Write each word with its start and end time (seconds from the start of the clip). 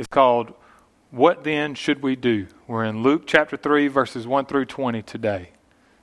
is 0.00 0.06
called 0.06 0.54
What 1.10 1.44
Then 1.44 1.74
Should 1.74 2.02
We 2.02 2.16
Do? 2.16 2.46
We're 2.66 2.84
in 2.84 3.02
Luke 3.02 3.24
chapter 3.26 3.58
3, 3.58 3.88
verses 3.88 4.26
1 4.26 4.46
through 4.46 4.64
20 4.64 5.02
today, 5.02 5.50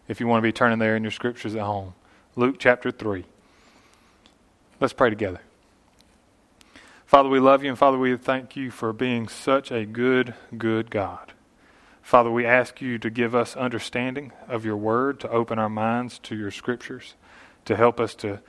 if 0.08 0.20
you 0.20 0.28
want 0.28 0.38
to 0.38 0.48
be 0.48 0.52
turning 0.52 0.78
there 0.78 0.96
in 0.96 1.02
your 1.02 1.10
scriptures 1.10 1.56
at 1.56 1.64
home. 1.64 1.96
Luke 2.36 2.58
chapter 2.60 2.92
3. 2.92 3.26
Let's 4.80 4.94
pray 4.94 5.10
together. 5.10 5.42
Father, 7.08 7.28
we 7.28 7.40
love 7.40 7.64
you, 7.64 7.70
and 7.70 7.80
Father, 7.80 7.98
we 7.98 8.16
thank 8.16 8.56
you 8.56 8.70
for 8.70 8.94
being 8.94 9.28
such 9.28 9.72
a 9.72 9.84
good, 9.84 10.36
good 10.56 10.92
God. 10.92 11.34
Father, 12.04 12.30
we 12.30 12.46
ask 12.46 12.80
you 12.80 13.00
to 13.00 13.10
give 13.10 13.34
us 13.34 13.56
understanding 13.56 14.32
of 14.48 14.64
your 14.64 14.78
word, 14.78 15.20
to 15.22 15.30
open 15.32 15.58
our 15.58 15.70
minds 15.70 16.20
to 16.20 16.36
your 16.36 16.52
scriptures, 16.52 17.16
to 17.66 17.76
help 17.76 18.00
us 18.00 18.14
to, 18.14 18.42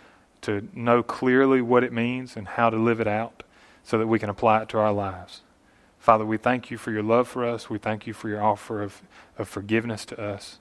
to 0.43 0.69
know 0.75 1.03
clearly 1.03 1.63
what 1.63 1.85
it 1.85 1.93
means 1.95 2.37
and 2.37 2.49
how 2.49 2.69
to 2.69 2.77
live 2.77 3.01
it 3.01 3.09
out 3.09 3.45
so 3.89 3.97
that 3.97 4.07
we 4.07 4.19
can 4.19 4.29
apply 4.29 4.61
it 4.61 4.69
to 4.69 4.77
our 4.77 4.93
lives. 4.93 5.41
Father, 5.99 6.27
we 6.27 6.37
thank 6.37 6.71
you 6.71 6.77
for 6.77 6.91
your 6.91 7.03
love 7.03 7.27
for 7.27 7.43
us. 7.43 7.71
We 7.71 7.79
thank 7.79 8.07
you 8.07 8.13
for 8.13 8.29
your 8.29 8.43
offer 8.43 8.83
of, 8.83 9.01
of 9.39 9.49
forgiveness 9.49 10.05
to 10.05 10.21
us. 10.21 10.59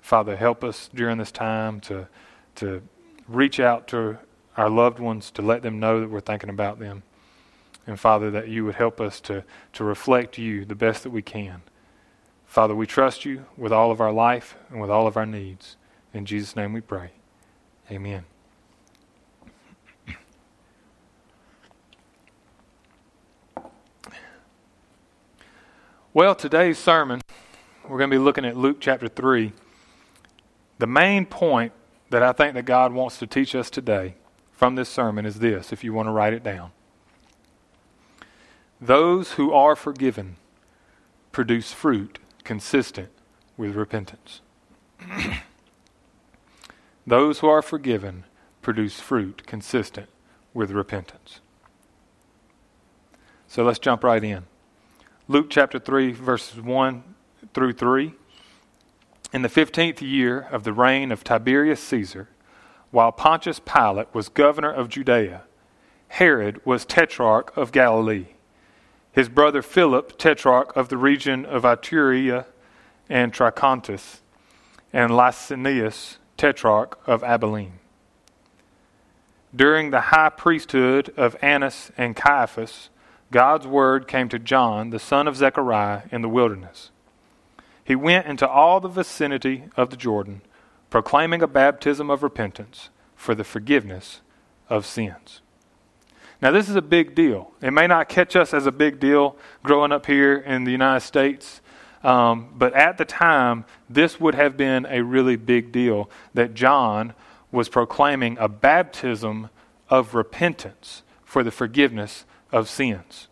Father, 0.00 0.34
help 0.34 0.64
us 0.64 0.90
during 0.92 1.18
this 1.18 1.30
time 1.30 1.78
to, 1.82 2.08
to 2.56 2.82
reach 3.28 3.60
out 3.60 3.86
to 3.88 4.18
our 4.56 4.68
loved 4.68 4.98
ones, 4.98 5.30
to 5.30 5.40
let 5.40 5.62
them 5.62 5.78
know 5.78 6.00
that 6.00 6.10
we're 6.10 6.18
thinking 6.18 6.50
about 6.50 6.80
them. 6.80 7.04
And 7.86 7.98
Father, 8.00 8.28
that 8.32 8.48
you 8.48 8.64
would 8.64 8.74
help 8.74 9.00
us 9.00 9.20
to, 9.20 9.44
to 9.74 9.84
reflect 9.84 10.36
you 10.36 10.64
the 10.64 10.74
best 10.74 11.04
that 11.04 11.10
we 11.10 11.22
can. 11.22 11.62
Father, 12.44 12.74
we 12.74 12.88
trust 12.88 13.24
you 13.24 13.46
with 13.56 13.72
all 13.72 13.92
of 13.92 14.00
our 14.00 14.12
life 14.12 14.56
and 14.68 14.80
with 14.80 14.90
all 14.90 15.06
of 15.06 15.16
our 15.16 15.26
needs. 15.26 15.76
In 16.12 16.26
Jesus' 16.26 16.56
name 16.56 16.72
we 16.72 16.80
pray. 16.80 17.10
Amen. 17.88 18.24
Well, 26.16 26.36
today's 26.36 26.78
sermon, 26.78 27.22
we're 27.82 27.98
going 27.98 28.08
to 28.08 28.16
be 28.16 28.22
looking 28.22 28.44
at 28.44 28.56
Luke 28.56 28.76
chapter 28.78 29.08
3. 29.08 29.52
The 30.78 30.86
main 30.86 31.26
point 31.26 31.72
that 32.10 32.22
I 32.22 32.30
think 32.30 32.54
that 32.54 32.66
God 32.66 32.92
wants 32.92 33.18
to 33.18 33.26
teach 33.26 33.52
us 33.52 33.68
today 33.68 34.14
from 34.52 34.76
this 34.76 34.88
sermon 34.88 35.26
is 35.26 35.40
this, 35.40 35.72
if 35.72 35.82
you 35.82 35.92
want 35.92 36.06
to 36.06 36.12
write 36.12 36.32
it 36.32 36.44
down. 36.44 36.70
Those 38.80 39.32
who 39.32 39.52
are 39.52 39.74
forgiven 39.74 40.36
produce 41.32 41.72
fruit 41.72 42.20
consistent 42.44 43.08
with 43.56 43.74
repentance. 43.74 44.40
Those 47.08 47.40
who 47.40 47.48
are 47.48 47.60
forgiven 47.60 48.22
produce 48.62 49.00
fruit 49.00 49.48
consistent 49.48 50.08
with 50.52 50.70
repentance. 50.70 51.40
So 53.48 53.64
let's 53.64 53.80
jump 53.80 54.04
right 54.04 54.22
in. 54.22 54.44
Luke 55.26 55.46
chapter 55.48 55.78
3, 55.78 56.12
verses 56.12 56.60
1 56.60 57.02
through 57.54 57.72
3. 57.72 58.14
In 59.32 59.42
the 59.42 59.48
fifteenth 59.48 60.02
year 60.02 60.40
of 60.50 60.64
the 60.64 60.72
reign 60.72 61.10
of 61.10 61.24
Tiberius 61.24 61.82
Caesar, 61.82 62.28
while 62.90 63.10
Pontius 63.10 63.58
Pilate 63.58 64.14
was 64.14 64.28
governor 64.28 64.70
of 64.70 64.88
Judea, 64.88 65.42
Herod 66.08 66.60
was 66.64 66.84
tetrarch 66.84 67.56
of 67.56 67.72
Galilee 67.72 68.26
his 69.14 69.28
brother 69.28 69.62
Philip, 69.62 70.18
tetrarch 70.18 70.76
of 70.76 70.88
the 70.88 70.96
region 70.96 71.46
of 71.46 71.62
Iturea 71.62 72.46
and 73.08 73.32
Trachonitis, 73.32 74.18
and 74.92 75.12
Lysanias, 75.12 76.16
tetrarch 76.36 76.98
of 77.06 77.22
Abilene. 77.22 77.78
During 79.54 79.92
the 79.92 80.00
high 80.00 80.30
priesthood 80.30 81.14
of 81.16 81.36
Annas 81.40 81.92
and 81.96 82.16
Caiaphas, 82.16 82.90
God's 83.34 83.66
word 83.66 84.06
came 84.06 84.28
to 84.28 84.38
John, 84.38 84.90
the 84.90 85.00
son 85.00 85.26
of 85.26 85.34
Zechariah, 85.34 86.02
in 86.12 86.22
the 86.22 86.28
wilderness. 86.28 86.92
He 87.82 87.96
went 87.96 88.26
into 88.26 88.48
all 88.48 88.78
the 88.78 88.86
vicinity 88.86 89.64
of 89.76 89.90
the 89.90 89.96
Jordan, 89.96 90.40
proclaiming 90.88 91.42
a 91.42 91.48
baptism 91.48 92.10
of 92.10 92.22
repentance 92.22 92.90
for 93.16 93.34
the 93.34 93.42
forgiveness 93.42 94.20
of 94.68 94.86
sins. 94.86 95.40
Now, 96.40 96.52
this 96.52 96.68
is 96.68 96.76
a 96.76 96.80
big 96.80 97.16
deal. 97.16 97.50
It 97.60 97.72
may 97.72 97.88
not 97.88 98.08
catch 98.08 98.36
us 98.36 98.54
as 98.54 98.66
a 98.66 98.72
big 98.72 99.00
deal 99.00 99.36
growing 99.64 99.90
up 99.90 100.06
here 100.06 100.36
in 100.36 100.62
the 100.62 100.70
United 100.70 101.00
States, 101.00 101.60
um, 102.04 102.50
but 102.54 102.72
at 102.74 102.98
the 102.98 103.04
time, 103.04 103.64
this 103.90 104.20
would 104.20 104.36
have 104.36 104.56
been 104.56 104.86
a 104.88 105.02
really 105.02 105.34
big 105.34 105.72
deal 105.72 106.08
that 106.34 106.54
John 106.54 107.14
was 107.50 107.68
proclaiming 107.68 108.36
a 108.38 108.48
baptism 108.48 109.50
of 109.90 110.14
repentance 110.14 111.02
for 111.24 111.42
the 111.42 111.50
forgiveness 111.50 112.26
of 112.54 112.68
sins. 112.70 113.26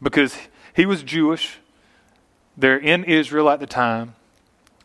Because 0.00 0.36
he 0.74 0.84
was 0.84 1.02
Jewish, 1.02 1.58
they're 2.56 2.78
in 2.78 3.02
Israel 3.02 3.48
at 3.48 3.60
the 3.60 3.66
time. 3.66 4.14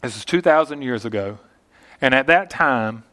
This 0.01 0.16
is 0.16 0.25
2,000 0.25 0.81
years 0.81 1.05
ago. 1.05 1.38
And 2.01 2.16
at 2.16 2.27
that 2.27 2.49
time, 2.49 3.03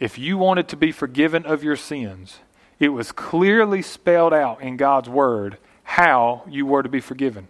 if 0.00 0.18
you 0.18 0.36
wanted 0.36 0.68
to 0.68 0.76
be 0.76 0.92
forgiven 0.92 1.46
of 1.46 1.62
your 1.62 1.76
sins, 1.76 2.40
it 2.80 2.88
was 2.90 3.12
clearly 3.12 3.80
spelled 3.80 4.34
out 4.34 4.60
in 4.60 4.76
God's 4.76 5.08
Word 5.08 5.56
how 5.84 6.42
you 6.48 6.66
were 6.66 6.82
to 6.82 6.88
be 6.88 7.00
forgiven. 7.00 7.46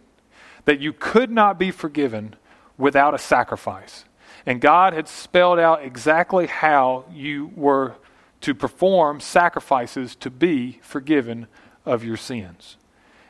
That 0.66 0.80
you 0.80 0.92
could 0.92 1.30
not 1.30 1.58
be 1.58 1.70
forgiven 1.70 2.36
without 2.76 3.14
a 3.14 3.18
sacrifice. 3.18 4.04
And 4.44 4.60
God 4.60 4.92
had 4.92 5.08
spelled 5.08 5.58
out 5.58 5.82
exactly 5.82 6.46
how 6.46 7.06
you 7.10 7.50
were 7.56 7.94
to 8.42 8.54
perform 8.54 9.20
sacrifices 9.20 10.14
to 10.16 10.30
be 10.30 10.80
forgiven 10.82 11.46
of 11.88 12.04
your 12.04 12.16
sins. 12.16 12.76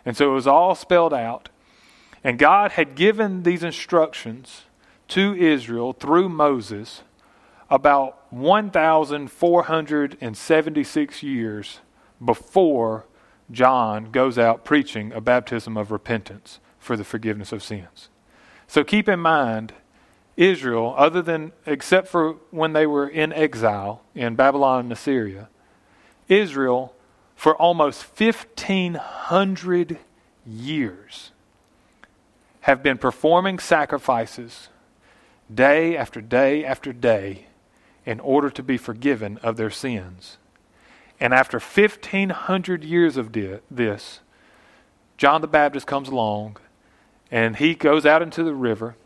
And 0.05 0.15
so 0.17 0.31
it 0.31 0.35
was 0.35 0.47
all 0.47 0.75
spelled 0.75 1.15
out. 1.15 1.49
And 2.25 2.39
God 2.39 2.73
had 2.73 2.95
given 2.95 3.45
these 3.45 3.63
instructions 3.63 4.65
to 5.09 5.35
Israel 5.35 5.93
through 5.93 6.29
Moses 6.29 7.03
about 7.71 8.33
1,476 8.33 11.23
years 11.23 11.81
before 12.25 13.05
John 13.51 14.11
goes 14.11 14.39
out 14.39 14.65
preaching 14.65 15.13
a 15.13 15.21
baptism 15.21 15.77
of 15.77 15.91
repentance 15.91 16.61
for 16.79 16.97
the 16.97 17.05
forgiveness 17.05 17.53
of 17.53 17.63
sins. 17.63 18.09
So 18.67 18.83
keep 18.85 19.07
in 19.09 19.21
mind, 19.21 19.75
Israel, 20.37 20.95
other 20.97 21.23
than, 21.23 21.53
except 21.67 22.09
for 22.09 22.37
when 22.51 22.73
they 22.73 22.87
were 22.87 23.09
in 23.09 23.33
exile 23.33 24.03
in 24.15 24.37
Babylon 24.37 24.81
and 24.81 24.93
Assyria, 24.93 25.49
Israel, 26.29 26.95
for 27.39 27.55
almost 27.55 28.03
1,500 28.21 29.99
years, 30.45 31.31
have 32.63 32.83
been 32.83 32.99
performing 32.99 33.61
sacrifices 33.61 34.71
day 35.55 35.97
after 35.97 36.21
day 36.21 36.65
after 36.65 36.93
day 36.93 37.47
in 38.05 38.19
order 38.19 38.51
to 38.51 38.61
be 38.61 38.77
forgiven 38.77 39.39
of 39.41 39.57
their 39.57 39.71
sins. 39.71 40.39
And 41.21 41.33
after 41.33 41.61
1,500 41.61 42.83
years 42.83 43.17
of 43.17 43.33
this, 43.71 44.19
John 45.17 45.41
the 45.41 45.47
Baptist 45.47 45.87
comes 45.87 46.09
along 46.09 46.57
and 47.31 47.55
he 47.55 47.77
goes 47.77 48.05
out 48.05 48.21
into 48.21 48.43
the 48.43 48.53
river 48.53 48.97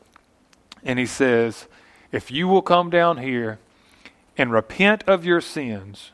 and 0.82 0.98
he 0.98 1.04
says, 1.04 1.66
If 2.10 2.30
you 2.30 2.48
will 2.48 2.62
come 2.62 2.88
down 2.88 3.18
here 3.18 3.58
and 4.38 4.50
repent 4.50 5.04
of 5.06 5.26
your 5.26 5.42
sins, 5.42 6.12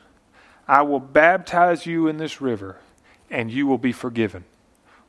I 0.69 0.83
will 0.83 0.99
baptize 0.99 1.87
you 1.87 2.07
in 2.07 2.17
this 2.17 2.39
river 2.39 2.77
and 3.31 3.49
you 3.49 3.65
will 3.65 3.79
be 3.79 3.91
forgiven 3.91 4.45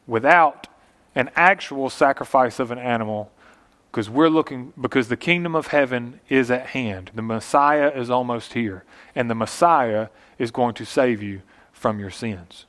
without 0.06 0.68
an 1.14 1.28
actual 1.36 1.90
sacrifice 1.90 2.58
of 2.58 2.70
an 2.70 2.78
animal 2.78 3.30
because 3.90 4.08
we're 4.08 4.30
looking 4.30 4.72
because 4.80 5.08
the 5.08 5.18
kingdom 5.18 5.54
of 5.54 5.66
heaven 5.66 6.18
is 6.30 6.50
at 6.50 6.68
hand. 6.68 7.10
The 7.14 7.20
messiah 7.20 7.90
is 7.94 8.08
almost 8.08 8.54
here 8.54 8.84
and 9.14 9.28
the 9.28 9.34
messiah 9.34 10.08
is 10.38 10.50
going 10.50 10.72
to 10.76 10.86
save 10.86 11.22
you 11.22 11.42
from 11.72 12.00
your 12.00 12.10
sins. 12.10 12.64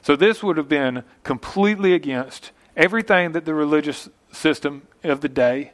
So 0.00 0.16
this 0.16 0.42
would 0.42 0.56
have 0.56 0.68
been 0.68 1.04
completely 1.22 1.92
against 1.92 2.52
everything 2.74 3.32
that 3.32 3.44
the 3.44 3.52
religious 3.52 4.08
system 4.32 4.86
of 5.04 5.20
the 5.20 5.28
day 5.28 5.72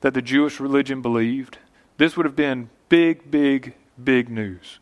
that 0.00 0.14
the 0.14 0.22
jewish 0.22 0.60
religion 0.60 1.02
believed. 1.02 1.58
This 1.98 2.16
would 2.16 2.24
have 2.24 2.36
been 2.36 2.70
big 2.88 3.30
big 3.30 3.74
big 4.02 4.30
news 4.30 4.78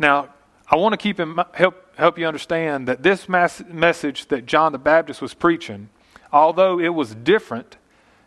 now 0.00 0.28
i 0.68 0.74
want 0.74 0.92
to 0.92 0.96
keep 0.96 1.20
in, 1.20 1.38
help 1.52 1.96
help 1.96 2.18
you 2.18 2.26
understand 2.26 2.88
that 2.88 3.02
this 3.02 3.28
mass, 3.28 3.62
message 3.68 4.26
that 4.26 4.46
john 4.46 4.72
the 4.72 4.78
baptist 4.78 5.22
was 5.22 5.34
preaching 5.34 5.88
although 6.32 6.78
it 6.78 6.90
was 6.90 7.14
different 7.14 7.76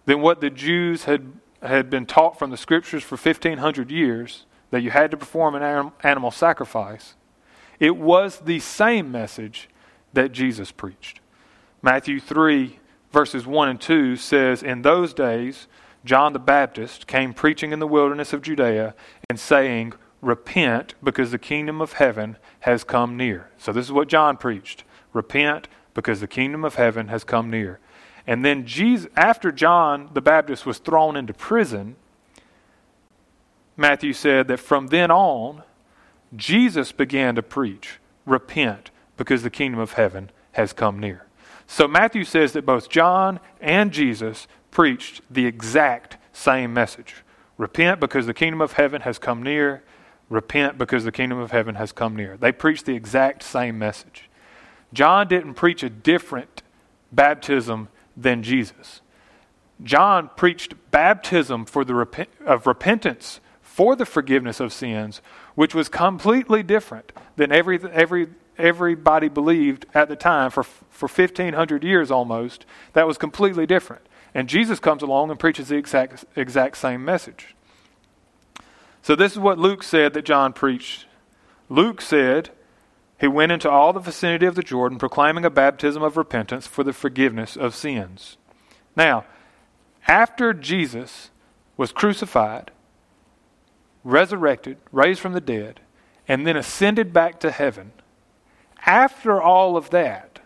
than 0.06 0.22
what 0.22 0.42
the 0.42 0.50
Jews 0.50 1.06
had, 1.06 1.32
had 1.62 1.90
been 1.90 2.06
taught 2.06 2.38
from 2.38 2.52
the 2.52 2.58
scriptures 2.58 3.04
for 3.04 3.16
1,500 3.16 3.92
years, 3.92 4.46
that 4.72 4.82
you 4.82 4.92
had 4.92 5.12
to 5.12 5.18
perform 5.18 5.56
an 5.56 5.92
animal 6.04 6.32
sacrifice, 6.32 7.16
it 7.80 7.96
was 7.96 8.40
the 8.40 8.60
same 8.60 9.12
message 9.12 9.70
that 10.14 10.32
Jesus 10.32 10.72
preached. 10.72 11.20
Matthew 11.82 12.20
3, 12.20 12.80
verses 13.12 13.46
1 13.46 13.70
and 13.70 13.82
2 13.82 14.16
says, 14.16 14.64
In 14.64 14.82
those 14.82 15.14
days, 15.14 15.68
John 16.06 16.34
the 16.34 16.40
Baptist 16.40 17.08
came 17.08 17.34
preaching 17.34 17.72
in 17.72 17.80
the 17.80 17.88
wilderness 17.88 18.34
of 18.34 18.42
Judea 18.42 18.96
and 19.30 19.40
saying, 19.40 19.94
Repent, 20.24 20.96
because 21.04 21.32
the 21.32 21.38
kingdom 21.38 21.82
of 21.82 21.94
heaven 21.94 22.38
has 22.62 22.84
come 22.84 23.18
near. 23.18 23.50
So, 23.58 23.72
this 23.74 23.86
is 23.86 23.92
what 23.92 24.08
John 24.08 24.38
preached 24.38 24.84
Repent, 25.12 25.68
because 25.94 26.22
the 26.22 26.28
kingdom 26.28 26.64
of 26.66 26.76
heaven 26.76 27.10
has 27.10 27.24
come 27.24 27.50
near. 27.50 27.80
And 28.26 28.44
then 28.44 28.66
Jesus, 28.66 29.10
after 29.16 29.52
John 29.52 30.10
the 30.14 30.22
Baptist 30.22 30.66
was 30.66 30.80
thrown 30.80 31.16
into 31.16 31.34
prison, 31.34 31.98
Matthew 33.76 34.14
said 34.14 34.48
that 34.48 34.60
from 34.60 34.88
then 34.88 35.12
on, 35.12 35.64
Jesus 36.36 36.92
began 36.92 37.36
to 37.36 37.44
preach, 37.44 38.00
repent, 38.26 38.92
because 39.18 39.44
the 39.44 39.50
kingdom 39.50 39.80
of 39.80 39.94
heaven 39.94 40.32
has 40.54 40.74
come 40.74 41.00
near. 41.00 41.26
So 41.68 41.88
Matthew 41.88 42.24
says 42.24 42.54
that 42.54 42.66
both 42.66 42.90
John 42.90 43.40
and 43.60 43.92
Jesus 43.92 44.48
preached 44.72 45.22
the 45.30 45.46
exact 45.46 46.18
same 46.32 46.74
message. 46.74 47.16
Repent 47.58 48.00
because 48.00 48.26
the 48.26 48.34
kingdom 48.34 48.62
of 48.62 48.74
heaven 48.74 49.02
has 49.02 49.20
come 49.20 49.44
near. 49.44 49.84
Repent 50.34 50.80
because 50.80 51.04
the 51.04 51.12
kingdom 51.12 51.38
of 51.38 51.52
heaven 51.52 51.76
has 51.76 51.92
come 51.92 52.16
near. 52.16 52.38
They 52.38 52.52
preached 52.52 52.88
the 52.88 52.96
exact 52.96 53.44
same 53.44 53.78
message. 53.78 54.32
John 54.92 55.28
didn't 55.28 55.54
preach 55.54 55.84
a 55.84 55.92
different 55.92 56.64
baptism 57.12 57.88
than 58.18 58.42
Jesus. 58.42 59.02
John 59.84 60.32
preached 60.36 60.74
baptism 60.90 61.66
for 61.66 61.86
the 61.86 62.28
of 62.48 62.66
repentance 62.66 63.42
for 63.62 63.96
the 63.96 64.08
forgiveness 64.08 64.60
of 64.60 64.74
sins, 64.74 65.22
which 65.54 65.76
was 65.76 65.88
completely 65.88 66.64
different 66.64 67.12
than 67.36 67.52
every, 67.52 67.80
every, 67.92 68.30
everybody 68.58 69.30
believed 69.30 69.86
at 69.94 70.10
the 70.10 70.16
time 70.16 70.50
for, 70.50 70.64
for 70.64 71.08
1,500 71.08 71.84
years 71.84 72.10
almost. 72.10 72.66
That 72.94 73.06
was 73.06 73.20
completely 73.20 73.68
different. 73.68 74.02
And 74.34 74.50
Jesus 74.50 74.80
comes 74.80 75.04
along 75.04 75.30
and 75.30 75.40
preaches 75.40 75.68
the 75.68 75.76
exact, 75.76 76.26
exact 76.36 76.78
same 76.78 77.06
message. 77.06 77.56
So, 79.04 79.16
this 79.16 79.34
is 79.34 79.40
what 79.40 79.60
Luke 79.60 79.84
said 79.84 80.14
that 80.14 80.24
John 80.26 80.54
preached. 80.54 81.06
Luke 81.68 82.00
said, 82.00 82.52
He 83.20 83.28
went 83.28 83.52
into 83.52 83.70
all 83.70 83.92
the 83.92 84.00
vicinity 84.00 84.46
of 84.46 84.56
the 84.56 84.64
Jordan, 84.64 84.98
proclaiming 84.98 85.44
a 85.44 85.50
baptism 85.50 86.02
of 86.02 86.16
repentance 86.16 86.66
for 86.68 86.84
the 86.86 86.94
forgiveness 86.94 87.58
of 87.58 87.76
sins. 87.76 88.38
Now, 88.96 89.26
after 90.08 90.54
Jesus 90.54 91.32
was 91.76 91.92
crucified, 91.92 92.72
resurrected, 94.06 94.78
raised 94.92 95.20
from 95.20 95.34
the 95.34 95.42
dead, 95.42 95.82
and 96.26 96.48
then 96.48 96.56
ascended 96.56 97.12
back 97.12 97.42
to 97.42 97.52
heaven, 97.52 97.92
after 98.86 99.42
all 99.42 99.76
of 99.76 99.90
that, 99.90 100.40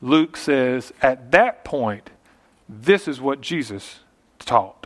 Luke 0.00 0.36
says, 0.36 0.92
at 1.02 1.30
that 1.30 1.64
point, 1.64 2.10
this 2.68 3.06
is 3.06 3.20
what 3.20 3.40
Jesus 3.40 4.00
taught. 4.40 4.79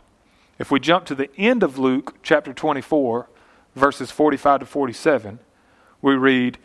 If 0.57 0.71
we 0.71 0.79
jump 0.79 1.05
to 1.05 1.15
the 1.15 1.29
end 1.37 1.63
of 1.63 1.77
Luke 1.77 2.15
chapter 2.23 2.53
24, 2.53 3.27
verses 3.75 4.11
45 4.11 4.61
to 4.61 4.65
47, 4.65 5.39
we 6.01 6.15
read, 6.15 6.57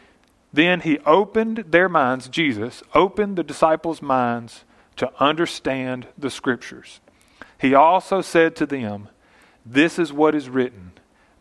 Then 0.52 0.80
he 0.80 0.98
opened 1.00 1.64
their 1.68 1.88
minds, 1.88 2.28
Jesus 2.28 2.82
opened 2.94 3.36
the 3.36 3.42
disciples' 3.42 4.02
minds 4.02 4.64
to 4.96 5.10
understand 5.18 6.06
the 6.16 6.30
scriptures. 6.30 7.00
He 7.58 7.74
also 7.74 8.20
said 8.20 8.54
to 8.56 8.66
them, 8.66 9.08
This 9.66 9.98
is 9.98 10.12
what 10.12 10.34
is 10.34 10.48
written 10.48 10.92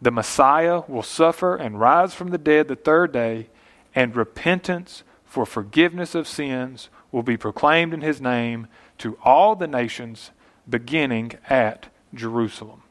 the 0.01 0.11
Messiah 0.11 0.81
will 0.87 1.03
suffer 1.03 1.55
and 1.55 1.79
rise 1.79 2.13
from 2.13 2.29
the 2.29 2.37
dead 2.37 2.67
the 2.69 2.75
third 2.75 3.11
day, 3.11 3.49
and 3.93 4.15
repentance 4.15 5.03
for 5.25 5.45
forgiveness 5.45 6.15
of 6.15 6.27
sins 6.27 6.89
will 7.11 7.23
be 7.23 7.37
proclaimed 7.37 7.93
in 7.93 8.01
his 8.01 8.21
name 8.21 8.67
to 8.99 9.17
all 9.23 9.55
the 9.55 9.67
nations, 9.67 10.31
beginning 10.69 11.33
at 11.49 11.87
Jerusalem. 12.13 12.83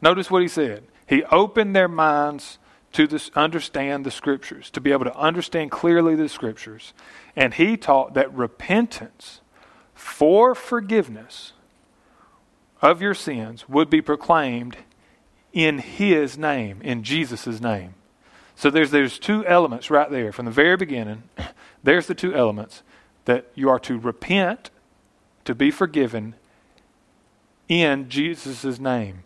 Notice 0.00 0.30
what 0.30 0.42
he 0.42 0.48
said. 0.48 0.84
He 1.06 1.24
opened 1.24 1.74
their 1.76 1.88
minds 1.88 2.58
to 2.92 3.06
this, 3.06 3.30
understand 3.34 4.04
the 4.04 4.10
scriptures, 4.10 4.70
to 4.70 4.80
be 4.80 4.92
able 4.92 5.04
to 5.04 5.16
understand 5.16 5.70
clearly 5.70 6.14
the 6.14 6.28
scriptures. 6.28 6.92
And 7.34 7.54
he 7.54 7.76
taught 7.76 8.14
that 8.14 8.32
repentance 8.34 9.40
for 9.94 10.54
forgiveness 10.54 11.52
of 12.80 13.00
your 13.00 13.14
sins 13.14 13.68
would 13.68 13.88
be 13.88 14.02
proclaimed 14.02 14.76
in 15.52 15.78
his 15.78 16.36
name, 16.36 16.80
in 16.82 17.04
Jesus' 17.04 17.60
name. 17.60 17.94
So 18.56 18.70
there's 18.70 18.90
there's 18.90 19.18
two 19.18 19.46
elements 19.46 19.90
right 19.90 20.10
there 20.10 20.32
from 20.32 20.44
the 20.44 20.50
very 20.50 20.76
beginning. 20.76 21.24
There's 21.82 22.06
the 22.06 22.14
two 22.14 22.32
elements 22.32 22.84
that 23.24 23.50
you 23.56 23.68
are 23.68 23.80
to 23.80 23.98
repent, 23.98 24.70
to 25.44 25.52
be 25.52 25.72
forgiven 25.72 26.36
in 27.68 28.08
Jesus' 28.08 28.78
name. 28.78 29.24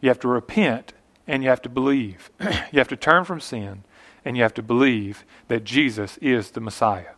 You 0.00 0.08
have 0.08 0.20
to 0.20 0.28
repent 0.28 0.92
and 1.26 1.42
you 1.42 1.48
have 1.48 1.62
to 1.62 1.68
believe. 1.68 2.30
you 2.40 2.78
have 2.78 2.88
to 2.88 2.96
turn 2.96 3.24
from 3.24 3.40
sin 3.40 3.84
and 4.24 4.36
you 4.36 4.42
have 4.42 4.54
to 4.54 4.62
believe 4.62 5.24
that 5.48 5.64
Jesus 5.64 6.18
is 6.18 6.50
the 6.50 6.60
Messiah. 6.60 7.14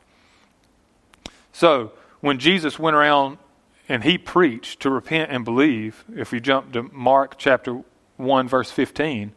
So, 1.53 1.93
when 2.21 2.39
Jesus 2.39 2.79
went 2.79 2.97
around 2.97 3.39
and 3.89 4.03
he 4.03 4.17
preached 4.17 4.81
to 4.81 4.91
repent 4.91 5.31
and 5.31 5.45
believe, 5.45 6.05
if 6.15 6.33
you 6.33 6.41
jump 6.41 6.73
to 6.73 6.85
Mark 6.85 7.37
chapter 7.39 7.83
1, 8.17 8.49
verse 8.49 8.71
15, 8.71 9.33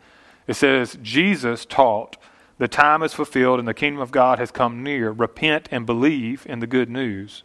it 0.48 0.54
says, 0.54 0.98
Jesus 1.02 1.66
taught, 1.66 2.16
The 2.58 2.70
time 2.70 3.04
is 3.04 3.14
fulfilled 3.14 3.60
and 3.60 3.68
the 3.68 3.74
kingdom 3.74 4.02
of 4.02 4.12
God 4.12 4.40
has 4.40 4.52
come 4.52 4.84
near. 4.84 5.12
Repent 5.12 5.68
and 5.70 5.86
believe 5.86 6.46
in 6.48 6.60
the 6.60 6.68
good 6.68 6.90
news. 6.90 7.44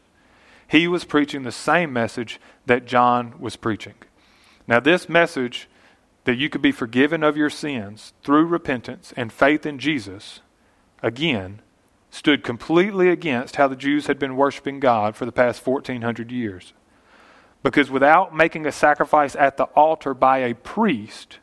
He 0.72 0.88
was 0.88 1.04
preaching 1.04 1.42
the 1.42 1.52
same 1.52 1.92
message 1.92 2.40
that 2.64 2.86
John 2.86 3.34
was 3.38 3.56
preaching. 3.56 3.92
Now, 4.66 4.80
this 4.80 5.06
message 5.06 5.68
that 6.24 6.38
you 6.38 6.48
could 6.48 6.62
be 6.62 6.72
forgiven 6.72 7.22
of 7.22 7.36
your 7.36 7.50
sins 7.50 8.14
through 8.22 8.46
repentance 8.46 9.12
and 9.14 9.30
faith 9.30 9.66
in 9.66 9.78
Jesus, 9.78 10.40
again, 11.02 11.60
stood 12.10 12.42
completely 12.42 13.10
against 13.10 13.56
how 13.56 13.68
the 13.68 13.76
Jews 13.76 14.06
had 14.06 14.18
been 14.18 14.34
worshiping 14.34 14.80
God 14.80 15.14
for 15.14 15.26
the 15.26 15.30
past 15.30 15.66
1400 15.66 16.32
years. 16.32 16.72
Because 17.62 17.90
without 17.90 18.34
making 18.34 18.64
a 18.64 18.72
sacrifice 18.72 19.36
at 19.36 19.58
the 19.58 19.64
altar 19.64 20.14
by 20.14 20.38
a 20.38 20.54
priest, 20.54 21.38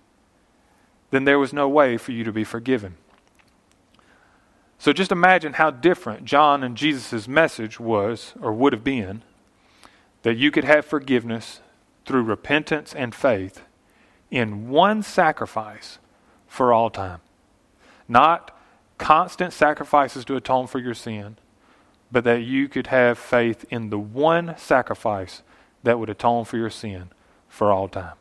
then 1.11 1.25
there 1.25 1.37
was 1.37 1.53
no 1.53 1.69
way 1.69 1.97
for 1.97 2.13
you 2.13 2.23
to 2.23 2.31
be 2.31 2.43
forgiven. 2.43 2.97
So 4.79 4.93
just 4.93 5.11
imagine 5.11 5.53
how 5.53 5.71
different 5.71 6.23
John 6.23 6.63
and 6.63 6.77
Jesus' 6.77 7.27
message 7.27 7.81
was, 7.81 8.33
or 8.41 8.53
would 8.53 8.71
have 8.71 8.83
been, 8.83 9.23
that 10.23 10.37
you 10.37 10.51
could 10.51 10.63
have 10.63 10.85
forgiveness 10.85 11.59
through 12.05 12.23
repentance 12.23 12.95
and 12.95 13.13
faith 13.13 13.61
in 14.31 14.69
one 14.69 15.03
sacrifice 15.03 15.99
for 16.47 16.71
all 16.71 16.89
time. 16.89 17.19
Not 18.07 18.57
constant 18.97 19.51
sacrifices 19.51 20.23
to 20.25 20.37
atone 20.37 20.67
for 20.67 20.79
your 20.79 20.93
sin, 20.93 21.37
but 22.09 22.23
that 22.23 22.43
you 22.43 22.69
could 22.69 22.87
have 22.87 23.19
faith 23.19 23.65
in 23.69 23.89
the 23.89 23.99
one 23.99 24.55
sacrifice 24.57 25.43
that 25.83 25.99
would 25.99 26.09
atone 26.09 26.45
for 26.45 26.57
your 26.57 26.69
sin 26.69 27.09
for 27.49 27.71
all 27.71 27.89
time. 27.89 28.15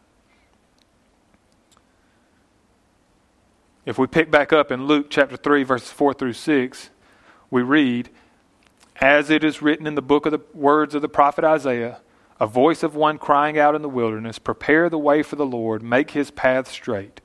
If 3.89 3.97
we 3.97 4.07
pick 4.07 4.31
back 4.31 4.53
up 4.53 4.71
in 4.71 4.85
Luke 4.85 5.07
chapter 5.09 5.39
3, 5.39 5.63
verses 5.63 5.91
4 5.91 6.13
through 6.13 6.35
6, 6.35 6.91
we 7.51 7.63
read, 7.63 8.11
As 9.01 9.31
it 9.31 9.43
is 9.43 9.63
written 9.63 9.87
in 9.87 9.95
the 9.95 10.03
book 10.03 10.27
of 10.27 10.33
the 10.33 10.43
words 10.53 10.95
of 10.95 11.01
the 11.01 11.09
prophet 11.09 11.43
Isaiah, 11.43 12.03
a 12.39 12.47
voice 12.47 12.83
of 12.83 12.95
one 12.95 13.17
crying 13.17 13.59
out 13.59 13.75
in 13.75 13.81
the 13.81 13.89
wilderness, 13.89 14.39
Prepare 14.39 14.91
the 14.91 14.99
way 14.99 15.23
for 15.23 15.37
the 15.37 15.47
Lord, 15.47 15.83
make 15.83 16.11
his 16.11 16.31
path 16.31 16.71
straight. 16.71 17.23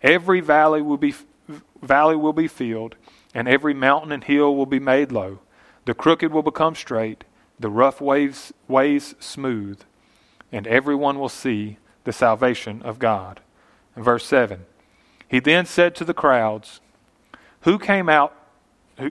Every 0.00 0.40
valley 0.40 0.80
will 0.80 0.96
be, 0.96 1.14
valley 1.82 2.16
will 2.16 2.32
be 2.32 2.48
filled, 2.48 2.94
and 3.34 3.46
every 3.46 3.74
mountain 3.74 4.10
and 4.10 4.24
hill 4.24 4.56
will 4.56 4.64
be 4.64 4.80
made 4.80 5.12
low. 5.12 5.40
The 5.84 5.92
crooked 5.92 6.32
will 6.32 6.42
become 6.42 6.76
straight 6.76 7.24
the 7.60 7.68
rough 7.68 8.00
waves, 8.00 8.54
ways 8.68 9.14
smooth, 9.20 9.82
and 10.50 10.66
everyone 10.66 11.18
will 11.18 11.28
see 11.28 11.76
the 12.04 12.12
salvation 12.14 12.80
of 12.80 12.98
God. 12.98 13.40
In 13.94 14.02
verse 14.02 14.24
7, 14.24 14.64
he 15.28 15.40
then 15.40 15.66
said 15.66 15.94
to 15.96 16.04
the 16.04 16.14
crowds, 16.14 16.80
who 17.62 17.78
came 17.78 18.08
out, 18.08 18.34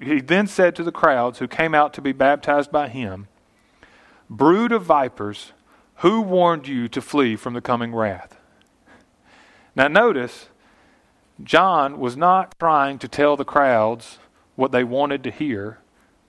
he 0.02 0.22
then 0.22 0.48
said 0.48 0.76
to 0.76 0.84
the 0.84 0.92
crowds 0.92 1.40
who 1.40 1.48
came 1.48 1.76
out 1.76 1.94
to 1.94 2.02
be 2.02 2.12
baptized 2.12 2.72
by 2.72 2.88
him, 2.88 3.28
Brood 4.30 4.72
of 4.72 4.84
vipers, 4.84 5.52
who 5.98 6.22
warned 6.22 6.68
you 6.68 6.88
to 6.88 7.02
flee 7.02 7.36
from 7.36 7.54
the 7.54 7.62
coming 7.62 7.94
wrath? 7.94 8.40
Now 9.76 9.88
notice, 9.88 10.50
John 11.44 12.00
was 12.00 12.16
not 12.16 12.58
trying 12.60 12.98
to 13.00 13.08
tell 13.08 13.36
the 13.36 13.46
crowds 13.46 14.20
what 14.56 14.72
they 14.72 14.84
wanted 14.84 15.24
to 15.26 15.32
hear 15.32 15.80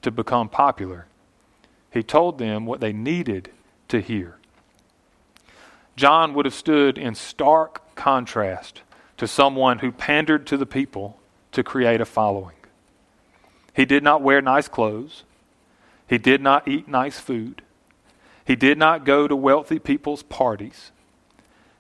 to 0.03 0.11
become 0.11 0.49
popular. 0.49 1.07
He 1.91 2.03
told 2.03 2.39
them 2.39 2.67
what 2.67 2.81
they 2.81 2.93
needed 2.93 3.51
to 3.89 4.01
hear. 4.01 4.37
John 5.95 6.35
would 6.35 6.45
have 6.45 6.55
stood 6.55 6.99
in 6.99 7.15
stark 7.15 7.95
contrast 7.95 8.83
to 9.17 9.27
someone 9.27 9.79
who 9.79 9.91
pandered 9.93 10.47
to 10.47 10.57
the 10.57 10.67
people 10.67 11.19
to 11.53 11.63
create 11.63 12.01
a 12.01 12.05
following. 12.05 12.57
He 13.73 13.85
did 13.85 14.03
not 14.03 14.23
wear 14.23 14.41
nice 14.41 14.69
clothes. 14.69 15.25
He 16.07 16.19
did 16.19 16.41
not 16.41 16.67
eat 16.69 16.89
nice 16.89 17.19
food. 17.19 17.63
He 18.45 18.57
did 18.57 18.79
not 18.79 19.05
go 19.05 19.27
to 19.27 19.35
wealthy 19.35 19.79
people's 19.79 20.23
parties. 20.23 20.93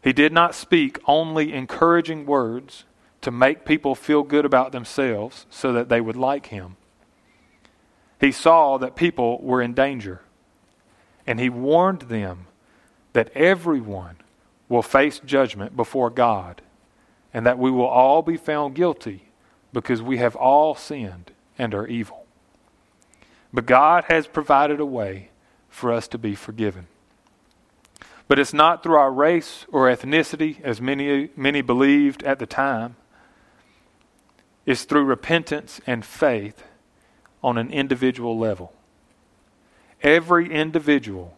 He 0.02 0.12
did 0.12 0.32
not 0.32 0.54
speak 0.54 0.98
only 1.06 1.52
encouraging 1.52 2.26
words 2.26 2.84
to 3.20 3.30
make 3.30 3.64
people 3.64 3.94
feel 3.94 4.22
good 4.22 4.44
about 4.44 4.72
themselves 4.72 5.46
so 5.50 5.72
that 5.72 5.88
they 5.88 6.00
would 6.00 6.16
like 6.16 6.46
him. 6.46 6.76
he 8.20 8.32
saw 8.32 8.78
that 8.78 8.96
people 8.96 9.40
were 9.42 9.60
in 9.60 9.74
danger. 9.74 10.22
And 11.26 11.40
he 11.40 11.50
warned 11.50 12.02
them 12.02 12.46
that 13.12 13.30
everyone 13.34 14.16
will 14.68 14.82
face 14.82 15.18
judgment 15.18 15.76
before 15.76 16.08
God 16.08 16.62
and 17.36 17.44
that 17.44 17.58
we 17.58 17.70
will 17.70 17.84
all 17.84 18.22
be 18.22 18.38
found 18.38 18.74
guilty 18.74 19.28
because 19.70 20.00
we 20.00 20.16
have 20.16 20.34
all 20.34 20.74
sinned 20.74 21.32
and 21.58 21.74
are 21.74 21.86
evil. 21.86 22.24
But 23.52 23.66
God 23.66 24.04
has 24.08 24.26
provided 24.26 24.80
a 24.80 24.86
way 24.86 25.28
for 25.68 25.92
us 25.92 26.08
to 26.08 26.18
be 26.18 26.34
forgiven. 26.34 26.86
But 28.26 28.38
it's 28.38 28.54
not 28.54 28.82
through 28.82 28.96
our 28.96 29.12
race 29.12 29.66
or 29.70 29.86
ethnicity, 29.86 30.62
as 30.62 30.80
many, 30.80 31.28
many 31.36 31.60
believed 31.60 32.22
at 32.22 32.38
the 32.38 32.46
time. 32.46 32.96
It's 34.64 34.84
through 34.84 35.04
repentance 35.04 35.78
and 35.86 36.06
faith 36.06 36.62
on 37.44 37.58
an 37.58 37.70
individual 37.70 38.38
level. 38.38 38.72
Every 40.02 40.50
individual 40.50 41.36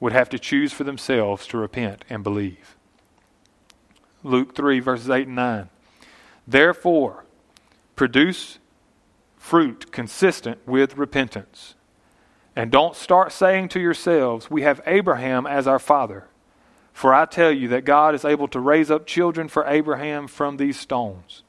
would 0.00 0.12
have 0.12 0.28
to 0.28 0.38
choose 0.38 0.74
for 0.74 0.84
themselves 0.84 1.46
to 1.46 1.56
repent 1.56 2.04
and 2.10 2.22
believe. 2.22 2.76
Luke 4.22 4.54
3, 4.54 4.80
verses 4.80 5.10
8 5.10 5.26
and 5.26 5.36
9. 5.36 5.68
Therefore, 6.46 7.24
produce 7.96 8.58
fruit 9.36 9.90
consistent 9.92 10.58
with 10.66 10.96
repentance. 10.96 11.74
And 12.54 12.70
don't 12.70 12.96
start 12.96 13.32
saying 13.32 13.68
to 13.70 13.80
yourselves, 13.80 14.50
We 14.50 14.62
have 14.62 14.82
Abraham 14.86 15.46
as 15.46 15.66
our 15.66 15.78
father. 15.78 16.26
For 16.92 17.14
I 17.14 17.24
tell 17.24 17.50
you 17.50 17.68
that 17.68 17.84
God 17.84 18.14
is 18.14 18.24
able 18.24 18.48
to 18.48 18.60
raise 18.60 18.90
up 18.90 19.06
children 19.06 19.48
for 19.48 19.64
Abraham 19.66 20.26
from 20.26 20.56
these 20.56 20.78
stones. 20.78 21.42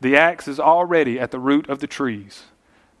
The 0.00 0.16
axe 0.16 0.48
is 0.48 0.60
already 0.60 1.18
at 1.18 1.30
the 1.30 1.38
root 1.38 1.68
of 1.68 1.80
the 1.80 1.86
trees. 1.86 2.44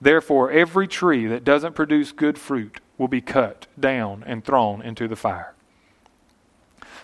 Therefore, 0.00 0.50
every 0.50 0.86
tree 0.86 1.26
that 1.26 1.44
doesn't 1.44 1.74
produce 1.74 2.12
good 2.12 2.38
fruit 2.38 2.80
will 2.98 3.08
be 3.08 3.20
cut 3.20 3.66
down 3.78 4.24
and 4.26 4.44
thrown 4.44 4.82
into 4.82 5.08
the 5.08 5.16
fire. 5.16 5.54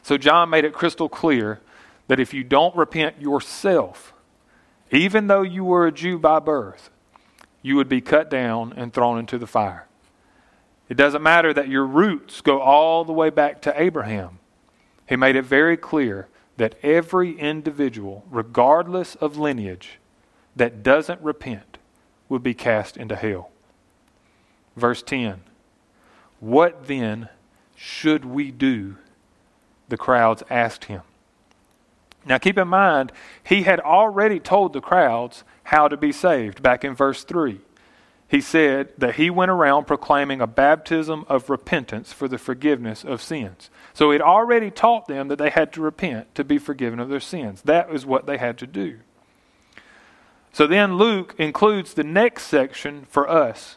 So, 0.02 0.18
John 0.18 0.50
made 0.50 0.64
it 0.64 0.72
crystal 0.72 1.08
clear 1.08 1.60
that 2.10 2.18
if 2.18 2.34
you 2.34 2.42
don't 2.42 2.74
repent 2.74 3.22
yourself, 3.22 4.12
even 4.90 5.28
though 5.28 5.42
you 5.42 5.62
were 5.62 5.86
a 5.86 5.92
Jew 5.92 6.18
by 6.18 6.40
birth, 6.40 6.90
you 7.62 7.76
would 7.76 7.88
be 7.88 8.00
cut 8.00 8.28
down 8.28 8.72
and 8.76 8.92
thrown 8.92 9.16
into 9.16 9.38
the 9.38 9.46
fire. 9.46 9.86
It 10.88 10.96
doesn't 10.96 11.22
matter 11.22 11.54
that 11.54 11.68
your 11.68 11.86
roots 11.86 12.40
go 12.40 12.60
all 12.60 13.04
the 13.04 13.12
way 13.12 13.30
back 13.30 13.62
to 13.62 13.80
Abraham. 13.80 14.40
He 15.08 15.14
made 15.14 15.36
it 15.36 15.44
very 15.44 15.76
clear 15.76 16.26
that 16.56 16.74
every 16.82 17.38
individual, 17.38 18.24
regardless 18.28 19.14
of 19.14 19.38
lineage, 19.38 20.00
that 20.56 20.82
doesn't 20.82 21.22
repent 21.22 21.78
would 22.28 22.42
be 22.42 22.54
cast 22.54 22.96
into 22.96 23.14
hell. 23.14 23.52
Verse 24.76 25.00
10 25.00 25.42
What 26.40 26.88
then 26.88 27.28
should 27.76 28.24
we 28.24 28.50
do? 28.50 28.96
The 29.88 29.96
crowds 29.96 30.42
asked 30.50 30.86
him. 30.86 31.02
Now 32.24 32.38
keep 32.38 32.58
in 32.58 32.68
mind, 32.68 33.12
he 33.42 33.62
had 33.62 33.80
already 33.80 34.38
told 34.38 34.72
the 34.72 34.80
crowds 34.80 35.44
how 35.64 35.88
to 35.88 35.96
be 35.96 36.12
saved 36.12 36.62
back 36.62 36.84
in 36.84 36.94
verse 36.94 37.24
3. 37.24 37.60
He 38.28 38.40
said 38.40 38.92
that 38.98 39.16
he 39.16 39.28
went 39.28 39.50
around 39.50 39.86
proclaiming 39.86 40.40
a 40.40 40.46
baptism 40.46 41.24
of 41.28 41.50
repentance 41.50 42.12
for 42.12 42.28
the 42.28 42.38
forgiveness 42.38 43.04
of 43.04 43.20
sins. 43.20 43.70
So 43.92 44.10
he 44.10 44.14
had 44.14 44.22
already 44.22 44.70
taught 44.70 45.08
them 45.08 45.26
that 45.28 45.36
they 45.36 45.50
had 45.50 45.72
to 45.72 45.80
repent 45.80 46.32
to 46.36 46.44
be 46.44 46.58
forgiven 46.58 47.00
of 47.00 47.08
their 47.08 47.18
sins. 47.18 47.62
That 47.62 47.90
is 47.90 48.06
what 48.06 48.26
they 48.26 48.38
had 48.38 48.56
to 48.58 48.68
do. 48.68 49.00
So 50.52 50.66
then 50.66 50.96
Luke 50.96 51.34
includes 51.38 51.94
the 51.94 52.04
next 52.04 52.44
section 52.44 53.06
for 53.10 53.28
us 53.28 53.76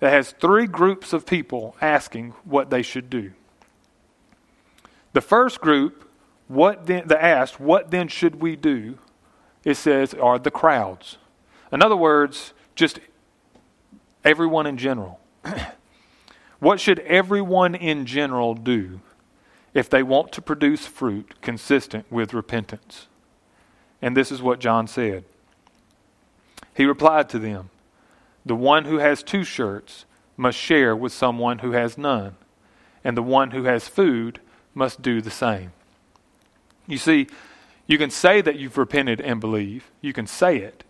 that 0.00 0.10
has 0.10 0.32
three 0.32 0.66
groups 0.66 1.12
of 1.12 1.24
people 1.24 1.76
asking 1.80 2.30
what 2.44 2.70
they 2.70 2.82
should 2.82 3.08
do. 3.08 3.32
The 5.12 5.20
first 5.20 5.60
group, 5.60 6.10
what 6.52 6.86
then 6.86 7.04
they 7.06 7.16
asked, 7.16 7.58
what 7.58 7.90
then 7.90 8.08
should 8.08 8.42
we 8.42 8.56
do? 8.56 8.98
It 9.64 9.74
says 9.74 10.12
are 10.12 10.38
the 10.38 10.50
crowds. 10.50 11.16
In 11.72 11.82
other 11.82 11.96
words, 11.96 12.52
just 12.74 13.00
everyone 14.22 14.66
in 14.66 14.76
general. 14.76 15.18
what 16.58 16.78
should 16.78 16.98
everyone 17.00 17.74
in 17.74 18.04
general 18.04 18.54
do 18.54 19.00
if 19.72 19.88
they 19.88 20.02
want 20.02 20.30
to 20.32 20.42
produce 20.42 20.86
fruit 20.86 21.40
consistent 21.40 22.04
with 22.12 22.34
repentance? 22.34 23.08
And 24.02 24.14
this 24.14 24.30
is 24.30 24.42
what 24.42 24.60
John 24.60 24.86
said. 24.86 25.24
He 26.74 26.84
replied 26.84 27.30
to 27.30 27.38
them, 27.38 27.70
The 28.44 28.56
one 28.56 28.84
who 28.84 28.98
has 28.98 29.22
two 29.22 29.44
shirts 29.44 30.04
must 30.36 30.58
share 30.58 30.94
with 30.94 31.12
someone 31.12 31.60
who 31.60 31.72
has 31.72 31.96
none, 31.96 32.36
and 33.02 33.16
the 33.16 33.22
one 33.22 33.52
who 33.52 33.64
has 33.64 33.88
food 33.88 34.40
must 34.74 35.00
do 35.00 35.22
the 35.22 35.30
same. 35.30 35.72
You 36.92 36.98
see, 36.98 37.26
you 37.86 37.96
can 37.96 38.10
say 38.10 38.42
that 38.42 38.58
you've 38.58 38.76
repented 38.76 39.18
and 39.18 39.40
believe, 39.40 39.90
you 40.02 40.12
can 40.12 40.26
say 40.26 40.58
it. 40.58 40.84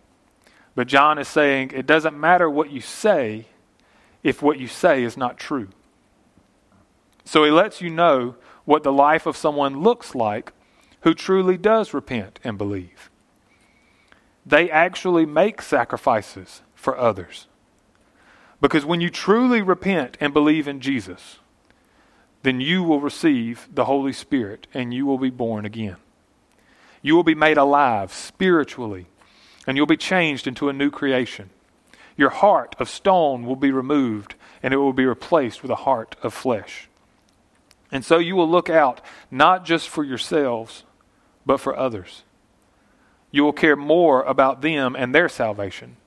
But 0.75 0.87
John 0.87 1.17
is 1.17 1.29
saying 1.29 1.71
it 1.73 1.87
doesn't 1.87 2.19
matter 2.19 2.49
what 2.49 2.71
you 2.71 2.81
say 2.81 3.45
if 4.21 4.41
what 4.41 4.59
you 4.59 4.67
say 4.67 5.03
is 5.03 5.15
not 5.15 5.37
true. 5.37 5.69
So 7.23 7.45
he 7.45 7.51
lets 7.51 7.79
you 7.79 7.89
know 7.89 8.35
what 8.65 8.83
the 8.83 8.91
life 8.91 9.25
of 9.25 9.37
someone 9.37 9.81
looks 9.81 10.13
like 10.13 10.51
who 11.03 11.13
truly 11.13 11.57
does 11.57 11.93
repent 11.93 12.37
and 12.43 12.57
believe 12.57 13.09
they 14.45 14.69
actually 14.69 15.25
make 15.25 15.61
sacrifices 15.61 16.63
for 16.75 16.97
others. 16.97 17.47
Because 18.59 18.83
when 18.83 18.99
you 18.99 19.09
truly 19.09 19.61
repent 19.61 20.17
and 20.19 20.33
believe 20.33 20.67
in 20.67 20.81
Jesus, 20.81 21.39
then 22.43 22.61
you 22.61 22.83
will 22.83 22.99
receive 22.99 23.67
the 23.73 23.85
Holy 23.85 24.13
Spirit 24.13 24.67
and 24.73 24.93
you 24.93 25.05
will 25.05 25.17
be 25.17 25.29
born 25.29 25.65
again. 25.65 25.97
You 27.01 27.15
will 27.15 27.23
be 27.23 27.35
made 27.35 27.57
alive 27.57 28.13
spiritually 28.13 29.07
and 29.65 29.75
you'll 29.75 29.85
be 29.85 29.97
changed 29.97 30.45
into 30.45 30.69
a 30.69 30.73
new 30.73 30.91
creation. 30.91 31.49
Your 32.15 32.29
heart 32.29 32.75
of 32.79 32.89
stone 32.89 33.45
will 33.45 33.55
be 33.55 33.71
removed 33.71 34.35
and 34.61 34.73
it 34.73 34.77
will 34.77 34.93
be 34.93 35.05
replaced 35.05 35.61
with 35.61 35.71
a 35.71 35.83
heart 35.83 36.15
of 36.21 36.33
flesh. 36.33 36.87
And 37.91 38.05
so 38.05 38.17
you 38.17 38.35
will 38.35 38.49
look 38.49 38.69
out 38.69 39.01
not 39.31 39.65
just 39.65 39.89
for 39.89 40.03
yourselves, 40.03 40.83
but 41.45 41.59
for 41.59 41.77
others 41.77 42.23
you 43.33 43.43
will 43.43 43.51
care 43.51 43.75
more 43.75 44.21
about 44.23 44.61
them 44.61 44.95
and 44.95 45.13
their 45.13 45.27
salvation 45.27 45.97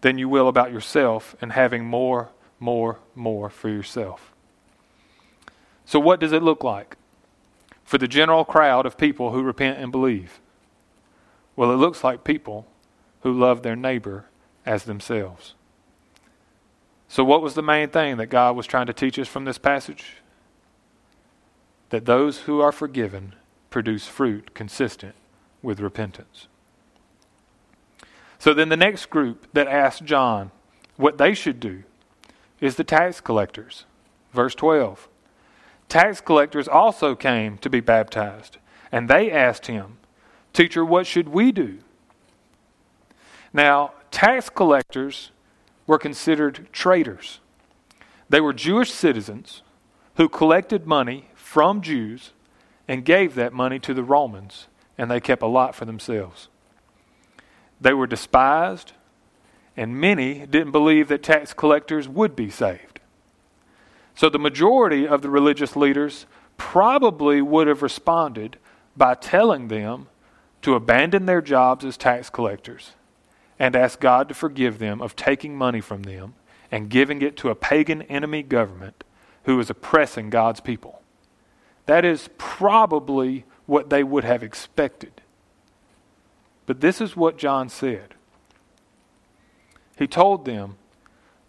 than 0.00 0.16
you 0.16 0.28
will 0.28 0.46
about 0.46 0.72
yourself 0.72 1.34
and 1.40 1.52
having 1.52 1.84
more, 1.84 2.30
more, 2.60 3.00
more 3.16 3.50
for 3.50 3.68
yourself. 3.68 4.32
So, 5.86 5.98
what 5.98 6.20
does 6.20 6.32
it 6.32 6.42
look 6.42 6.62
like 6.62 6.96
for 7.84 7.96
the 7.96 8.08
general 8.08 8.44
crowd 8.44 8.84
of 8.84 8.98
people 8.98 9.32
who 9.32 9.42
repent 9.42 9.78
and 9.78 9.90
believe? 9.90 10.40
Well, 11.54 11.70
it 11.70 11.76
looks 11.76 12.04
like 12.04 12.24
people 12.24 12.66
who 13.22 13.32
love 13.32 13.62
their 13.62 13.76
neighbor 13.76 14.26
as 14.66 14.84
themselves. 14.84 15.54
So, 17.08 17.24
what 17.24 17.40
was 17.40 17.54
the 17.54 17.62
main 17.62 17.88
thing 17.88 18.18
that 18.18 18.26
God 18.26 18.56
was 18.56 18.66
trying 18.66 18.86
to 18.86 18.92
teach 18.92 19.18
us 19.18 19.28
from 19.28 19.44
this 19.44 19.58
passage? 19.58 20.16
That 21.90 22.04
those 22.04 22.40
who 22.40 22.60
are 22.60 22.72
forgiven 22.72 23.34
produce 23.70 24.06
fruit 24.06 24.54
consistent 24.54 25.14
with 25.62 25.80
repentance. 25.80 26.48
So 28.38 28.54
then 28.54 28.68
the 28.68 28.76
next 28.76 29.10
group 29.10 29.46
that 29.52 29.66
asked 29.66 30.04
John 30.04 30.50
what 30.96 31.18
they 31.18 31.34
should 31.34 31.60
do 31.60 31.82
is 32.60 32.76
the 32.76 32.84
tax 32.84 33.20
collectors. 33.20 33.84
Verse 34.32 34.54
12. 34.54 35.08
Tax 35.88 36.20
collectors 36.20 36.68
also 36.68 37.14
came 37.14 37.58
to 37.58 37.70
be 37.70 37.80
baptized, 37.80 38.58
and 38.90 39.08
they 39.08 39.30
asked 39.30 39.66
him, 39.66 39.98
Teacher, 40.52 40.84
what 40.84 41.06
should 41.06 41.28
we 41.28 41.52
do? 41.52 41.78
Now, 43.52 43.92
tax 44.10 44.48
collectors 44.48 45.30
were 45.86 45.98
considered 45.98 46.68
traitors. 46.72 47.40
They 48.28 48.40
were 48.40 48.52
Jewish 48.52 48.90
citizens 48.90 49.62
who 50.16 50.28
collected 50.28 50.86
money 50.86 51.28
from 51.34 51.80
Jews 51.80 52.32
and 52.88 53.04
gave 53.04 53.34
that 53.34 53.52
money 53.52 53.78
to 53.80 53.94
the 53.94 54.02
Romans 54.02 54.66
and 54.98 55.10
they 55.10 55.20
kept 55.20 55.42
a 55.42 55.46
lot 55.46 55.74
for 55.74 55.84
themselves. 55.84 56.48
They 57.80 57.92
were 57.92 58.06
despised, 58.06 58.92
and 59.76 60.00
many 60.00 60.46
didn't 60.46 60.72
believe 60.72 61.08
that 61.08 61.22
tax 61.22 61.52
collectors 61.52 62.08
would 62.08 62.34
be 62.34 62.50
saved. 62.50 62.95
So 64.16 64.30
the 64.30 64.38
majority 64.38 65.06
of 65.06 65.20
the 65.20 65.28
religious 65.28 65.76
leaders 65.76 66.24
probably 66.56 67.42
would 67.42 67.66
have 67.66 67.82
responded 67.82 68.58
by 68.96 69.14
telling 69.14 69.68
them 69.68 70.08
to 70.62 70.74
abandon 70.74 71.26
their 71.26 71.42
jobs 71.42 71.84
as 71.84 71.98
tax 71.98 72.30
collectors 72.30 72.92
and 73.58 73.76
ask 73.76 74.00
God 74.00 74.28
to 74.28 74.34
forgive 74.34 74.78
them 74.78 75.02
of 75.02 75.16
taking 75.16 75.54
money 75.56 75.82
from 75.82 76.04
them 76.04 76.34
and 76.72 76.88
giving 76.88 77.20
it 77.20 77.36
to 77.36 77.50
a 77.50 77.54
pagan 77.54 78.02
enemy 78.02 78.42
government 78.42 79.04
who 79.44 79.60
is 79.60 79.68
oppressing 79.68 80.30
God's 80.30 80.60
people. 80.60 81.02
That 81.84 82.04
is 82.04 82.30
probably 82.38 83.44
what 83.66 83.90
they 83.90 84.02
would 84.02 84.24
have 84.24 84.42
expected. 84.42 85.20
But 86.64 86.80
this 86.80 87.02
is 87.02 87.16
what 87.16 87.36
John 87.36 87.68
said. 87.68 88.14
He 89.98 90.06
told 90.06 90.46
them 90.46 90.76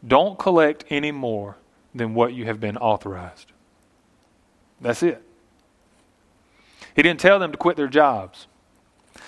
don't 0.05 0.37
collect 0.37 0.83
any 0.89 1.11
more 1.11 1.57
than 1.97 2.13
what 2.13 2.33
you 2.33 2.45
have 2.45 2.59
been 2.59 2.77
authorized. 2.77 3.51
That's 4.79 5.03
it. 5.03 5.21
He 6.95 7.03
didn't 7.03 7.19
tell 7.19 7.39
them 7.39 7.51
to 7.51 7.57
quit 7.57 7.77
their 7.77 7.87
jobs. 7.87 8.47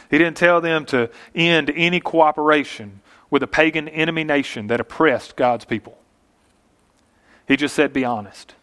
He 0.09 0.17
didn't 0.17 0.37
tell 0.37 0.61
them 0.61 0.85
to 0.87 1.09
end 1.35 1.71
any 1.75 1.99
cooperation 1.99 3.01
with 3.29 3.43
a 3.43 3.47
pagan 3.47 3.87
enemy 3.87 4.23
nation 4.23 4.67
that 4.67 4.79
oppressed 4.79 5.35
God's 5.35 5.65
people. 5.65 5.97
He 7.47 7.55
just 7.55 7.75
said, 7.75 7.93
be 7.93 8.05
honest. 8.05 8.55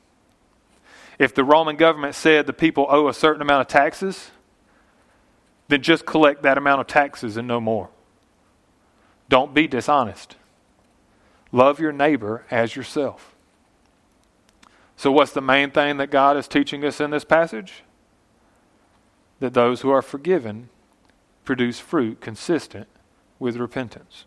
If 1.19 1.35
the 1.35 1.45
Roman 1.45 1.77
government 1.77 2.15
said 2.15 2.47
the 2.47 2.53
people 2.53 2.87
owe 2.89 3.09
a 3.09 3.15
certain 3.15 3.43
amount 3.43 3.63
of 3.63 3.69
taxes, 3.69 4.31
then 5.69 5.83
just 5.83 6.05
collect 6.05 6.43
that 6.43 6.59
amount 6.59 6.81
of 6.81 6.87
taxes 6.87 7.37
and 7.37 7.47
no 7.47 7.61
more. 7.61 7.91
Don't 9.29 9.55
be 9.55 9.67
dishonest. 9.67 10.37
Love 11.53 11.79
your 11.79 11.93
neighbor 11.93 12.45
as 12.51 12.75
yourself. 12.75 13.36
So, 14.97 15.13
what's 15.13 15.33
the 15.33 15.43
main 15.43 15.71
thing 15.71 15.99
that 15.99 16.11
God 16.11 16.37
is 16.37 16.49
teaching 16.49 16.85
us 16.85 17.01
in 17.01 17.11
this 17.11 17.25
passage? 17.25 17.83
That 19.41 19.53
those 19.53 19.83
who 19.83 19.91
are 19.91 20.03
forgiven 20.03 20.71
produce 21.45 21.79
fruit 21.79 22.21
consistent 22.21 22.89
with 23.39 23.57
repentance. 23.57 24.25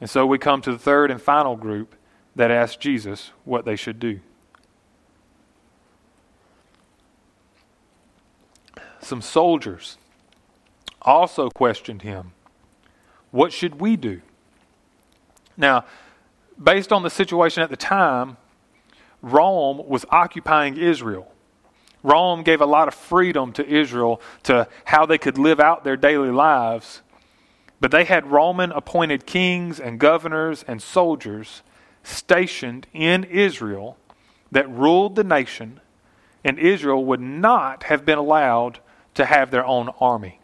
And 0.00 0.08
so 0.08 0.26
we 0.26 0.38
come 0.38 0.60
to 0.62 0.72
the 0.72 0.78
third 0.78 1.10
and 1.10 1.20
final 1.20 1.56
group 1.56 1.94
that 2.36 2.50
asks 2.50 2.76
Jesus 2.76 3.32
what 3.44 3.64
they 3.64 3.76
should 3.76 3.98
do. 3.98 4.20
Some 9.00 9.22
soldiers 9.22 9.96
also 11.02 11.48
questioned 11.50 12.02
him, 12.02 12.32
What 13.30 13.52
should 13.52 13.80
we 13.80 13.96
do? 13.96 14.20
Now, 15.56 15.84
based 16.62 16.92
on 16.92 17.02
the 17.02 17.10
situation 17.10 17.62
at 17.62 17.70
the 17.70 17.76
time, 17.76 18.36
Rome 19.22 19.86
was 19.88 20.04
occupying 20.10 20.76
Israel. 20.76 21.32
Rome 22.02 22.42
gave 22.42 22.60
a 22.60 22.66
lot 22.66 22.88
of 22.88 22.94
freedom 22.94 23.52
to 23.54 23.66
Israel 23.66 24.20
to 24.44 24.68
how 24.84 25.04
they 25.06 25.18
could 25.18 25.38
live 25.38 25.60
out 25.60 25.84
their 25.84 25.96
daily 25.96 26.30
lives. 26.30 27.02
But 27.80 27.90
they 27.90 28.04
had 28.04 28.30
Roman 28.30 28.72
appointed 28.72 29.26
kings 29.26 29.80
and 29.80 29.98
governors 29.98 30.64
and 30.66 30.80
soldiers 30.80 31.62
stationed 32.02 32.86
in 32.92 33.24
Israel 33.24 33.96
that 34.50 34.68
ruled 34.70 35.16
the 35.16 35.24
nation, 35.24 35.80
and 36.44 36.58
Israel 36.58 37.04
would 37.04 37.20
not 37.20 37.84
have 37.84 38.04
been 38.04 38.18
allowed 38.18 38.78
to 39.14 39.24
have 39.24 39.50
their 39.50 39.66
own 39.66 39.90
army. 40.00 40.40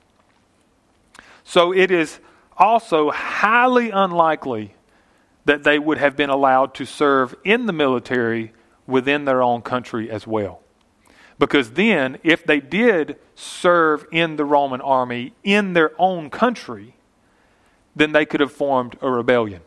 So 1.45 1.73
it 1.73 1.91
is 1.91 2.21
also 2.57 3.11
highly 3.11 3.91
unlikely 3.91 4.75
that 5.45 5.65
they 5.65 5.79
would 5.79 5.99
have 5.99 6.17
been 6.17 6.31
allowed 6.31 6.75
to 6.75 6.85
serve 6.85 7.35
in 7.45 7.67
the 7.67 7.73
military 7.73 8.53
within 8.87 9.25
their 9.25 9.43
own 9.43 9.63
country 9.63 10.11
as 10.11 10.27
well. 10.27 10.61
Because 11.39 11.73
then, 11.73 12.19
if 12.23 12.45
they 12.45 12.61
did 12.61 13.19
serve 13.35 14.07
in 14.13 14.37
the 14.37 14.45
Roman 14.45 14.81
army 14.81 15.35
in 15.43 15.73
their 15.73 15.91
own 15.99 16.31
country, 16.31 16.95
then 17.97 18.13
they 18.13 18.25
could 18.25 18.41
have 18.41 18.53
formed 18.53 18.97
a 19.01 19.11
rebellion. 19.11 19.63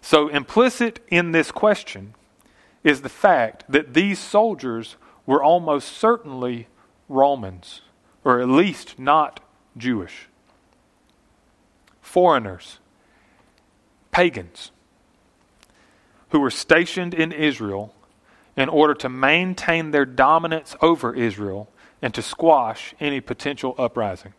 So, 0.00 0.28
implicit 0.28 1.00
in 1.10 1.32
this 1.32 1.52
question 1.52 2.14
is 2.82 3.02
the 3.02 3.08
fact 3.08 3.64
that 3.68 3.94
these 3.94 4.18
soldiers 4.18 4.96
were 5.26 5.42
almost 5.42 5.88
certainly 5.92 6.68
Romans, 7.08 7.82
or 8.24 8.40
at 8.40 8.48
least 8.48 8.98
not 8.98 9.40
Jewish. 9.76 10.28
Foreigners, 12.00 12.78
pagans, 14.10 14.72
who 16.30 16.40
were 16.40 16.50
stationed 16.50 17.14
in 17.14 17.32
Israel 17.32 17.94
in 18.56 18.68
order 18.68 18.94
to 18.94 19.08
maintain 19.08 19.90
their 19.90 20.04
dominance 20.04 20.76
over 20.80 21.14
Israel 21.14 21.68
and 22.02 22.14
to 22.14 22.22
squash 22.22 22.94
any 23.00 23.20
potential 23.20 23.74
uprising. 23.78 24.34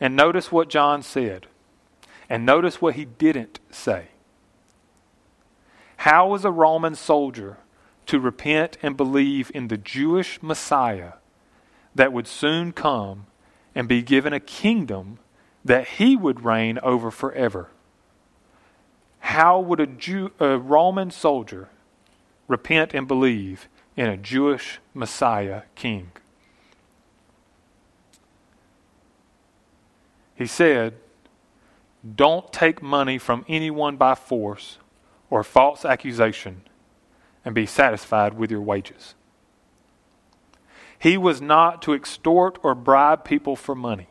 And 0.00 0.16
notice 0.16 0.50
what 0.50 0.68
John 0.68 1.02
said. 1.02 1.46
And 2.28 2.46
notice 2.46 2.80
what 2.80 2.94
he 2.94 3.04
didn't 3.04 3.60
say. 3.70 4.08
How 5.98 6.28
was 6.28 6.44
a 6.44 6.50
Roman 6.50 6.94
soldier 6.94 7.58
to 8.06 8.18
repent 8.18 8.78
and 8.82 8.96
believe 8.96 9.52
in 9.54 9.68
the 9.68 9.76
Jewish 9.76 10.42
Messiah 10.42 11.12
that 11.94 12.12
would 12.12 12.26
soon 12.26 12.72
come 12.72 13.26
and 13.74 13.86
be 13.86 14.02
given 14.02 14.32
a 14.32 14.40
kingdom 14.40 15.18
that 15.64 15.86
he 15.86 16.16
would 16.16 16.44
reign 16.44 16.78
over 16.82 17.10
forever? 17.10 17.68
How 19.22 19.60
would 19.60 19.80
a, 19.80 19.86
Jew, 19.86 20.32
a 20.40 20.58
Roman 20.58 21.10
soldier 21.10 21.68
repent 22.48 22.92
and 22.92 23.06
believe 23.06 23.68
in 23.96 24.08
a 24.08 24.16
Jewish 24.16 24.80
Messiah 24.92 25.62
king? 25.74 26.10
He 30.34 30.46
said, 30.46 30.94
Don't 32.16 32.52
take 32.52 32.82
money 32.82 33.16
from 33.16 33.44
anyone 33.48 33.96
by 33.96 34.16
force 34.16 34.78
or 35.30 35.44
false 35.44 35.84
accusation 35.84 36.62
and 37.44 37.54
be 37.54 37.64
satisfied 37.64 38.34
with 38.34 38.50
your 38.50 38.60
wages. 38.60 39.14
He 40.98 41.16
was 41.16 41.40
not 41.40 41.80
to 41.82 41.94
extort 41.94 42.58
or 42.62 42.74
bribe 42.74 43.24
people 43.24 43.54
for 43.54 43.76
money. 43.76 44.08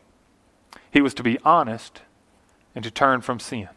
He 0.90 1.02
was 1.02 1.12
to 1.14 1.22
be 1.22 1.38
honest 1.44 2.00
and 2.74 2.82
to 2.82 2.90
turn 2.90 3.20
from 3.20 3.38
sin. 3.38 3.68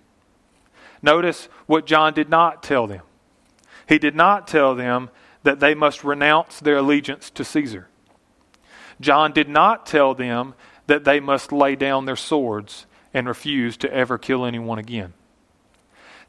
Notice 1.06 1.50
what 1.68 1.86
John 1.86 2.16
did 2.16 2.30
not 2.30 2.64
tell 2.64 2.88
them. 2.88 3.04
He 3.88 4.00
did 4.00 4.16
not 4.16 4.48
tell 4.48 4.74
them 4.74 5.12
that 5.44 5.60
they 5.60 5.76
must 5.76 6.04
renounce 6.04 6.60
their 6.60 6.78
allegiance 6.78 7.30
to 7.30 7.44
Caesar. 7.44 7.88
John 9.00 9.32
did 9.32 9.48
not 9.48 9.86
tell 9.86 10.16
them 10.16 10.56
that 10.88 11.04
they 11.04 11.20
must 11.20 11.52
lay 11.52 11.76
down 11.76 12.06
their 12.06 12.16
swords 12.16 12.88
and 13.14 13.28
refuse 13.28 13.78
to 13.78 13.94
ever 13.94 14.18
kill 14.18 14.46
anyone 14.46 14.80
again. 14.80 15.14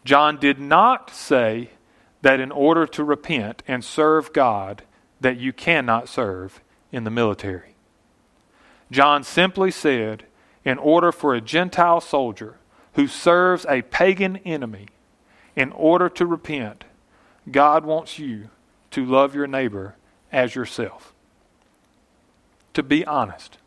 John 0.05 0.39
did 0.39 0.61
not 0.61 1.09
say 1.09 1.71
that 2.21 2.39
in 2.39 2.53
order 2.53 2.87
to 2.87 3.03
repent 3.03 3.63
and 3.67 3.83
serve 3.83 4.35
God 4.35 4.83
that 5.23 5.39
you 5.39 5.55
cannot 5.55 6.07
serve 6.07 6.61
in 6.93 7.05
the 7.05 7.11
military. 7.11 7.77
John 8.91 9.25
simply 9.25 9.71
said 9.71 10.27
in 10.67 10.77
order 10.77 11.13
for 11.13 11.35
a 11.35 11.41
Gentile 11.41 12.03
soldier 12.03 12.59
who 12.97 13.07
serves 13.07 13.65
a 13.69 13.83
pagan 13.83 14.39
enemy 14.39 14.89
in 15.55 15.71
order 15.73 16.09
to 16.09 16.27
repent, 16.27 16.85
God 17.51 17.85
wants 17.85 18.19
you 18.19 18.49
to 18.91 19.05
love 19.05 19.35
your 19.35 19.47
neighbor 19.47 19.97
as 20.33 20.55
yourself. 20.55 21.13
To 22.73 22.83
be 22.83 23.07
honest. 23.07 23.59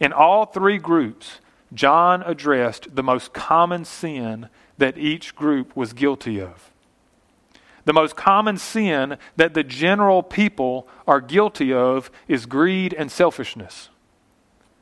In 0.00 0.12
all 0.12 0.46
three 0.46 0.78
groups, 0.78 1.40
John 1.72 2.22
addressed 2.22 2.96
the 2.96 3.02
most 3.02 3.32
common 3.32 3.84
sin 3.84 4.48
that 4.78 4.98
each 4.98 5.36
group 5.36 5.76
was 5.76 5.92
guilty 5.92 6.40
of. 6.40 6.70
The 7.84 7.92
most 7.92 8.16
common 8.16 8.56
sin 8.56 9.18
that 9.36 9.52
the 9.52 9.62
general 9.62 10.22
people 10.22 10.88
are 11.06 11.20
guilty 11.20 11.72
of 11.72 12.10
is 12.28 12.46
greed 12.46 12.94
and 12.94 13.12
selfishness. 13.12 13.90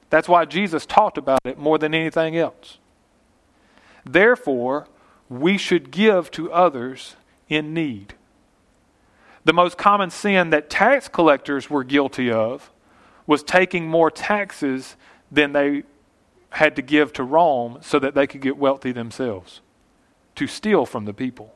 That's 0.09 0.29
why 0.29 0.45
Jesus 0.45 0.87
talked 0.87 1.19
about 1.19 1.41
it 1.45 1.59
more 1.59 1.79
than 1.79 1.95
anything 1.95 2.37
else. 2.37 2.79
Therefore, 4.05 4.87
we 5.29 5.57
should 5.57 5.91
give 5.91 6.31
to 6.33 6.53
others 6.53 7.17
in 7.49 7.73
need. 7.73 8.15
The 9.45 9.53
most 9.53 9.77
common 9.77 10.11
sin 10.11 10.51
that 10.51 10.71
tax 10.71 11.09
collectors 11.09 11.69
were 11.69 11.85
guilty 11.85 12.31
of 12.31 12.71
was 13.27 13.43
taking 13.43 13.89
more 13.89 14.11
taxes 14.11 14.97
than 15.31 15.53
they 15.53 15.85
had 16.51 16.77
to 16.77 16.83
give 16.83 17.13
to 17.15 17.25
Rome 17.25 17.79
so 17.81 17.99
that 17.99 18.15
they 18.15 18.27
could 18.27 18.41
get 18.41 18.57
wealthy 18.57 18.93
themselves, 18.93 19.61
to 20.35 20.47
steal 20.47 20.85
from 20.85 21.07
the 21.07 21.15
people. 21.15 21.55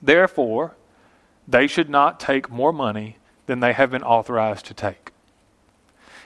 Therefore, 0.00 0.76
they 1.46 1.66
should 1.66 1.90
not 1.90 2.18
take 2.18 2.50
more 2.50 2.72
money 2.72 3.18
than 3.46 3.60
they 3.60 3.72
have 3.72 3.90
been 3.90 4.02
authorized 4.02 4.66
to 4.66 4.74
take. 4.74 5.12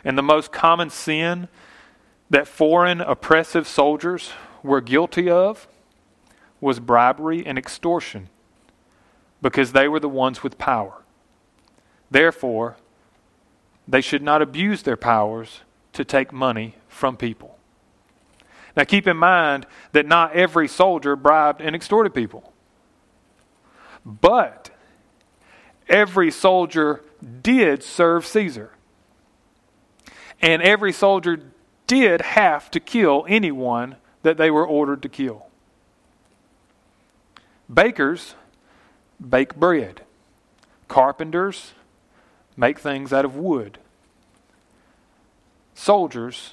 And 0.05 0.16
the 0.16 0.22
most 0.22 0.52
common 0.52 0.90
sin 0.90 1.48
that 2.31 2.48
foreign 2.48 3.00
oppressive 3.00 3.66
soldiers 3.66 4.33
were 4.62 4.81
guilty 4.81 5.31
of 5.31 5.66
was 6.61 6.79
bribery 6.79 7.44
and 7.44 7.59
extortion 7.59 8.29
because 9.40 9.72
they 9.72 9.88
were 9.88 10.01
the 10.01 10.09
ones 10.09 10.42
with 10.42 10.59
power. 10.59 11.03
Therefore, 12.11 12.77
they 13.88 14.01
should 14.01 14.22
not 14.22 14.40
abuse 14.40 14.83
their 14.83 14.96
powers 14.96 15.62
to 15.92 16.05
take 16.05 16.33
money 16.33 16.77
from 16.88 17.16
people. 17.16 17.59
Now, 18.77 18.85
keep 18.85 19.07
in 19.07 19.16
mind 19.16 19.66
that 19.92 20.07
not 20.07 20.35
every 20.35 20.68
soldier 20.68 21.16
bribed 21.16 21.61
and 21.61 21.75
extorted 21.77 22.14
people. 22.14 22.53
But 24.05 24.70
every 25.88 26.31
soldier 26.31 27.03
did 27.42 27.83
serve 27.83 28.27
Caesar. 28.27 28.70
And 30.40 30.62
every 30.62 30.92
soldier 30.92 31.40
did 31.87 32.20
have 32.22 32.70
to 32.70 32.81
kill 32.81 33.27
anyone 33.29 33.96
that 34.22 34.37
they 34.37 34.50
were 34.50 34.66
ordered 34.66 35.02
to 35.02 35.08
kill. 35.08 35.46
Bakers 37.72 38.35
bake 39.20 39.56
bread. 39.56 40.02
Carpenters 40.88 41.72
make 42.56 42.78
things 42.78 43.12
out 43.12 43.24
of 43.24 43.37
wood. 43.37 43.78
Soldiers 45.74 46.52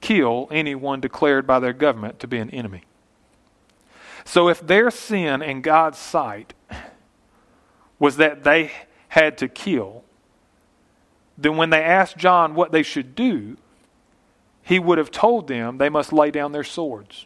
kill 0.00 0.48
anyone 0.50 1.00
declared 1.00 1.46
by 1.46 1.58
their 1.58 1.72
government 1.72 2.18
to 2.20 2.26
be 2.26 2.38
an 2.38 2.50
enemy. 2.50 2.84
So 4.24 4.48
if 4.48 4.66
their 4.66 4.90
sin 4.90 5.42
in 5.42 5.62
God's 5.62 5.98
sight 5.98 6.54
was 7.98 8.16
that 8.16 8.44
they 8.44 8.72
had 9.08 9.38
to 9.38 9.48
kill, 9.48 10.04
then 11.36 11.56
when 11.56 11.70
they 11.70 11.82
asked 11.82 12.16
John 12.16 12.54
what 12.54 12.72
they 12.72 12.82
should 12.82 13.14
do, 13.14 13.56
he 14.68 14.78
would 14.78 14.98
have 14.98 15.10
told 15.10 15.48
them 15.48 15.78
they 15.78 15.88
must 15.88 16.12
lay 16.12 16.30
down 16.30 16.52
their 16.52 16.62
swords. 16.62 17.24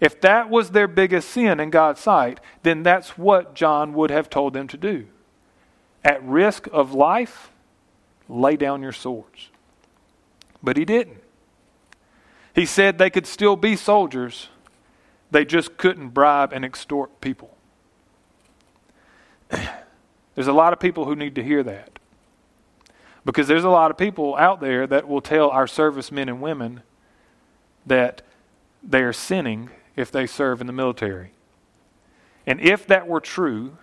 If 0.00 0.20
that 0.20 0.48
was 0.48 0.70
their 0.70 0.86
biggest 0.86 1.28
sin 1.28 1.58
in 1.58 1.70
God's 1.70 2.00
sight, 2.00 2.38
then 2.62 2.84
that's 2.84 3.18
what 3.18 3.56
John 3.56 3.92
would 3.94 4.10
have 4.10 4.30
told 4.30 4.52
them 4.52 4.68
to 4.68 4.76
do. 4.76 5.08
At 6.04 6.22
risk 6.22 6.68
of 6.70 6.94
life, 6.94 7.50
lay 8.28 8.54
down 8.54 8.82
your 8.82 8.92
swords. 8.92 9.48
But 10.62 10.76
he 10.76 10.84
didn't. 10.84 11.24
He 12.54 12.66
said 12.66 12.98
they 12.98 13.10
could 13.10 13.26
still 13.26 13.56
be 13.56 13.74
soldiers, 13.74 14.50
they 15.32 15.44
just 15.44 15.76
couldn't 15.76 16.10
bribe 16.10 16.52
and 16.52 16.64
extort 16.64 17.20
people. 17.20 17.56
There's 19.50 20.46
a 20.46 20.52
lot 20.52 20.72
of 20.72 20.78
people 20.78 21.04
who 21.04 21.16
need 21.16 21.34
to 21.34 21.42
hear 21.42 21.64
that. 21.64 21.93
Because 23.24 23.48
there's 23.48 23.64
a 23.64 23.70
lot 23.70 23.90
of 23.90 23.96
people 23.96 24.36
out 24.36 24.60
there 24.60 24.86
that 24.86 25.08
will 25.08 25.20
tell 25.20 25.50
our 25.50 25.66
servicemen 25.66 26.28
and 26.28 26.40
women 26.40 26.82
that 27.86 28.22
they 28.82 29.02
are 29.02 29.12
sinning 29.12 29.70
if 29.96 30.10
they 30.10 30.26
serve 30.26 30.60
in 30.60 30.66
the 30.66 30.72
military. 30.72 31.30
And 32.46 32.60
if 32.60 32.86
that 32.86 33.06
were 33.06 33.20
true, 33.20 33.78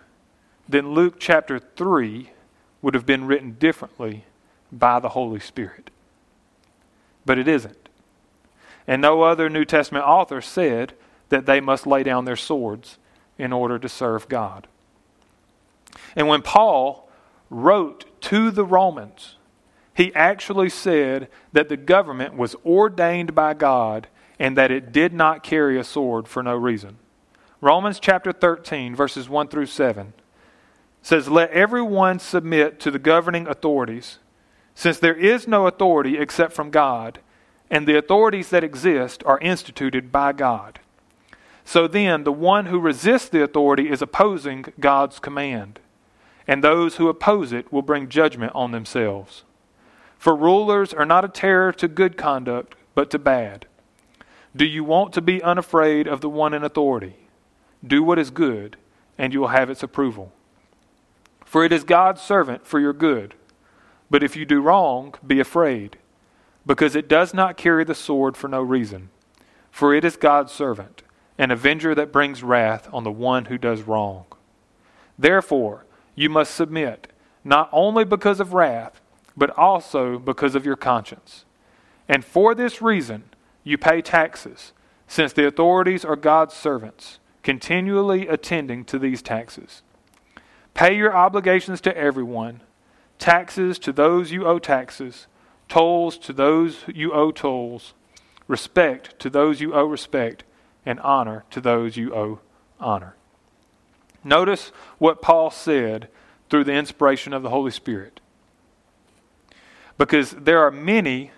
then 0.70 0.94
Luke 0.94 1.16
chapter 1.20 1.58
3 1.60 2.30
would 2.82 2.94
have 2.94 3.06
been 3.06 3.26
written 3.26 3.54
differently 3.60 4.26
by 4.72 5.00
the 5.00 5.10
Holy 5.10 5.40
Spirit. 5.40 5.90
But 7.26 7.38
it 7.38 7.48
isn't. 7.48 7.90
And 8.88 9.02
no 9.02 9.24
other 9.24 9.50
New 9.50 9.66
Testament 9.66 10.06
author 10.06 10.42
said 10.42 10.94
that 11.30 11.46
they 11.46 11.60
must 11.60 11.88
lay 11.88 12.04
down 12.04 12.26
their 12.26 12.36
swords 12.36 12.98
in 13.38 13.54
order 13.54 13.80
to 13.80 13.90
serve 13.90 14.28
God. 14.28 14.68
And 16.16 16.28
when 16.28 16.42
Paul 16.42 17.10
wrote 17.50 18.06
to 18.22 18.52
the 18.52 18.66
Romans, 18.66 19.36
he 19.94 20.14
actually 20.16 20.70
said 20.70 21.28
that 21.52 21.70
the 21.70 21.78
government 21.78 22.36
was 22.36 22.56
ordained 22.66 23.36
by 23.36 23.54
God 23.54 24.08
and 24.40 24.58
that 24.58 24.72
it 24.72 24.92
did 24.92 25.14
not 25.14 25.44
carry 25.44 25.78
a 25.78 25.84
sword 25.84 26.28
for 26.28 26.42
no 26.42 26.56
reason. 26.56 26.98
Romans 27.60 28.00
chapter 28.00 28.32
13, 28.32 28.96
verses 28.96 29.30
1 29.30 29.50
through 29.50 29.68
7 29.68 30.14
says, 31.02 31.30
Let 31.30 31.52
everyone 31.52 32.20
submit 32.20 32.80
to 32.80 32.92
the 32.92 33.00
governing 33.00 33.48
authorities, 33.48 34.20
since 34.74 34.98
there 34.98 35.16
is 35.16 35.48
no 35.48 35.68
authority 35.68 36.18
except 36.18 36.54
from 36.54 36.72
God, 36.72 37.20
and 37.70 37.88
the 37.88 37.98
authorities 37.98 38.50
that 38.50 38.64
exist 38.64 39.24
are 39.26 39.40
instituted 39.40 40.12
by 40.12 40.34
God. 40.34 40.80
So 41.64 41.88
then, 41.88 42.24
the 42.24 42.32
one 42.32 42.66
who 42.66 42.80
resists 42.80 43.30
the 43.30 43.44
authority 43.44 43.90
is 43.90 44.02
opposing 44.02 44.66
God's 44.80 45.20
command, 45.20 45.80
and 46.52 46.62
those 46.62 46.98
who 46.98 47.08
oppose 47.08 47.54
it 47.54 47.72
will 47.72 47.82
bring 47.82 48.10
judgment 48.10 48.52
on 48.54 48.72
themselves. 48.72 49.46
For 50.18 50.36
rulers 50.36 50.94
are 50.94 51.06
not 51.06 51.24
a 51.24 51.30
terror 51.30 51.72
to 51.72 51.88
good 51.88 52.18
conduct, 52.18 52.76
but 52.94 53.10
to 53.12 53.20
bad. 53.20 53.68
Do 54.54 54.66
you 54.66 54.84
want 54.84 55.14
to 55.14 55.22
be 55.22 55.42
unafraid 55.42 56.08
of 56.08 56.20
the 56.20 56.28
one 56.28 56.54
in 56.54 56.62
authority? 56.62 57.30
Do 57.88 58.04
what 58.04 58.20
is 58.20 58.32
good, 58.32 58.76
and 59.18 59.32
you 59.32 59.40
will 59.40 59.48
have 59.48 59.70
its 59.70 59.82
approval. 59.82 60.34
For 61.46 61.64
it 61.64 61.72
is 61.72 61.86
God's 61.86 62.22
servant 62.22 62.68
for 62.68 62.82
your 62.82 62.92
good. 62.92 63.34
But 64.10 64.22
if 64.22 64.36
you 64.36 64.44
do 64.44 64.60
wrong, 64.60 65.16
be 65.26 65.40
afraid, 65.40 66.00
because 66.66 66.98
it 66.98 67.08
does 67.08 67.34
not 67.34 67.56
carry 67.56 67.86
the 67.86 67.96
sword 67.96 68.36
for 68.36 68.50
no 68.50 68.62
reason. 68.62 69.10
For 69.72 69.96
it 69.96 70.04
is 70.04 70.18
God's 70.18 70.52
servant, 70.52 71.02
an 71.38 71.50
avenger 71.50 71.96
that 71.96 72.12
brings 72.12 72.44
wrath 72.44 72.90
on 72.92 73.06
the 73.06 73.10
one 73.10 73.46
who 73.46 73.58
does 73.58 73.84
wrong. 73.84 74.26
Therefore, 75.18 75.86
you 76.22 76.30
must 76.30 76.54
submit, 76.54 77.08
not 77.44 77.68
only 77.72 78.06
because 78.06 78.40
of 78.40 78.54
wrath, 78.54 79.02
but 79.36 79.50
also 79.58 80.20
because 80.20 80.54
of 80.54 80.66
your 80.66 80.76
conscience. 80.76 81.46
And 82.08 82.24
for 82.24 82.54
this 82.54 82.80
reason, 82.80 83.24
you 83.64 83.80
pay 83.80 84.04
taxes, 84.04 84.72
since 85.08 85.34
the 85.34 85.48
authorities 85.48 86.06
are 86.06 86.16
God's 86.16 86.54
servants, 86.54 87.18
continually 87.42 88.28
attending 88.28 88.86
to 88.86 89.00
these 89.00 89.24
taxes. 89.24 89.82
Pay 90.76 90.96
your 90.96 91.16
obligations 91.16 91.82
to 91.82 91.98
everyone 91.98 92.62
taxes 93.18 93.78
to 93.80 93.92
those 93.92 94.32
you 94.32 94.46
owe 94.46 94.60
taxes, 94.60 95.28
tolls 95.70 96.18
to 96.20 96.34
those 96.34 96.84
you 96.88 97.14
owe 97.14 97.32
tolls, 97.32 97.94
respect 98.48 99.18
to 99.20 99.30
those 99.30 99.60
you 99.60 99.74
owe 99.74 99.86
respect, 99.86 100.44
and 100.86 101.00
honor 101.00 101.46
to 101.50 101.62
those 101.62 101.98
you 101.98 102.14
owe 102.14 102.40
honor. 102.80 103.16
Notice 104.24 104.72
what 104.98 105.22
Paul 105.22 105.52
said 105.52 106.08
through 106.50 106.66
the 106.66 106.74
inspiration 106.74 107.34
of 107.34 107.44
the 107.44 107.50
Holy 107.50 107.72
Spirit. 107.72 108.20
Because 109.98 110.32
there 110.32 110.60
are 110.60 110.72
many 110.72 111.32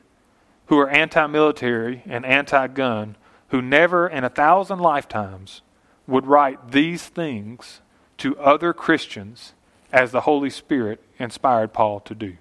who 0.68 0.80
are 0.80 0.90
anti 0.90 1.28
military 1.28 2.04
and 2.06 2.26
anti 2.26 2.68
gun 2.68 3.16
who 3.50 3.62
never 3.62 4.08
in 4.08 4.24
a 4.24 4.30
thousand 4.30 4.80
lifetimes 4.80 5.62
would 6.08 6.26
write 6.26 6.72
these 6.72 7.08
things 7.08 7.82
to 8.18 8.38
other 8.38 8.74
Christians 8.74 9.54
as 9.92 10.12
the 10.12 10.22
Holy 10.22 10.50
Spirit 10.50 11.04
inspired 11.20 11.72
Paul 11.74 12.00
to 12.02 12.16
do. 12.16 12.38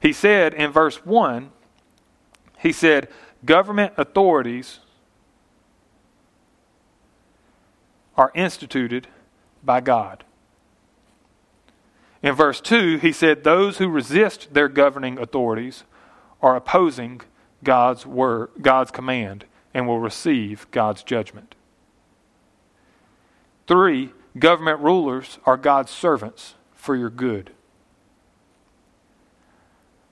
He 0.00 0.12
said 0.12 0.52
in 0.52 0.70
verse 0.70 1.04
1, 1.06 1.50
he 2.58 2.72
said, 2.72 3.08
government 3.44 3.94
authorities 3.96 4.80
are 8.16 8.30
instituted 8.34 9.08
by 9.66 9.80
God. 9.80 10.24
In 12.22 12.34
verse 12.34 12.60
2, 12.60 12.98
he 12.98 13.12
said, 13.12 13.44
Those 13.44 13.78
who 13.78 13.88
resist 13.88 14.54
their 14.54 14.68
governing 14.68 15.18
authorities 15.18 15.84
are 16.40 16.56
opposing 16.56 17.20
God's 17.62 18.06
word, 18.06 18.50
God's 18.60 18.90
command, 18.90 19.44
and 19.74 19.86
will 19.86 20.00
receive 20.00 20.66
God's 20.70 21.02
judgment. 21.02 21.54
Three, 23.66 24.12
government 24.38 24.80
rulers 24.80 25.38
are 25.44 25.56
God's 25.56 25.90
servants 25.90 26.54
for 26.72 26.96
your 26.96 27.10
good. 27.10 27.50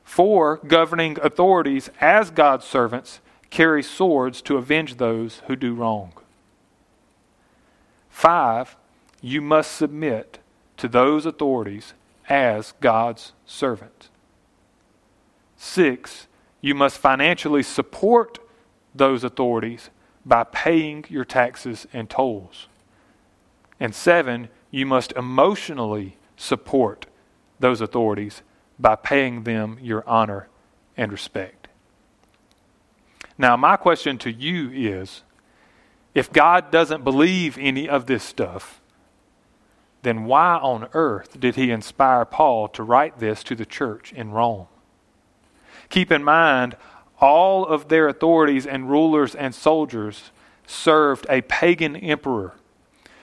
Four, 0.03 0.59
governing 0.59 1.19
authorities 1.23 1.91
as 2.01 2.31
God's 2.31 2.65
servants 2.65 3.21
carry 3.51 3.83
swords 3.83 4.43
to 4.43 4.57
avenge 4.57 4.97
those 4.97 5.43
who 5.47 5.57
do 5.57 5.75
wrong. 5.75 6.13
Five, 8.11 8.77
you 9.25 9.41
must 9.41 9.73
submit 9.73 10.39
to 10.77 10.87
those 10.87 11.25
authorities 11.25 11.95
as 12.29 12.75
God's 12.83 13.33
servant. 13.47 14.11
Six, 15.57 16.27
you 16.61 16.75
must 16.75 16.99
financially 16.99 17.63
support 17.63 18.39
those 18.95 19.25
authorities 19.25 19.89
by 20.27 20.45
paying 20.45 21.07
your 21.09 21.25
taxes 21.25 21.87
and 21.91 22.11
tolls. 22.11 22.69
And 23.81 23.95
seven, 23.95 24.51
you 24.71 24.85
must 24.85 25.13
emotionally 25.13 26.19
support 26.37 27.07
those 27.59 27.81
authorities 27.81 28.43
by 28.79 28.95
paying 28.95 29.45
them 29.45 29.79
your 29.81 30.07
honor 30.07 30.49
and 30.99 31.11
respect. 31.11 31.69
Now, 33.39 33.57
my 33.57 33.77
question 33.77 34.19
to 34.19 34.31
you 34.31 34.71
is 34.71 35.23
if 36.15 36.31
God 36.31 36.71
doesn't 36.71 37.05
believe 37.05 37.57
any 37.59 37.89
of 37.89 38.05
this 38.05 38.23
stuff, 38.23 38.83
then 40.05 40.25
why 40.25 40.57
on 40.57 40.89
earth 40.93 41.41
did 41.41 41.57
he 41.57 41.71
inspire 41.71 42.25
Paul 42.25 42.69
to 42.69 42.83
write 42.83 43.19
this 43.19 43.43
to 43.45 43.55
the 43.55 43.67
church 43.67 44.13
in 44.13 44.31
Rome? 44.31 44.67
Keep 45.89 46.13
in 46.13 46.23
mind, 46.23 46.77
all 47.21 47.67
of 47.67 47.89
their 47.89 48.09
authorities 48.09 48.67
and 48.67 48.91
rulers 48.91 49.35
and 49.35 49.55
soldiers 49.55 50.31
served 50.67 51.27
a 51.29 51.43
pagan 51.43 51.97
emperor 51.97 52.55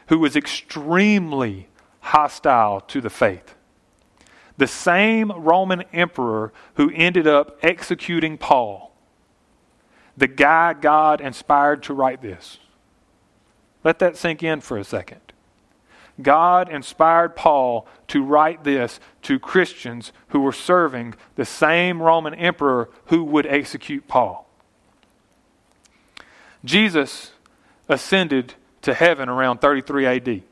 who 0.07 0.19
was 0.19 0.35
extremely 0.35 1.67
hostile 2.01 2.81
to 2.81 2.99
the 3.01 3.09
faith. 3.09 3.55
The 4.57 4.67
same 4.67 5.31
Roman 5.31 5.83
emperor 5.93 6.51
who 6.75 6.91
ended 6.93 7.27
up 7.27 7.57
executing 7.63 8.37
Paul, 8.37 8.95
the 10.17 10.27
guy 10.27 10.73
God 10.73 11.21
inspired 11.21 11.83
to 11.83 11.93
write 11.93 12.21
this. 12.21 12.57
Let 13.83 13.99
that 13.99 14.17
sink 14.17 14.43
in 14.43 14.61
for 14.61 14.77
a 14.77 14.83
second. 14.83 15.30
God 16.21 16.69
inspired 16.69 17.35
Paul 17.35 17.87
to 18.07 18.23
write 18.23 18.63
this 18.63 18.99
to 19.23 19.39
Christians 19.39 20.11
who 20.29 20.41
were 20.41 20.51
serving 20.51 21.15
the 21.35 21.45
same 21.45 22.01
Roman 22.01 22.33
emperor 22.33 22.89
who 23.05 23.23
would 23.23 23.45
execute 23.45 24.07
Paul. 24.07 24.47
Jesus 26.63 27.31
ascended 27.87 28.55
to 28.81 28.93
heaven 28.93 29.29
around 29.29 29.59
33 29.59 30.05
AD. 30.05 30.43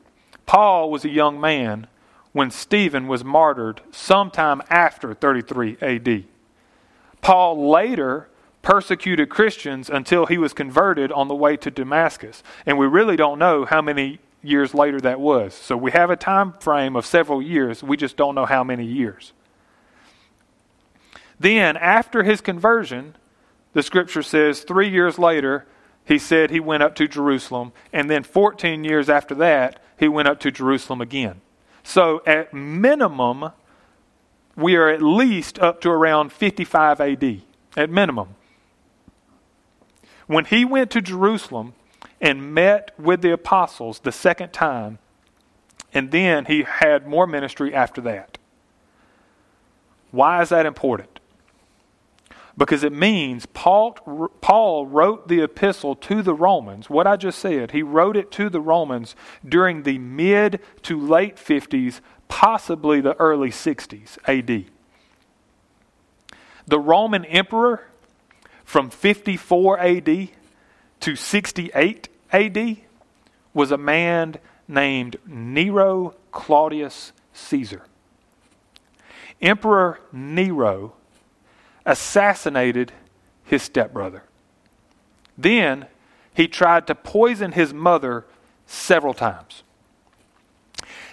Paul 0.46 0.90
was 0.90 1.04
a 1.04 1.10
young 1.10 1.40
man 1.40 1.86
when 2.32 2.50
Stephen 2.50 3.06
was 3.06 3.24
martyred 3.24 3.80
sometime 3.90 4.62
after 4.70 5.14
33 5.14 5.76
AD. 5.80 6.24
Paul 7.20 7.70
later 7.70 8.28
persecuted 8.62 9.28
Christians 9.28 9.88
until 9.88 10.26
he 10.26 10.38
was 10.38 10.52
converted 10.52 11.10
on 11.12 11.28
the 11.28 11.34
way 11.34 11.56
to 11.56 11.70
Damascus. 11.70 12.42
And 12.66 12.78
we 12.78 12.86
really 12.86 13.16
don't 13.16 13.38
know 13.38 13.64
how 13.64 13.80
many 13.80 14.18
years 14.42 14.74
later 14.74 15.00
that 15.00 15.20
was. 15.20 15.54
So 15.54 15.76
we 15.76 15.90
have 15.92 16.10
a 16.10 16.16
time 16.16 16.54
frame 16.60 16.96
of 16.96 17.06
several 17.06 17.42
years. 17.42 17.82
We 17.82 17.96
just 17.96 18.16
don't 18.16 18.34
know 18.34 18.46
how 18.46 18.64
many 18.64 18.84
years. 18.84 19.32
Then, 21.38 21.76
after 21.78 22.22
his 22.22 22.40
conversion, 22.40 23.16
the 23.72 23.82
scripture 23.82 24.22
says 24.22 24.60
three 24.60 24.90
years 24.90 25.18
later, 25.18 25.66
he 26.04 26.18
said 26.18 26.50
he 26.50 26.60
went 26.60 26.82
up 26.82 26.94
to 26.96 27.08
Jerusalem. 27.08 27.72
And 27.92 28.10
then 28.10 28.24
14 28.24 28.84
years 28.84 29.08
after 29.08 29.34
that, 29.36 29.82
he 29.98 30.08
went 30.08 30.28
up 30.28 30.40
to 30.40 30.50
Jerusalem 30.50 31.00
again. 31.00 31.40
So, 31.82 32.22
at 32.26 32.52
minimum, 32.52 33.52
we 34.54 34.76
are 34.76 34.88
at 34.88 35.00
least 35.00 35.58
up 35.58 35.80
to 35.80 35.90
around 35.90 36.32
55 36.32 37.00
AD, 37.00 37.42
at 37.76 37.88
minimum. 37.88 38.34
When 40.26 40.44
he 40.44 40.64
went 40.64 40.90
to 40.92 41.00
Jerusalem 41.00 41.72
and 42.20 42.54
met 42.54 42.92
with 42.98 43.22
the 43.22 43.32
apostles 43.32 44.00
the 44.00 44.12
second 44.12 44.52
time, 44.52 44.98
and 45.92 46.10
then 46.10 46.44
he 46.44 46.62
had 46.62 47.06
more 47.06 47.26
ministry 47.26 47.74
after 47.74 48.00
that. 48.02 48.38
Why 50.10 50.42
is 50.42 50.50
that 50.50 50.66
important? 50.66 51.20
because 52.60 52.84
it 52.84 52.92
means 52.92 53.46
Paul, 53.46 53.92
Paul 54.42 54.86
wrote 54.86 55.28
the 55.28 55.40
epistle 55.40 55.94
to 55.96 56.20
the 56.20 56.34
Romans. 56.34 56.90
What 56.90 57.06
I 57.06 57.16
just 57.16 57.38
said, 57.38 57.70
he 57.70 57.82
wrote 57.82 58.18
it 58.18 58.30
to 58.32 58.50
the 58.50 58.60
Romans 58.60 59.16
during 59.48 59.84
the 59.84 59.96
mid 59.96 60.60
to 60.82 61.00
late 61.00 61.36
50s, 61.36 62.00
possibly 62.28 63.00
the 63.00 63.14
early 63.16 63.48
60s 63.48 64.18
AD. 64.26 64.66
The 66.66 66.78
Roman 66.78 67.24
emperor 67.24 67.88
from 68.62 68.90
54 68.90 69.80
AD 69.80 70.28
to 71.00 71.16
68 71.16 72.08
AD 72.32 72.76
was 73.52 73.70
a 73.70 73.78
man 73.78 74.36
named 74.68 75.16
Nero 75.26 76.14
Claudius 76.30 77.12
Caesar. 77.32 77.82
Emperor 79.40 80.00
Nero 80.12 80.94
assassinated 81.84 82.92
his 83.44 83.62
stepbrother. 83.62 84.22
Then 85.36 85.86
he 86.34 86.46
tried 86.46 86.86
to 86.86 86.94
poison 86.94 87.52
his 87.52 87.74
mother 87.74 88.26
several 88.66 89.14
times. 89.14 89.62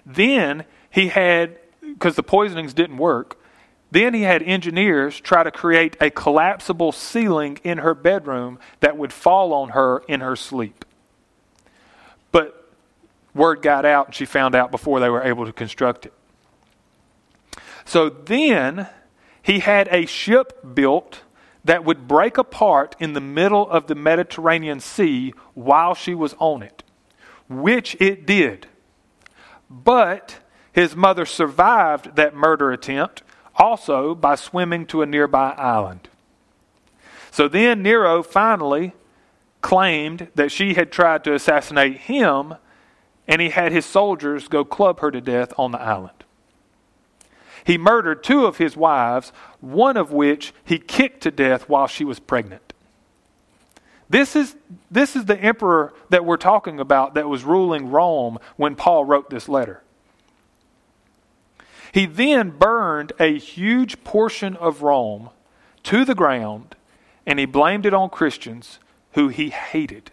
Then 0.06 0.66
he 0.90 1.08
had, 1.08 1.58
because 1.82 2.16
the 2.16 2.24
poisonings 2.24 2.74
didn't 2.74 2.98
work, 2.98 3.42
then 3.90 4.14
he 4.14 4.24
had 4.24 4.44
engineers 4.44 5.20
try 5.20 5.44
to 5.44 5.52
create 5.52 5.96
a 6.02 6.10
collapsible 6.10 6.92
ceiling 6.92 7.58
in 7.64 7.80
her 7.80 7.94
bedroom 7.94 8.60
that 8.82 8.98
would 8.98 9.14
fall 9.14 9.54
on 9.54 9.70
her 9.70 10.00
in 10.08 10.20
her 10.20 10.36
sleep. 10.36 10.86
But 12.32 12.72
word 13.34 13.62
got 13.62 13.86
out 13.86 14.08
and 14.08 14.16
she 14.16 14.26
found 14.26 14.56
out 14.56 14.72
before 14.72 15.00
they 15.00 15.10
were 15.10 15.24
able 15.24 15.46
to 15.46 15.54
construct 15.54 16.06
it. 16.06 16.14
So 17.86 18.10
then 18.10 18.88
he 19.42 19.60
had 19.60 19.88
a 19.90 20.06
ship 20.06 20.76
built 20.76 21.22
that 21.64 21.86
would 21.86 22.08
break 22.08 22.38
apart 22.38 22.96
in 23.00 23.14
the 23.14 23.22
middle 23.22 23.70
of 23.70 23.88
the 23.88 23.96
Mediterranean 23.96 24.80
Sea 24.80 25.34
while 25.54 25.94
she 25.94 26.16
was 26.16 26.36
on 26.40 26.64
it, 26.64 26.84
which 27.50 27.96
it 28.00 28.26
did. 28.26 28.68
But 29.70 30.40
his 30.72 30.96
mother 30.96 31.26
survived 31.26 32.16
that 32.16 32.36
murder 32.36 32.72
attempt 32.72 33.24
also 33.56 34.16
by 34.16 34.36
swimming 34.36 34.86
to 34.88 35.02
a 35.02 35.06
nearby 35.06 35.52
island. 35.52 36.08
So 37.32 37.48
then 37.48 37.84
Nero 37.84 38.24
finally 38.24 38.94
claimed 39.68 40.30
that 40.34 40.50
she 40.50 40.76
had 40.76 40.90
tried 40.94 41.26
to 41.26 41.34
assassinate 41.34 41.98
him, 41.98 42.56
and 43.28 43.42
he 43.42 43.50
had 43.50 43.74
his 43.74 43.86
soldiers 43.86 44.48
go 44.48 44.64
club 44.64 45.02
her 45.02 45.12
to 45.12 45.20
death 45.20 45.52
on 45.58 45.74
the 45.74 45.82
island. 45.82 46.24
He 47.66 47.78
murdered 47.78 48.24
two 48.24 48.46
of 48.46 48.60
his 48.60 48.78
wives, 48.78 49.34
one 49.60 49.98
of 49.98 50.10
which 50.10 50.54
he 50.64 50.80
kicked 50.80 51.20
to 51.24 51.32
death 51.32 51.68
while 51.68 51.88
she 51.88 52.06
was 52.06 52.18
pregnant. 52.18 52.72
This 54.10 54.38
is, 54.38 54.56
this 54.90 55.18
is 55.18 55.26
the 55.26 55.38
emperor 55.38 55.94
that 56.12 56.24
we're 56.24 56.38
talking 56.38 56.80
about 56.80 57.16
that 57.16 57.28
was 57.28 57.44
ruling 57.44 57.92
Rome 57.92 58.38
when 58.56 58.74
Paul 58.78 59.04
wrote 59.04 59.30
this 59.30 59.50
letter. 59.50 59.84
He 61.92 62.06
then 62.06 62.52
burned 62.52 63.12
a 63.20 63.38
huge 63.38 64.02
portion 64.06 64.56
of 64.56 64.82
Rome 64.82 65.32
to 65.84 66.06
the 66.06 66.16
ground 66.16 66.78
and 67.26 67.38
he 67.38 67.46
blamed 67.46 67.86
it 67.86 67.94
on 67.94 68.10
Christians 68.10 68.80
who 69.18 69.30
he 69.30 69.50
hated. 69.50 70.12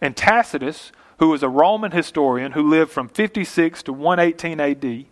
And 0.00 0.16
Tacitus, 0.16 0.92
who 1.18 1.28
was 1.28 1.42
a 1.42 1.48
Roman 1.48 1.90
historian 1.90 2.52
who 2.52 2.62
lived 2.62 2.92
from 2.92 3.08
56 3.08 3.82
to 3.82 3.92
118 3.92 4.60
AD, 4.60 5.06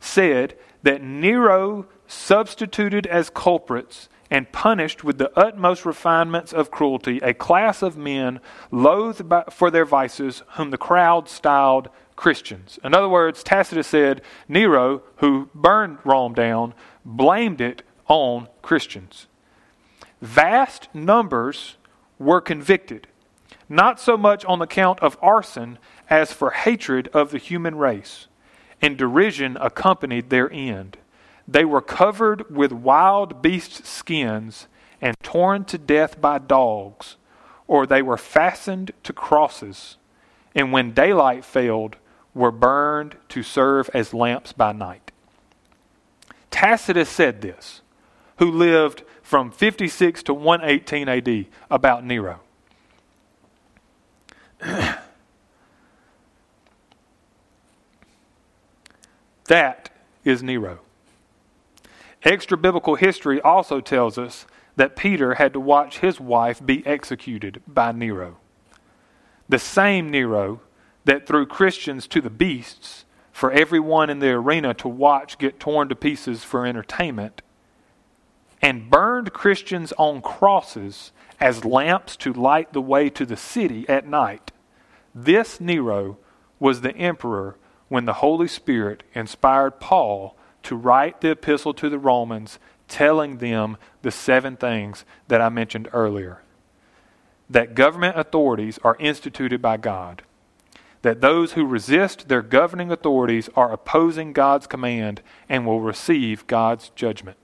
said 0.00 0.56
that 0.82 1.02
Nero 1.02 1.84
substituted 2.06 3.06
as 3.06 3.28
culprits 3.28 4.08
and 4.30 4.50
punished 4.50 5.04
with 5.04 5.18
the 5.18 5.30
utmost 5.38 5.84
refinements 5.84 6.54
of 6.54 6.70
cruelty 6.70 7.18
a 7.18 7.34
class 7.34 7.82
of 7.82 7.98
men 7.98 8.40
loathed 8.70 9.28
by, 9.28 9.44
for 9.50 9.70
their 9.70 9.84
vices, 9.84 10.42
whom 10.56 10.70
the 10.70 10.78
crowd 10.78 11.28
styled 11.28 11.90
Christians. 12.16 12.78
In 12.82 12.94
other 12.94 13.10
words, 13.10 13.44
Tacitus 13.44 13.88
said 13.88 14.22
Nero, 14.48 15.02
who 15.16 15.50
burned 15.54 15.98
Rome 16.02 16.32
down, 16.32 16.72
blamed 17.04 17.60
it 17.60 17.82
on 18.08 18.48
Christians. 18.62 19.26
Vast 20.22 20.88
numbers 20.94 21.76
were 22.18 22.40
convicted, 22.40 23.06
not 23.68 24.00
so 24.00 24.16
much 24.16 24.44
on 24.44 24.62
account 24.62 25.00
of 25.00 25.18
arson 25.22 25.78
as 26.08 26.32
for 26.32 26.50
hatred 26.50 27.08
of 27.08 27.30
the 27.30 27.38
human 27.38 27.76
race 27.76 28.26
and 28.84 28.98
derision 28.98 29.56
accompanied 29.62 30.28
their 30.28 30.52
end. 30.52 30.98
They 31.48 31.64
were 31.64 31.80
covered 31.80 32.54
with 32.54 32.70
wild 32.70 33.40
beast 33.40 33.86
skins 33.86 34.66
and 35.00 35.16
torn 35.22 35.64
to 35.66 35.78
death 35.78 36.20
by 36.20 36.38
dogs, 36.38 37.16
or 37.66 37.86
they 37.86 38.02
were 38.02 38.18
fastened 38.18 38.92
to 39.02 39.14
crosses, 39.14 39.96
and 40.54 40.70
when 40.70 40.92
daylight 40.92 41.46
failed, 41.46 41.96
were 42.34 42.52
burned 42.52 43.16
to 43.30 43.42
serve 43.42 43.88
as 43.94 44.12
lamps 44.12 44.52
by 44.52 44.72
night. 44.72 45.12
Tacitus 46.50 47.08
said 47.08 47.40
this, 47.40 47.80
who 48.38 48.50
lived 48.50 49.02
from 49.22 49.50
56 49.50 50.22
to 50.24 50.34
118 50.34 51.08
AD, 51.08 51.46
about 51.70 52.04
Nero. 52.04 52.40
That 59.46 59.90
is 60.24 60.42
Nero. 60.42 60.80
Extra 62.22 62.56
biblical 62.56 62.94
history 62.94 63.40
also 63.42 63.80
tells 63.80 64.16
us 64.16 64.46
that 64.76 64.96
Peter 64.96 65.34
had 65.34 65.52
to 65.52 65.60
watch 65.60 65.98
his 65.98 66.18
wife 66.18 66.64
be 66.64 66.84
executed 66.86 67.62
by 67.66 67.92
Nero. 67.92 68.38
The 69.48 69.58
same 69.58 70.10
Nero 70.10 70.60
that 71.04 71.26
threw 71.26 71.44
Christians 71.44 72.06
to 72.08 72.22
the 72.22 72.30
beasts 72.30 73.04
for 73.30 73.52
everyone 73.52 74.08
in 74.08 74.20
the 74.20 74.30
arena 74.30 74.72
to 74.74 74.88
watch 74.88 75.36
get 75.36 75.60
torn 75.60 75.88
to 75.90 75.94
pieces 75.94 76.42
for 76.42 76.66
entertainment, 76.66 77.42
and 78.62 78.90
burned 78.90 79.32
Christians 79.32 79.92
on 79.98 80.22
crosses 80.22 81.12
as 81.40 81.64
lamps 81.64 82.16
to 82.16 82.32
light 82.32 82.72
the 82.72 82.80
way 82.80 83.10
to 83.10 83.26
the 83.26 83.36
city 83.36 83.88
at 83.88 84.06
night. 84.06 84.52
This 85.14 85.60
Nero 85.60 86.18
was 86.58 86.80
the 86.80 86.96
emperor 86.96 87.56
when 87.88 88.04
the 88.04 88.14
Holy 88.14 88.48
Spirit 88.48 89.02
inspired 89.14 89.80
Paul 89.80 90.36
to 90.64 90.76
write 90.76 91.20
the 91.20 91.30
epistle 91.30 91.74
to 91.74 91.88
the 91.88 91.98
Romans, 91.98 92.58
telling 92.88 93.38
them 93.38 93.76
the 94.02 94.10
seven 94.10 94.56
things 94.56 95.04
that 95.28 95.40
I 95.40 95.48
mentioned 95.48 95.88
earlier. 95.92 96.42
That 97.48 97.74
government 97.74 98.18
authorities 98.18 98.78
are 98.82 98.96
instituted 98.98 99.60
by 99.60 99.76
God. 99.76 100.22
That 101.02 101.20
those 101.20 101.52
who 101.52 101.66
resist 101.66 102.28
their 102.28 102.40
governing 102.40 102.90
authorities 102.90 103.50
are 103.54 103.72
opposing 103.72 104.32
God's 104.32 104.66
command 104.66 105.20
and 105.48 105.66
will 105.66 105.80
receive 105.80 106.46
God's 106.46 106.88
judgment. 106.94 107.43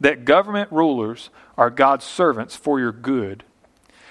That 0.00 0.24
government 0.24 0.70
rulers 0.72 1.30
are 1.56 1.70
God's 1.70 2.04
servants 2.04 2.56
for 2.56 2.78
your 2.78 2.92
good 2.92 3.44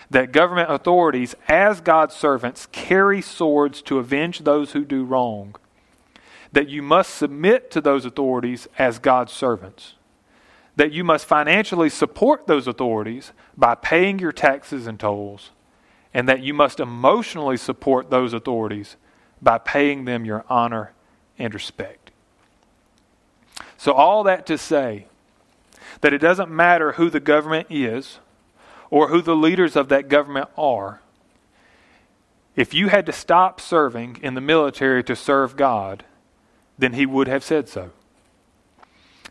that 0.09 0.31
government 0.31 0.71
authorities, 0.71 1.35
as 1.47 1.81
God's 1.81 2.15
servants, 2.15 2.67
carry 2.71 3.21
swords 3.21 3.81
to 3.83 3.97
avenge 3.97 4.39
those 4.39 4.71
who 4.71 4.85
do 4.85 5.03
wrong, 5.03 5.55
that 6.51 6.69
you 6.69 6.81
must 6.81 7.15
submit 7.15 7.71
to 7.71 7.81
those 7.81 8.05
authorities 8.05 8.67
as 8.77 8.99
God's 8.99 9.31
servants, 9.31 9.95
that 10.75 10.91
you 10.91 11.03
must 11.03 11.25
financially 11.25 11.89
support 11.89 12.47
those 12.47 12.67
authorities 12.67 13.31
by 13.57 13.75
paying 13.75 14.19
your 14.19 14.31
taxes 14.31 14.87
and 14.87 14.99
tolls, 14.99 15.51
and 16.13 16.29
that 16.29 16.41
you 16.41 16.53
must 16.53 16.79
emotionally 16.79 17.57
support 17.57 18.09
those 18.09 18.33
authorities 18.33 18.95
by 19.41 19.57
paying 19.57 20.05
them 20.05 20.23
your 20.23 20.45
honor 20.49 20.93
and 21.37 21.53
respect. 21.53 22.11
So, 23.77 23.91
all 23.91 24.23
that 24.23 24.45
to 24.45 24.57
say 24.57 25.07
that 26.01 26.13
it 26.13 26.19
doesn't 26.19 26.49
matter 26.51 26.93
who 26.93 27.09
the 27.09 27.19
government 27.19 27.67
is 27.69 28.19
or 28.89 29.09
who 29.09 29.21
the 29.21 29.35
leaders 29.35 29.75
of 29.75 29.89
that 29.89 30.07
government 30.07 30.49
are. 30.57 31.01
If 32.55 32.73
you 32.73 32.87
had 32.87 33.05
to 33.07 33.11
stop 33.11 33.59
serving 33.59 34.19
in 34.21 34.33
the 34.33 34.41
military 34.41 35.03
to 35.03 35.15
serve 35.15 35.57
God, 35.57 36.05
then 36.77 36.93
he 36.93 37.05
would 37.05 37.27
have 37.27 37.43
said 37.43 37.67
so. 37.67 37.91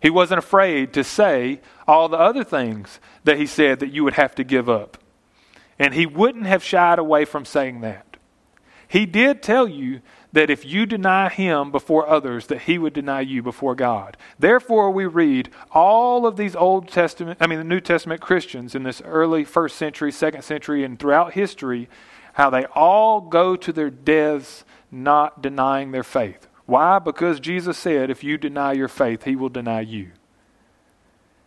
He 0.02 0.10
wasn't 0.10 0.38
afraid 0.38 0.92
to 0.92 1.04
say 1.04 1.60
all 1.88 2.08
the 2.08 2.18
other 2.18 2.44
things 2.44 3.00
that 3.24 3.38
he 3.38 3.46
said 3.46 3.80
that 3.80 3.92
you 3.92 4.04
would 4.04 4.14
have 4.14 4.34
to 4.34 4.44
give 4.44 4.68
up. 4.68 4.98
And 5.78 5.94
he 5.94 6.04
wouldn't 6.04 6.46
have 6.46 6.62
shied 6.62 6.98
away 6.98 7.24
from 7.24 7.44
saying 7.46 7.80
that. 7.80 8.18
He 8.86 9.06
did 9.06 9.42
tell 9.42 9.66
you 9.66 10.02
that 10.34 10.50
if 10.50 10.64
you 10.64 10.84
deny 10.84 11.28
him 11.28 11.70
before 11.70 12.08
others, 12.08 12.48
that 12.48 12.62
he 12.62 12.76
would 12.76 12.92
deny 12.92 13.20
you 13.20 13.40
before 13.40 13.76
God. 13.76 14.16
Therefore, 14.36 14.90
we 14.90 15.06
read 15.06 15.48
all 15.70 16.26
of 16.26 16.36
these 16.36 16.56
Old 16.56 16.88
Testament, 16.88 17.38
I 17.40 17.46
mean, 17.46 17.58
the 17.58 17.64
New 17.64 17.80
Testament 17.80 18.20
Christians 18.20 18.74
in 18.74 18.82
this 18.82 19.00
early 19.02 19.44
first 19.44 19.76
century, 19.76 20.10
second 20.10 20.42
century, 20.42 20.82
and 20.82 20.98
throughout 20.98 21.34
history, 21.34 21.88
how 22.32 22.50
they 22.50 22.64
all 22.74 23.20
go 23.20 23.54
to 23.54 23.72
their 23.72 23.90
deaths 23.90 24.64
not 24.90 25.40
denying 25.40 25.92
their 25.92 26.02
faith. 26.02 26.48
Why? 26.66 26.98
Because 26.98 27.38
Jesus 27.38 27.78
said, 27.78 28.10
if 28.10 28.24
you 28.24 28.36
deny 28.36 28.72
your 28.72 28.88
faith, 28.88 29.22
he 29.22 29.36
will 29.36 29.48
deny 29.48 29.82
you. 29.82 30.10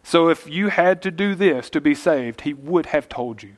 So 0.02 0.30
if 0.30 0.48
you 0.50 0.70
had 0.70 1.02
to 1.02 1.12
do 1.12 1.36
this 1.36 1.70
to 1.72 1.82
be 1.82 1.94
saved, 1.94 2.42
he 2.42 2.54
would 2.54 2.86
have 2.88 3.10
told 3.10 3.44
you. 3.44 3.58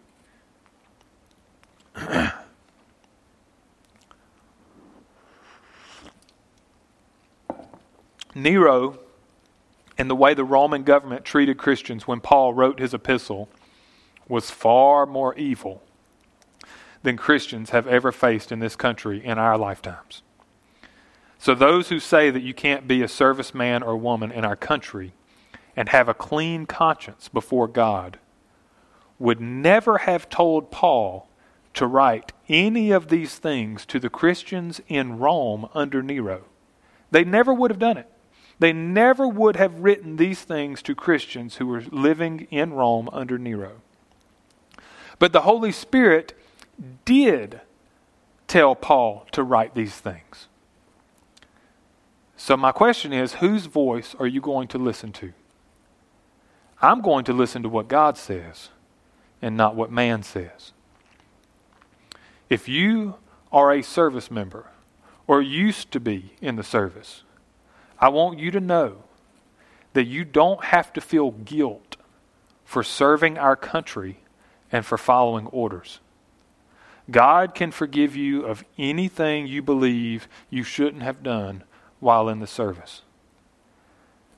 Nero 8.35 8.99
and 9.97 10.09
the 10.09 10.15
way 10.15 10.33
the 10.33 10.43
Roman 10.43 10.83
government 10.83 11.25
treated 11.25 11.57
Christians 11.57 12.07
when 12.07 12.19
Paul 12.19 12.53
wrote 12.53 12.79
his 12.79 12.93
epistle 12.93 13.49
was 14.27 14.51
far 14.51 15.05
more 15.05 15.35
evil 15.35 15.83
than 17.01 17.17
Christians 17.17 17.71
have 17.71 17.87
ever 17.87 18.11
faced 18.11 18.51
in 18.51 18.59
this 18.59 18.75
country 18.75 19.23
in 19.23 19.37
our 19.37 19.57
lifetimes. 19.57 20.21
So, 21.37 21.55
those 21.55 21.89
who 21.89 21.99
say 21.99 22.29
that 22.29 22.43
you 22.43 22.53
can't 22.53 22.87
be 22.87 23.01
a 23.01 23.07
serviceman 23.07 23.81
or 23.81 23.95
woman 23.95 24.31
in 24.31 24.43
our 24.43 24.57
country 24.57 25.13
and 25.75 25.89
have 25.89 26.09
a 26.09 26.13
clean 26.13 26.65
conscience 26.65 27.29
before 27.29 27.67
God 27.67 28.19
would 29.17 29.39
never 29.39 29.99
have 29.99 30.29
told 30.29 30.71
Paul 30.71 31.29
to 31.73 31.87
write 31.87 32.33
any 32.49 32.91
of 32.91 33.07
these 33.07 33.37
things 33.37 33.85
to 33.85 33.99
the 33.99 34.09
Christians 34.09 34.81
in 34.87 35.19
Rome 35.19 35.69
under 35.73 36.01
Nero. 36.01 36.43
They 37.11 37.23
never 37.23 37.53
would 37.53 37.71
have 37.71 37.79
done 37.79 37.97
it. 37.97 38.09
They 38.59 38.73
never 38.73 39.27
would 39.27 39.55
have 39.55 39.79
written 39.79 40.17
these 40.17 40.41
things 40.41 40.81
to 40.83 40.93
Christians 40.93 41.55
who 41.55 41.65
were 41.65 41.81
living 41.91 42.47
in 42.51 42.73
Rome 42.73 43.09
under 43.13 43.37
Nero. 43.37 43.81
But 45.17 45.33
the 45.33 45.41
Holy 45.41 45.71
Spirit 45.71 46.33
did 47.05 47.61
tell 48.47 48.75
Paul 48.75 49.25
to 49.31 49.43
write 49.43 49.75
these 49.75 49.95
things. 49.95 50.47
So, 52.35 52.55
my 52.55 52.71
question 52.71 53.11
is 53.11 53.35
whose 53.35 53.65
voice 53.65 54.15
are 54.17 54.27
you 54.27 54.41
going 54.41 54.67
to 54.69 54.77
listen 54.77 55.11
to? 55.13 55.33
I'm 56.81 57.01
going 57.01 57.25
to 57.25 57.33
listen 57.33 57.63
to 57.63 57.69
what 57.69 57.89
God 57.89 58.17
says 58.17 58.69
and 59.41 59.57
not 59.57 59.75
what 59.75 59.91
man 59.91 60.23
says. 60.23 60.71
If 62.49 62.67
you 62.67 63.15
are 63.51 63.73
a 63.73 63.81
service 63.81 64.31
member 64.31 64.67
or 65.27 65.41
used 65.41 65.91
to 65.91 65.99
be 65.99 66.33
in 66.41 66.55
the 66.55 66.63
service, 66.63 67.23
I 67.99 68.09
want 68.09 68.39
you 68.39 68.51
to 68.51 68.59
know 68.59 69.03
that 69.93 70.05
you 70.05 70.23
don't 70.23 70.63
have 70.65 70.93
to 70.93 71.01
feel 71.01 71.31
guilt 71.31 71.97
for 72.63 72.83
serving 72.83 73.38
our 73.38 73.55
country 73.55 74.19
and 74.71 74.85
for 74.85 74.97
following 74.97 75.47
orders. 75.47 75.99
God 77.09 77.55
can 77.55 77.71
forgive 77.71 78.15
you 78.15 78.45
of 78.45 78.63
anything 78.77 79.47
you 79.47 79.62
believe 79.62 80.27
you 80.49 80.63
shouldn't 80.63 81.01
have 81.01 81.23
done 81.23 81.63
while 81.99 82.29
in 82.29 82.39
the 82.39 82.47
service. 82.47 83.01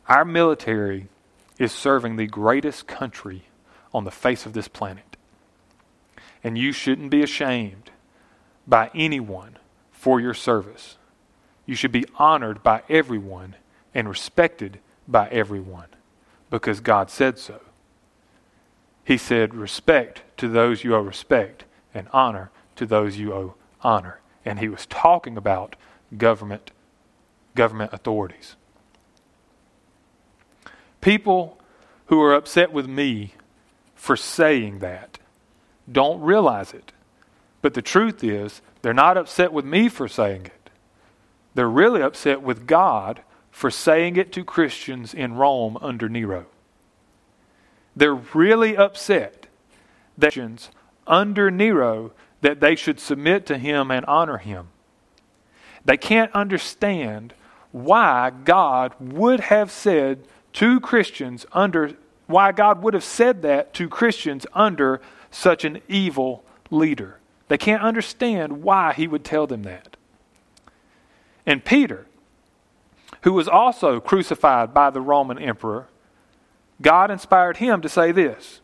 Our 0.07 0.25
military 0.25 1.07
is 1.59 1.71
serving 1.71 2.15
the 2.15 2.27
greatest 2.27 2.87
country 2.87 3.43
on 3.93 4.05
the 4.05 4.11
face 4.11 4.45
of 4.45 4.53
this 4.53 4.67
planet. 4.67 5.17
And 6.43 6.57
you 6.57 6.71
shouldn't 6.71 7.11
be 7.11 7.21
ashamed 7.21 7.91
by 8.65 8.89
anyone 8.95 9.57
for 9.91 10.19
your 10.19 10.33
service. 10.33 10.97
You 11.71 11.77
should 11.77 11.93
be 11.93 12.03
honored 12.17 12.63
by 12.63 12.83
everyone 12.89 13.55
and 13.93 14.09
respected 14.09 14.79
by 15.07 15.29
everyone 15.29 15.87
because 16.49 16.81
God 16.81 17.09
said 17.09 17.39
so. 17.39 17.61
He 19.05 19.17
said, 19.17 19.55
Respect 19.55 20.21
to 20.35 20.49
those 20.49 20.83
you 20.83 20.93
owe 20.93 20.99
respect, 20.99 21.63
and 21.93 22.09
honor 22.11 22.51
to 22.75 22.85
those 22.85 23.17
you 23.17 23.33
owe 23.33 23.55
honor. 23.79 24.19
And 24.43 24.59
he 24.59 24.67
was 24.67 24.85
talking 24.85 25.37
about 25.37 25.77
government 26.17 26.71
government 27.55 27.93
authorities. 27.93 28.57
People 30.99 31.57
who 32.07 32.21
are 32.21 32.33
upset 32.33 32.73
with 32.73 32.89
me 32.89 33.35
for 33.95 34.17
saying 34.17 34.79
that 34.79 35.19
don't 35.89 36.19
realize 36.19 36.73
it. 36.73 36.91
But 37.61 37.75
the 37.75 37.81
truth 37.81 38.25
is, 38.25 38.61
they're 38.81 38.93
not 38.93 39.15
upset 39.15 39.53
with 39.53 39.63
me 39.63 39.87
for 39.87 40.09
saying 40.09 40.47
it. 40.47 40.60
They're 41.53 41.69
really 41.69 42.01
upset 42.01 42.41
with 42.41 42.65
God 42.67 43.21
for 43.51 43.69
saying 43.69 44.15
it 44.15 44.31
to 44.33 44.43
Christians 44.43 45.13
in 45.13 45.33
Rome 45.33 45.77
under 45.81 46.07
Nero. 46.07 46.45
They're 47.95 48.15
really 48.15 48.77
upset 48.77 49.47
that 50.17 50.33
Christians 50.33 50.71
under 51.05 51.51
Nero 51.51 52.13
that 52.41 52.59
they 52.59 52.75
should 52.75 52.99
submit 52.99 53.45
to 53.47 53.57
him 53.57 53.91
and 53.91 54.05
honor 54.05 54.37
him. 54.37 54.69
They 55.83 55.97
can't 55.97 56.31
understand 56.33 57.33
why 57.71 58.31
God 58.43 58.93
would 58.99 59.41
have 59.41 59.71
said 59.71 60.25
to 60.53 60.79
Christians 60.79 61.45
under 61.51 61.93
why 62.27 62.51
God 62.51 62.81
would 62.81 62.93
have 62.93 63.03
said 63.03 63.41
that 63.41 63.73
to 63.73 63.89
Christians 63.89 64.45
under 64.53 65.01
such 65.31 65.65
an 65.65 65.81
evil 65.87 66.45
leader. 66.69 67.19
They 67.49 67.57
can't 67.57 67.83
understand 67.83 68.63
why 68.63 68.93
he 68.93 69.07
would 69.07 69.25
tell 69.25 69.47
them 69.47 69.63
that. 69.63 69.97
And 71.45 71.65
Peter, 71.65 72.07
who 73.23 73.33
was 73.33 73.47
also 73.47 73.99
crucified 73.99 74.73
by 74.73 74.89
the 74.89 75.01
Roman 75.01 75.37
emperor, 75.39 75.87
God 76.81 77.11
inspired 77.11 77.57
him 77.57 77.81
to 77.81 77.89
say 77.89 78.11
this. 78.11 78.61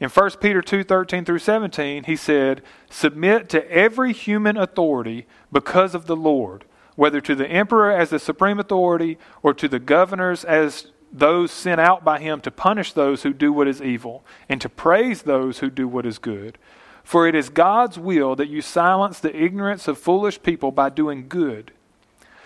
In 0.00 0.08
1 0.08 0.40
Peter 0.40 0.60
2:13 0.60 1.24
through 1.24 1.38
17, 1.38 2.04
he 2.04 2.16
said, 2.16 2.62
"Submit 2.90 3.48
to 3.50 3.70
every 3.70 4.12
human 4.12 4.56
authority 4.56 5.26
because 5.52 5.94
of 5.94 6.06
the 6.06 6.16
Lord, 6.16 6.64
whether 6.96 7.20
to 7.20 7.34
the 7.34 7.48
emperor 7.48 7.90
as 7.90 8.10
the 8.10 8.18
supreme 8.18 8.58
authority 8.58 9.16
or 9.42 9.54
to 9.54 9.68
the 9.68 9.78
governors 9.78 10.44
as 10.44 10.88
those 11.12 11.50
sent 11.52 11.80
out 11.80 12.02
by 12.02 12.18
him 12.18 12.40
to 12.40 12.50
punish 12.50 12.92
those 12.92 13.22
who 13.22 13.32
do 13.32 13.52
what 13.52 13.68
is 13.68 13.82
evil 13.82 14.24
and 14.48 14.60
to 14.60 14.68
praise 14.68 15.22
those 15.22 15.58
who 15.58 15.70
do 15.70 15.86
what 15.86 16.06
is 16.06 16.18
good. 16.18 16.58
For 17.04 17.26
it 17.26 17.34
is 17.34 17.48
God's 17.48 17.98
will 17.98 18.36
that 18.36 18.48
you 18.48 18.62
silence 18.62 19.18
the 19.18 19.36
ignorance 19.36 19.88
of 19.88 19.98
foolish 19.98 20.42
people 20.42 20.70
by 20.70 20.88
doing 20.88 21.28
good. 21.28 21.72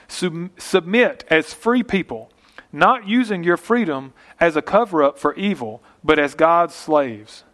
Sub- 0.09 0.51
submit 0.59 1.25
as 1.29 1.53
free 1.53 1.83
people, 1.83 2.31
not 2.73 3.07
using 3.07 3.45
your 3.45 3.57
freedom 3.57 4.13
as 4.41 4.57
a 4.57 4.63
cover 4.63 5.03
up 5.03 5.19
for 5.19 5.35
evil, 5.35 5.83
but 6.03 6.19
as 6.19 6.35
God's 6.35 6.75
slaves. 6.75 7.45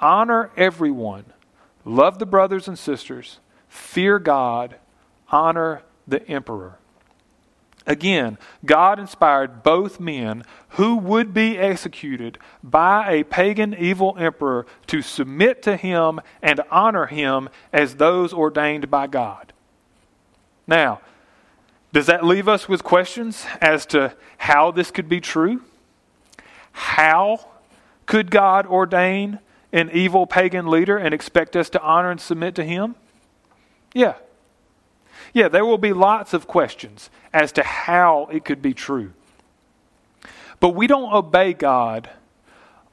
Honor 0.00 0.50
everyone, 0.56 1.26
love 1.84 2.18
the 2.18 2.26
brothers 2.26 2.66
and 2.66 2.78
sisters, 2.78 3.38
fear 3.68 4.18
God, 4.18 4.76
honor 5.30 5.82
the 6.06 6.26
emperor. 6.28 6.78
Again, 7.86 8.38
God 8.64 8.98
inspired 8.98 9.62
both 9.62 9.98
men 9.98 10.44
who 10.70 10.96
would 10.96 11.34
be 11.34 11.58
executed 11.58 12.38
by 12.62 13.10
a 13.10 13.24
pagan 13.24 13.74
evil 13.74 14.16
emperor 14.18 14.66
to 14.86 15.02
submit 15.02 15.62
to 15.62 15.76
him 15.76 16.20
and 16.40 16.60
honor 16.70 17.06
him 17.06 17.48
as 17.72 17.96
those 17.96 18.32
ordained 18.32 18.90
by 18.90 19.06
God. 19.06 19.52
Now, 20.66 21.00
does 21.92 22.06
that 22.06 22.24
leave 22.24 22.48
us 22.48 22.68
with 22.68 22.84
questions 22.84 23.44
as 23.60 23.84
to 23.86 24.14
how 24.38 24.70
this 24.70 24.90
could 24.90 25.08
be 25.08 25.20
true? 25.20 25.62
How 26.72 27.48
could 28.06 28.30
God 28.30 28.66
ordain 28.66 29.40
an 29.72 29.90
evil 29.92 30.26
pagan 30.26 30.68
leader 30.68 30.96
and 30.96 31.12
expect 31.12 31.56
us 31.56 31.68
to 31.70 31.82
honor 31.82 32.10
and 32.10 32.20
submit 32.20 32.54
to 32.54 32.64
him? 32.64 32.94
Yeah, 33.92 34.14
yeah, 35.32 35.48
there 35.48 35.64
will 35.64 35.78
be 35.78 35.92
lots 35.92 36.34
of 36.34 36.46
questions 36.46 37.10
as 37.32 37.52
to 37.52 37.62
how 37.62 38.28
it 38.30 38.44
could 38.44 38.60
be 38.60 38.74
true. 38.74 39.12
But 40.60 40.70
we 40.70 40.86
don't 40.86 41.12
obey 41.12 41.54
God 41.54 42.10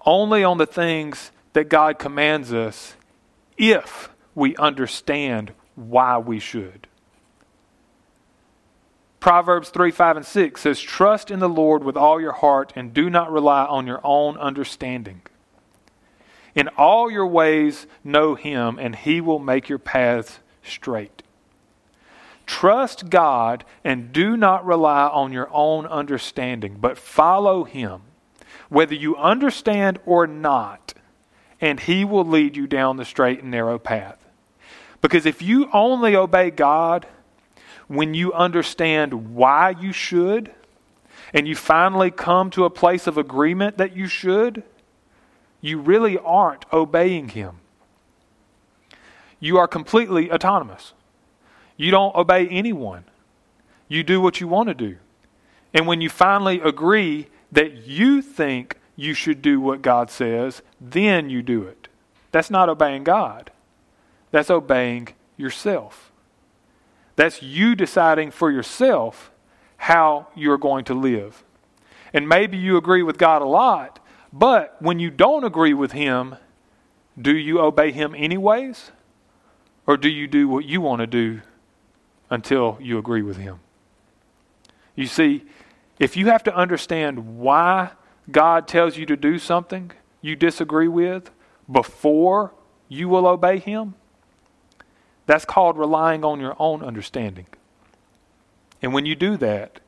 only 0.06 0.44
on 0.44 0.58
the 0.58 0.66
things 0.66 1.32
that 1.54 1.70
God 1.70 2.00
commands 2.00 2.54
us 2.54 2.96
if 3.58 4.10
we 4.34 4.56
understand 4.56 5.52
why 5.76 6.18
we 6.18 6.40
should. 6.40 6.88
Proverbs 9.20 9.70
3 9.70 9.92
5 9.92 10.18
and 10.18 10.26
6 10.26 10.62
says, 10.62 10.80
Trust 10.80 11.30
in 11.30 11.40
the 11.40 11.50
Lord 11.50 11.84
with 11.84 11.98
all 11.98 12.22
your 12.22 12.32
heart 12.32 12.72
and 12.76 12.94
do 12.94 13.10
not 13.10 13.32
rely 13.32 13.66
on 13.66 13.86
your 13.86 14.00
own 14.04 14.38
understanding. 14.38 15.22
In 16.56 16.70
all 16.70 17.12
your 17.12 17.28
ways, 17.28 17.86
know 18.04 18.36
him, 18.36 18.80
and 18.80 18.96
he 18.96 19.22
will 19.22 19.40
make 19.40 19.70
your 19.70 19.78
paths 19.78 20.40
straight. 20.64 21.19
Trust 22.50 23.12
God 23.12 23.64
and 23.84 24.12
do 24.12 24.36
not 24.36 24.66
rely 24.66 25.06
on 25.06 25.32
your 25.32 25.48
own 25.52 25.86
understanding, 25.86 26.78
but 26.82 26.98
follow 26.98 27.64
him, 27.64 28.02
whether 28.70 28.96
you 28.96 29.16
understand 29.16 30.00
or 30.04 30.26
not, 30.26 30.96
and 31.62 31.80
he 31.80 32.04
will 32.04 32.26
lead 32.26 32.58
you 32.58 32.66
down 32.66 32.98
the 32.98 33.06
straight 33.06 33.44
and 33.44 33.52
narrow 33.52 33.78
path. 33.78 34.18
Because 35.00 35.28
if 35.28 35.44
you 35.44 35.70
only 35.72 36.16
obey 36.16 36.50
God 36.50 37.06
when 37.88 38.16
you 38.16 38.34
understand 38.34 39.36
why 39.36 39.70
you 39.70 39.94
should, 39.94 40.52
and 41.36 41.48
you 41.48 41.56
finally 41.56 42.10
come 42.10 42.50
to 42.50 42.66
a 42.66 42.72
place 42.72 43.06
of 43.06 43.16
agreement 43.16 43.78
that 43.78 43.96
you 43.96 44.08
should, 44.08 44.64
you 45.62 45.80
really 45.80 46.18
aren't 46.18 46.66
obeying 46.74 47.30
Him. 47.30 47.60
You 49.40 49.60
are 49.60 49.68
completely 49.68 50.32
autonomous. 50.32 50.94
You 51.80 51.92
don't 51.92 52.14
obey 52.14 52.46
anyone. 52.50 53.06
You 53.88 54.04
do 54.04 54.20
what 54.20 54.42
you 54.42 54.50
want 54.50 54.68
to 54.68 54.74
do. 54.74 54.98
And 55.74 55.88
when 55.88 56.02
you 56.02 56.10
finally 56.10 56.60
agree 56.60 57.28
that 57.54 57.88
you 57.88 58.22
think 58.22 58.78
you 58.98 59.14
should 59.14 59.42
do 59.42 59.62
what 59.62 59.82
God 59.82 60.12
says, 60.12 60.62
then 60.82 61.30
you 61.30 61.42
do 61.42 61.64
it. 61.64 61.88
That's 62.34 62.50
not 62.52 62.68
obeying 62.68 63.06
God. 63.06 63.52
That's 64.30 64.50
obeying 64.50 65.08
yourself. 65.38 66.12
That's 67.16 67.42
you 67.42 67.76
deciding 67.76 68.32
for 68.32 68.52
yourself 68.52 69.32
how 69.78 70.28
you're 70.36 70.58
going 70.58 70.84
to 70.84 70.94
live. 70.94 71.46
And 72.12 72.28
maybe 72.28 72.58
you 72.58 72.76
agree 72.76 73.04
with 73.04 73.18
God 73.18 73.42
a 73.42 73.46
lot, 73.46 74.06
but 74.34 74.76
when 74.82 75.00
you 75.00 75.10
don't 75.10 75.46
agree 75.46 75.74
with 75.74 75.94
Him, 75.94 76.36
do 77.20 77.34
you 77.34 77.62
obey 77.62 77.94
Him 77.94 78.14
anyways? 78.18 78.92
Or 79.88 79.96
do 79.96 80.10
you 80.10 80.28
do 80.28 80.50
what 80.50 80.66
you 80.66 80.82
want 80.82 81.00
to 81.00 81.08
do 81.08 81.42
until 82.30 82.78
you 82.82 82.98
agree 82.98 83.22
with 83.22 83.38
Him? 83.38 83.60
You 84.96 85.08
see, 85.08 85.46
if 86.00 86.16
you 86.16 86.28
have 86.28 86.44
to 86.44 86.56
understand 86.56 87.38
why 87.38 87.92
God 88.32 88.68
tells 88.68 88.98
you 88.98 89.06
to 89.08 89.16
do 89.16 89.40
something 89.40 89.92
you 90.22 90.36
disagree 90.36 90.88
with 90.88 91.32
before 91.72 92.54
you 92.88 93.08
will 93.08 93.28
obey 93.28 93.60
Him, 93.60 93.96
that's 95.26 95.46
called 95.46 95.78
relying 95.78 96.26
on 96.26 96.40
your 96.40 96.56
own 96.60 96.84
understanding. 96.84 97.46
And 98.82 98.94
when 98.94 99.06
you 99.06 99.16
do 99.16 99.38
that, 99.38 99.80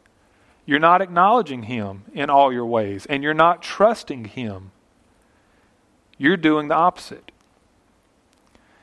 you're 0.65 0.79
not 0.79 1.01
acknowledging 1.01 1.63
Him 1.63 2.03
in 2.13 2.29
all 2.29 2.53
your 2.53 2.65
ways, 2.65 3.05
and 3.07 3.23
you're 3.23 3.33
not 3.33 3.61
trusting 3.61 4.25
Him. 4.25 4.71
You're 6.17 6.37
doing 6.37 6.67
the 6.67 6.75
opposite. 6.75 7.31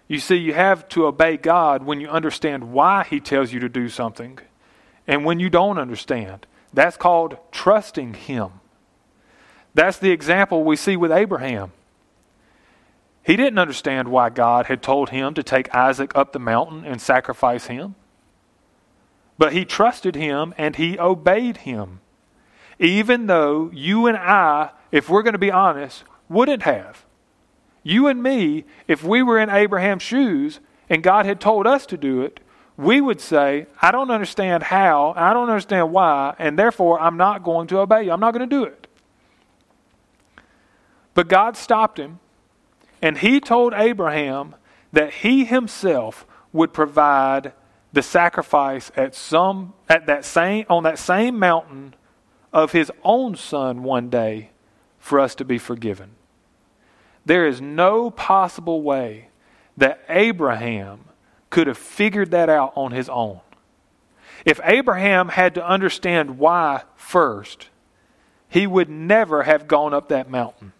You 0.09 0.19
see, 0.19 0.37
you 0.37 0.55
have 0.55 0.89
to 0.89 1.07
obey 1.07 1.37
God 1.37 1.85
when 1.85 2.01
you 2.01 2.09
understand 2.09 2.73
why 2.73 3.05
He 3.05 3.21
tells 3.21 3.53
you 3.53 3.61
to 3.61 3.69
do 3.69 3.89
something, 3.89 4.39
and 5.07 5.25
when 5.25 5.39
you 5.39 5.51
don't 5.51 5.79
understand. 5.79 6.47
That's 6.73 6.97
called 6.97 7.37
trusting 7.53 8.15
Him. 8.15 8.51
That's 9.75 9.99
the 9.99 10.11
example 10.11 10.65
we 10.65 10.77
see 10.77 10.97
with 10.97 11.13
Abraham. 11.13 11.73
He 13.29 13.37
didn't 13.37 13.59
understand 13.59 14.09
why 14.09 14.31
God 14.31 14.67
had 14.67 14.83
told 14.83 15.11
him 15.11 15.35
to 15.35 15.43
take 15.43 15.75
Isaac 15.75 16.13
up 16.15 16.33
the 16.33 16.39
mountain 16.39 16.87
and 16.87 16.99
sacrifice 16.99 17.67
him. 17.67 17.95
But 19.37 19.53
he 19.53 19.67
trusted 19.67 20.15
him 20.15 20.55
and 20.57 20.75
he 20.77 20.99
obeyed 20.99 21.59
him. 21.59 22.01
Even 22.79 23.27
though 23.27 23.71
you 23.73 24.07
and 24.07 24.17
I, 24.17 24.71
if 24.91 25.11
we're 25.11 25.23
going 25.23 25.35
to 25.35 25.39
be 25.39 25.51
honest, 25.51 26.05
wouldn't 26.31 26.63
have. 26.63 27.05
You 27.89 28.07
and 28.07 28.23
me, 28.23 28.67
if 28.87 29.03
we 29.03 29.23
were 29.23 29.39
in 29.39 29.49
Abraham's 29.49 30.03
shoes 30.03 30.61
and 30.91 31.03
God 31.03 31.25
had 31.25 31.41
told 31.41 31.67
us 31.67 31.87
to 31.87 31.97
do 31.97 32.21
it, 32.21 32.39
we 32.77 33.01
would 33.01 33.19
say, 33.19 33.67
I 33.81 33.93
don't 33.93 34.11
understand 34.11 34.65
how, 34.65 35.15
I 35.17 35.33
don't 35.33 35.49
understand 35.49 35.91
why, 35.91 36.35
and 36.39 36.59
therefore 36.59 37.01
I'm 37.01 37.17
not 37.17 37.43
going 37.43 37.67
to 37.69 37.79
obey 37.79 38.03
you. 38.03 38.13
I'm 38.13 38.21
not 38.21 38.35
going 38.35 38.47
to 38.47 38.57
do 38.57 38.65
it. 38.65 38.89
But 41.15 41.29
God 41.29 41.57
stopped 41.57 41.99
him 41.99 42.21
and 43.01 43.17
he 43.17 43.41
told 43.41 43.73
Abraham 43.73 44.55
that 44.93 45.15
he 45.15 45.47
himself 45.47 46.27
would 46.53 46.75
provide 46.75 47.55
the 47.95 48.03
sacrifice 48.03 48.93
at 48.97 49.15
some 49.15 49.73
at 49.89 50.05
that 50.05 50.27
same 50.27 50.67
on 50.69 50.83
that 50.83 50.99
same 50.99 51.39
mountain 51.39 51.95
of 52.53 52.73
his 52.73 52.93
own 53.03 53.35
son 53.35 53.83
one 53.83 54.11
day 54.11 54.51
for 54.99 55.19
us 55.19 55.35
to 55.37 55.45
be 55.47 55.57
forgiven. 55.57 56.18
There 57.29 57.47
is 57.47 57.61
no 57.61 58.11
possible 58.11 58.81
way 58.81 59.29
that 59.77 60.03
Abraham 60.09 61.01
could 61.51 61.67
have 61.67 61.77
figured 61.77 62.31
that 62.31 62.49
out 62.49 62.73
on 62.75 62.93
his 62.93 63.11
own. 63.11 63.41
If 64.47 64.59
Abraham 64.65 65.29
had 65.29 65.55
to 65.57 65.67
understand 65.67 66.39
why 66.39 66.85
first, 66.97 67.69
he 68.49 68.67
would 68.67 68.89
never 68.89 69.43
have 69.43 69.69
gone 69.69 69.93
up 69.93 70.09
that 70.09 70.31
mountain 70.31 70.73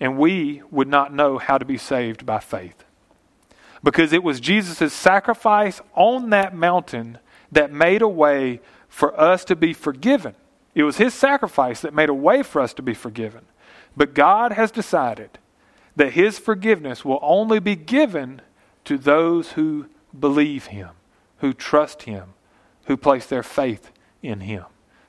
and 0.00 0.16
we 0.16 0.62
would 0.70 0.88
not 0.88 1.12
know 1.12 1.36
how 1.36 1.58
to 1.58 1.66
be 1.66 1.76
saved 1.76 2.24
by 2.24 2.38
faith. 2.38 2.82
Because 3.84 4.14
it 4.14 4.22
was 4.22 4.40
Jesus' 4.40 4.94
sacrifice 4.94 5.82
on 5.94 6.30
that 6.30 6.54
mountain 6.54 7.18
that 7.52 7.70
made 7.70 8.00
a 8.00 8.08
way 8.08 8.60
for 8.88 9.18
us 9.20 9.44
to 9.44 9.56
be 9.56 9.74
forgiven. 9.74 10.34
It 10.74 10.84
was 10.84 10.96
his 10.96 11.12
sacrifice 11.12 11.82
that 11.82 11.92
made 11.92 12.08
a 12.08 12.14
way 12.14 12.42
for 12.42 12.62
us 12.62 12.72
to 12.74 12.82
be 12.82 12.94
forgiven. 12.94 13.44
But 13.96 14.14
God 14.14 14.52
has 14.52 14.70
decided 14.70 15.38
that 15.96 16.12
his 16.12 16.38
forgiveness 16.38 17.04
will 17.04 17.18
only 17.22 17.58
be 17.58 17.74
given 17.74 18.42
to 18.84 18.98
those 18.98 19.52
who 19.52 19.86
believe 20.18 20.66
him, 20.66 20.90
who 21.38 21.52
trust 21.52 22.02
him, 22.02 22.34
who 22.84 22.96
place 22.96 23.26
their 23.26 23.42
faith 23.42 23.90
in 24.22 24.40
him, 24.40 24.64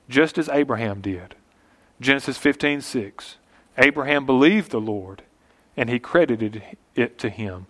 just 0.08 0.38
as 0.38 0.48
Abraham 0.48 1.00
did. 1.00 1.34
Genesis 2.00 2.38
15 2.38 2.80
6. 2.80 3.36
Abraham 3.76 4.26
believed 4.26 4.70
the 4.70 4.80
Lord, 4.80 5.22
and 5.76 5.90
he 5.90 5.98
credited 5.98 6.62
it 6.96 7.18
to 7.18 7.28
him 7.28 7.66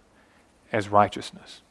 as 0.72 0.88
righteousness. 0.88 1.62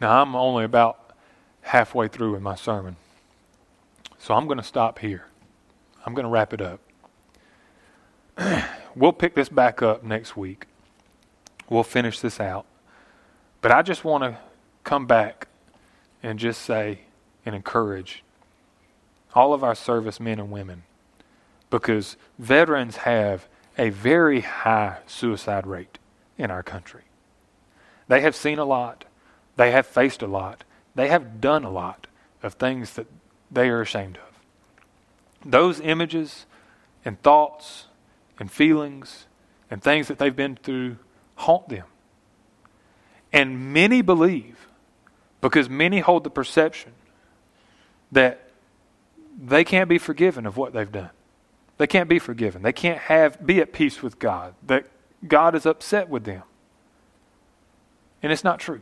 Now, 0.00 0.22
I'm 0.22 0.36
only 0.36 0.64
about 0.64 1.05
halfway 1.66 2.08
through 2.08 2.34
in 2.34 2.42
my 2.42 2.54
sermon, 2.54 2.96
so 4.18 4.34
I'm 4.34 4.46
going 4.46 4.58
to 4.58 4.64
stop 4.64 4.98
here. 4.98 5.26
I'm 6.04 6.14
going 6.14 6.24
to 6.24 6.30
wrap 6.30 6.52
it 6.52 6.60
up. 6.60 6.80
we'll 8.96 9.12
pick 9.12 9.34
this 9.34 9.48
back 9.48 9.82
up 9.82 10.02
next 10.02 10.36
week. 10.36 10.66
We'll 11.68 11.82
finish 11.82 12.20
this 12.20 12.40
out. 12.40 12.66
But 13.60 13.72
I 13.72 13.82
just 13.82 14.04
want 14.04 14.22
to 14.22 14.38
come 14.84 15.06
back 15.06 15.48
and 16.22 16.38
just 16.38 16.62
say 16.62 17.00
and 17.44 17.54
encourage 17.54 18.22
all 19.34 19.52
of 19.52 19.64
our 19.64 19.74
service 19.74 20.20
men 20.20 20.38
and 20.38 20.50
women 20.50 20.84
because 21.70 22.16
veterans 22.38 22.98
have 22.98 23.48
a 23.76 23.90
very 23.90 24.40
high 24.40 24.98
suicide 25.06 25.66
rate 25.66 25.98
in 26.38 26.50
our 26.50 26.62
country. 26.62 27.02
They 28.08 28.20
have 28.20 28.36
seen 28.36 28.58
a 28.58 28.64
lot, 28.64 29.04
they 29.56 29.72
have 29.72 29.86
faced 29.86 30.22
a 30.22 30.26
lot, 30.26 30.64
they 30.96 31.08
have 31.08 31.40
done 31.40 31.62
a 31.62 31.70
lot 31.70 32.08
of 32.42 32.54
things 32.54 32.94
that 32.94 33.06
they 33.50 33.68
are 33.68 33.80
ashamed 33.80 34.16
of. 34.16 35.50
Those 35.50 35.78
images 35.78 36.46
and 37.04 37.22
thoughts 37.22 37.86
and 38.40 38.50
feelings 38.50 39.26
and 39.70 39.82
things 39.82 40.08
that 40.08 40.18
they've 40.18 40.34
been 40.34 40.56
through 40.56 40.96
haunt 41.36 41.68
them. 41.68 41.84
And 43.32 43.72
many 43.72 44.02
believe 44.02 44.66
because 45.40 45.68
many 45.68 46.00
hold 46.00 46.24
the 46.24 46.30
perception 46.30 46.92
that 48.10 48.50
they 49.38 49.64
can't 49.64 49.88
be 49.88 49.98
forgiven 49.98 50.46
of 50.46 50.56
what 50.56 50.72
they've 50.72 50.90
done. 50.90 51.10
They 51.78 51.86
can't 51.86 52.08
be 52.08 52.18
forgiven. 52.18 52.62
They 52.62 52.72
can't 52.72 52.98
have 52.98 53.44
be 53.44 53.60
at 53.60 53.72
peace 53.72 54.02
with 54.02 54.18
God. 54.18 54.54
That 54.66 54.86
God 55.26 55.54
is 55.54 55.66
upset 55.66 56.08
with 56.08 56.24
them. 56.24 56.42
And 58.22 58.32
it's 58.32 58.44
not 58.44 58.58
true. 58.58 58.80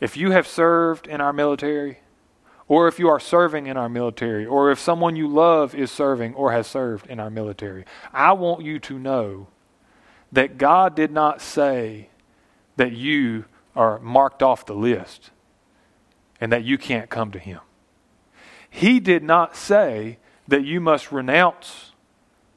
If 0.00 0.16
you 0.16 0.30
have 0.30 0.46
served 0.46 1.06
in 1.06 1.20
our 1.20 1.32
military, 1.32 2.00
or 2.68 2.88
if 2.88 2.98
you 2.98 3.08
are 3.08 3.20
serving 3.20 3.66
in 3.66 3.76
our 3.76 3.88
military, 3.88 4.46
or 4.46 4.70
if 4.70 4.78
someone 4.78 5.16
you 5.16 5.28
love 5.28 5.74
is 5.74 5.90
serving 5.90 6.34
or 6.34 6.52
has 6.52 6.66
served 6.66 7.06
in 7.06 7.20
our 7.20 7.30
military, 7.30 7.84
I 8.12 8.32
want 8.32 8.64
you 8.64 8.78
to 8.80 8.98
know 8.98 9.48
that 10.32 10.56
God 10.56 10.94
did 10.94 11.10
not 11.10 11.40
say 11.40 12.08
that 12.76 12.92
you 12.92 13.44
are 13.76 13.98
marked 13.98 14.42
off 14.42 14.64
the 14.64 14.74
list 14.74 15.30
and 16.40 16.52
that 16.52 16.64
you 16.64 16.78
can't 16.78 17.10
come 17.10 17.30
to 17.32 17.38
Him. 17.38 17.60
He 18.70 19.00
did 19.00 19.22
not 19.22 19.56
say 19.56 20.18
that 20.46 20.64
you 20.64 20.80
must 20.80 21.10
renounce 21.12 21.92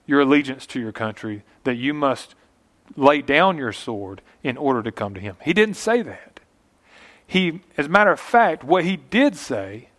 your 0.05 0.21
allegiance 0.21 0.65
to 0.67 0.79
your 0.79 0.91
country, 0.91 1.43
that 1.63 1.75
you 1.75 1.93
must 1.93 2.35
lay 2.95 3.21
down 3.21 3.57
your 3.57 3.71
sword 3.71 4.21
in 4.43 4.57
order 4.57 4.83
to 4.83 4.91
come 4.91 5.13
to 5.13 5.19
him. 5.19 5.37
He 5.43 5.53
didn't 5.53 5.75
say 5.75 6.01
that. 6.01 6.32
He, 7.27 7.61
as 7.77 7.87
a 7.87 7.89
matter 7.89 8.11
of 8.11 8.19
fact, 8.19 8.63
what 8.63 8.83
he 8.83 8.97
did 8.97 9.35
say 9.35 9.89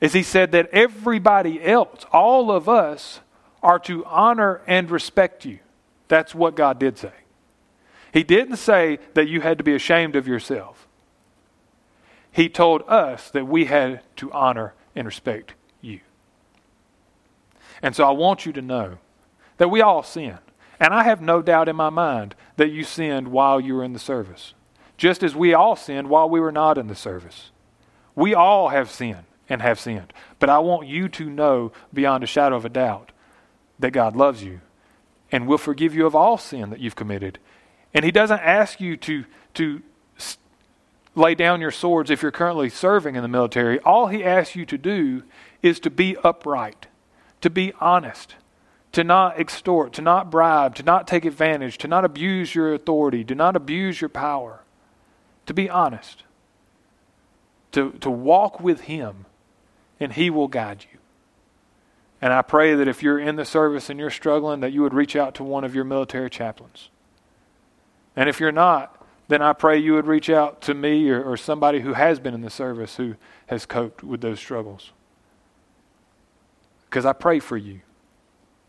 is 0.00 0.12
he 0.12 0.22
said 0.22 0.52
that 0.52 0.68
everybody 0.70 1.62
else, 1.62 2.04
all 2.12 2.50
of 2.50 2.68
us, 2.68 3.20
are 3.62 3.78
to 3.80 4.04
honor 4.06 4.62
and 4.66 4.90
respect 4.90 5.44
you. 5.44 5.58
That's 6.08 6.34
what 6.34 6.56
God 6.56 6.78
did 6.78 6.98
say. 6.98 7.12
He 8.12 8.22
didn't 8.22 8.56
say 8.56 8.98
that 9.14 9.28
you 9.28 9.40
had 9.40 9.58
to 9.58 9.64
be 9.64 9.74
ashamed 9.74 10.16
of 10.16 10.26
yourself. 10.26 10.88
He 12.32 12.48
told 12.48 12.82
us 12.88 13.30
that 13.30 13.46
we 13.46 13.66
had 13.66 14.00
to 14.16 14.32
honor 14.32 14.74
and 14.94 15.06
respect 15.06 15.54
you. 15.80 16.00
And 17.82 17.94
so 17.94 18.04
I 18.04 18.10
want 18.10 18.46
you 18.46 18.52
to 18.52 18.62
know 18.62 18.98
that 19.58 19.68
we 19.68 19.80
all 19.80 20.02
sin. 20.02 20.38
And 20.78 20.94
I 20.94 21.04
have 21.04 21.20
no 21.20 21.42
doubt 21.42 21.68
in 21.68 21.76
my 21.76 21.90
mind 21.90 22.34
that 22.56 22.70
you 22.70 22.84
sinned 22.84 23.28
while 23.28 23.60
you 23.60 23.74
were 23.74 23.84
in 23.84 23.92
the 23.92 23.98
service, 23.98 24.54
just 25.00 25.22
as 25.22 25.34
we 25.34 25.54
all 25.54 25.76
sinned 25.76 26.10
while 26.10 26.28
we 26.28 26.38
were 26.38 26.52
not 26.52 26.76
in 26.76 26.86
the 26.86 26.94
service. 26.94 27.50
We 28.14 28.34
all 28.34 28.68
have 28.68 28.90
sinned 28.90 29.24
and 29.48 29.62
have 29.62 29.80
sinned. 29.80 30.12
But 30.38 30.50
I 30.50 30.58
want 30.58 30.88
you 30.88 31.08
to 31.08 31.30
know 31.30 31.72
beyond 31.92 32.22
a 32.22 32.26
shadow 32.26 32.54
of 32.54 32.66
a 32.66 32.68
doubt 32.68 33.10
that 33.78 33.92
God 33.92 34.14
loves 34.14 34.44
you 34.44 34.60
and 35.32 35.46
will 35.46 35.56
forgive 35.56 35.94
you 35.94 36.04
of 36.04 36.14
all 36.14 36.36
sin 36.36 36.68
that 36.68 36.80
you've 36.80 36.96
committed. 36.96 37.38
And 37.94 38.04
He 38.04 38.10
doesn't 38.10 38.40
ask 38.40 38.78
you 38.78 38.98
to, 38.98 39.24
to 39.54 39.80
lay 41.14 41.34
down 41.34 41.62
your 41.62 41.70
swords 41.70 42.10
if 42.10 42.20
you're 42.20 42.30
currently 42.30 42.68
serving 42.68 43.14
in 43.14 43.22
the 43.22 43.28
military. 43.28 43.78
All 43.80 44.08
He 44.08 44.22
asks 44.22 44.54
you 44.54 44.66
to 44.66 44.76
do 44.76 45.22
is 45.62 45.80
to 45.80 45.88
be 45.88 46.14
upright, 46.22 46.88
to 47.40 47.48
be 47.48 47.72
honest, 47.80 48.34
to 48.92 49.02
not 49.02 49.40
extort, 49.40 49.94
to 49.94 50.02
not 50.02 50.30
bribe, 50.30 50.74
to 50.74 50.82
not 50.82 51.06
take 51.06 51.24
advantage, 51.24 51.78
to 51.78 51.88
not 51.88 52.04
abuse 52.04 52.54
your 52.54 52.74
authority, 52.74 53.24
to 53.24 53.34
not 53.34 53.56
abuse 53.56 54.02
your 54.02 54.10
power, 54.10 54.62
to 55.50 55.54
be 55.54 55.68
honest, 55.68 56.22
to, 57.72 57.90
to 57.98 58.08
walk 58.08 58.60
with 58.60 58.82
Him, 58.82 59.26
and 59.98 60.12
He 60.12 60.30
will 60.30 60.46
guide 60.46 60.86
you. 60.92 61.00
And 62.22 62.32
I 62.32 62.40
pray 62.40 62.76
that 62.76 62.86
if 62.86 63.02
you're 63.02 63.18
in 63.18 63.34
the 63.34 63.44
service 63.44 63.90
and 63.90 63.98
you're 63.98 64.10
struggling, 64.10 64.60
that 64.60 64.70
you 64.70 64.80
would 64.82 64.94
reach 64.94 65.16
out 65.16 65.34
to 65.34 65.42
one 65.42 65.64
of 65.64 65.74
your 65.74 65.82
military 65.82 66.30
chaplains. 66.30 66.88
And 68.14 68.28
if 68.28 68.38
you're 68.38 68.52
not, 68.52 69.04
then 69.26 69.42
I 69.42 69.52
pray 69.52 69.76
you 69.76 69.94
would 69.94 70.06
reach 70.06 70.30
out 70.30 70.60
to 70.62 70.72
me 70.72 71.10
or, 71.10 71.20
or 71.20 71.36
somebody 71.36 71.80
who 71.80 71.94
has 71.94 72.20
been 72.20 72.32
in 72.32 72.42
the 72.42 72.48
service 72.48 72.94
who 72.94 73.16
has 73.48 73.66
coped 73.66 74.04
with 74.04 74.20
those 74.20 74.38
struggles. 74.38 74.92
Because 76.88 77.04
I 77.04 77.12
pray 77.12 77.40
for 77.40 77.56
you. 77.56 77.80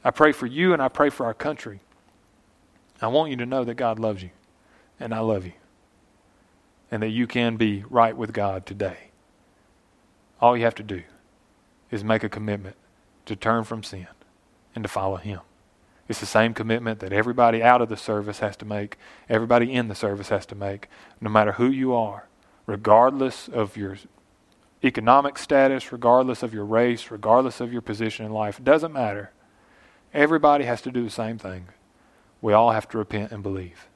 I 0.03 0.09
pray 0.09 0.31
for 0.31 0.47
you 0.47 0.73
and 0.73 0.81
I 0.81 0.87
pray 0.87 1.11
for 1.11 1.27
our 1.27 1.35
country. 1.35 1.81
I 2.99 3.07
want 3.09 3.29
you 3.29 3.37
to 3.37 3.45
know 3.45 3.63
that 3.65 3.75
God 3.75 3.99
loves 3.99 4.23
you 4.23 4.31
and 4.99 5.13
I 5.13 5.19
love 5.19 5.45
you 5.45 5.53
and 6.91 7.01
that 7.01 7.09
you 7.09 7.25
can 7.25 7.55
be 7.55 7.83
right 7.89 8.15
with 8.15 8.33
God 8.33 8.65
today. 8.65 9.09
All 10.41 10.57
you 10.57 10.65
have 10.65 10.75
to 10.75 10.83
do 10.83 11.03
is 11.89 12.03
make 12.03 12.23
a 12.23 12.29
commitment 12.29 12.75
to 13.25 13.35
turn 13.35 13.63
from 13.63 13.83
sin 13.83 14.07
and 14.75 14.83
to 14.83 14.89
follow 14.89 15.15
Him. 15.15 15.39
It's 16.07 16.19
the 16.19 16.25
same 16.25 16.53
commitment 16.53 16.99
that 16.99 17.13
everybody 17.13 17.63
out 17.63 17.81
of 17.81 17.87
the 17.87 17.95
service 17.95 18.39
has 18.39 18.57
to 18.57 18.65
make, 18.65 18.97
everybody 19.29 19.71
in 19.71 19.87
the 19.87 19.95
service 19.95 20.29
has 20.29 20.45
to 20.47 20.55
make, 20.55 20.89
no 21.21 21.29
matter 21.29 21.53
who 21.53 21.67
you 21.67 21.93
are, 21.93 22.27
regardless 22.65 23.47
of 23.47 23.77
your 23.77 23.97
economic 24.83 25.37
status, 25.37 25.91
regardless 25.91 26.43
of 26.43 26.53
your 26.53 26.65
race, 26.65 27.11
regardless 27.11 27.61
of 27.61 27.71
your 27.71 27.81
position 27.81 28.25
in 28.25 28.31
life. 28.33 28.59
It 28.59 28.65
doesn't 28.65 28.91
matter. 28.91 29.31
Everybody 30.13 30.65
has 30.65 30.81
to 30.81 30.91
do 30.91 31.03
the 31.03 31.09
same 31.09 31.37
thing. 31.37 31.67
We 32.41 32.53
all 32.53 32.71
have 32.71 32.89
to 32.89 32.97
repent 32.97 33.31
and 33.31 33.43
believe. 33.43 33.87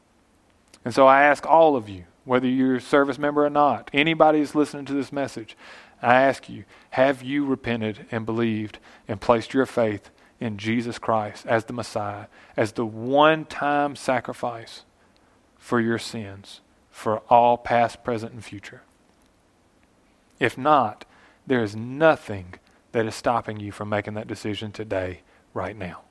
And 0.86 0.94
so 0.94 1.08
I 1.08 1.24
ask 1.24 1.46
all 1.46 1.76
of 1.76 1.90
you, 1.90 2.06
whether 2.26 2.48
you're 2.48 2.76
a 2.76 2.82
service 2.82 3.18
member 3.18 3.46
or 3.46 3.50
not, 3.50 3.90
anybody 3.94 4.40
who's 4.40 4.56
listening 4.56 4.86
to 4.86 4.94
this 4.94 5.12
message, 5.12 5.56
I 6.02 6.22
ask 6.22 6.50
you, 6.50 6.66
have 6.92 7.24
you 7.24 7.46
repented 7.46 8.06
and 8.12 8.26
believed 8.26 8.80
and 9.08 9.22
placed 9.22 9.54
your 9.54 9.66
faith 9.66 10.10
in 10.40 10.58
Jesus 10.58 11.00
Christ 11.00 11.46
as 11.46 11.66
the 11.66 11.74
Messiah, 11.74 12.26
as 12.58 12.74
the 12.74 12.86
one 12.86 13.46
time 13.46 13.96
sacrifice 13.96 14.84
for 15.58 15.80
your 15.80 15.98
sins, 15.98 16.62
for 16.90 17.20
all 17.30 17.58
past, 17.58 18.04
present, 18.04 18.34
and 18.34 18.44
future? 18.44 18.82
If 20.40 20.58
not, 20.58 21.06
there 21.48 21.64
is 21.64 21.76
nothing 21.76 22.56
that 22.92 23.06
is 23.06 23.16
stopping 23.16 23.60
you 23.60 23.72
from 23.72 23.90
making 23.90 24.16
that 24.16 24.28
decision 24.28 24.72
today, 24.72 25.22
right 25.54 25.76
now. 25.76 26.02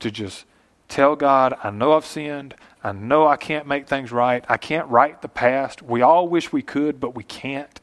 To 0.00 0.10
just 0.10 0.44
tell 0.92 1.16
God, 1.16 1.54
I 1.62 1.70
know 1.70 1.94
I've 1.94 2.04
sinned. 2.04 2.54
I 2.84 2.92
know 2.92 3.26
I 3.26 3.36
can't 3.36 3.66
make 3.66 3.88
things 3.88 4.12
right. 4.12 4.44
I 4.48 4.58
can't 4.58 4.88
right 4.88 5.20
the 5.22 5.28
past. 5.28 5.82
We 5.82 6.02
all 6.02 6.28
wish 6.28 6.52
we 6.52 6.62
could, 6.62 7.00
but 7.00 7.14
we 7.14 7.24
can't. 7.24 7.80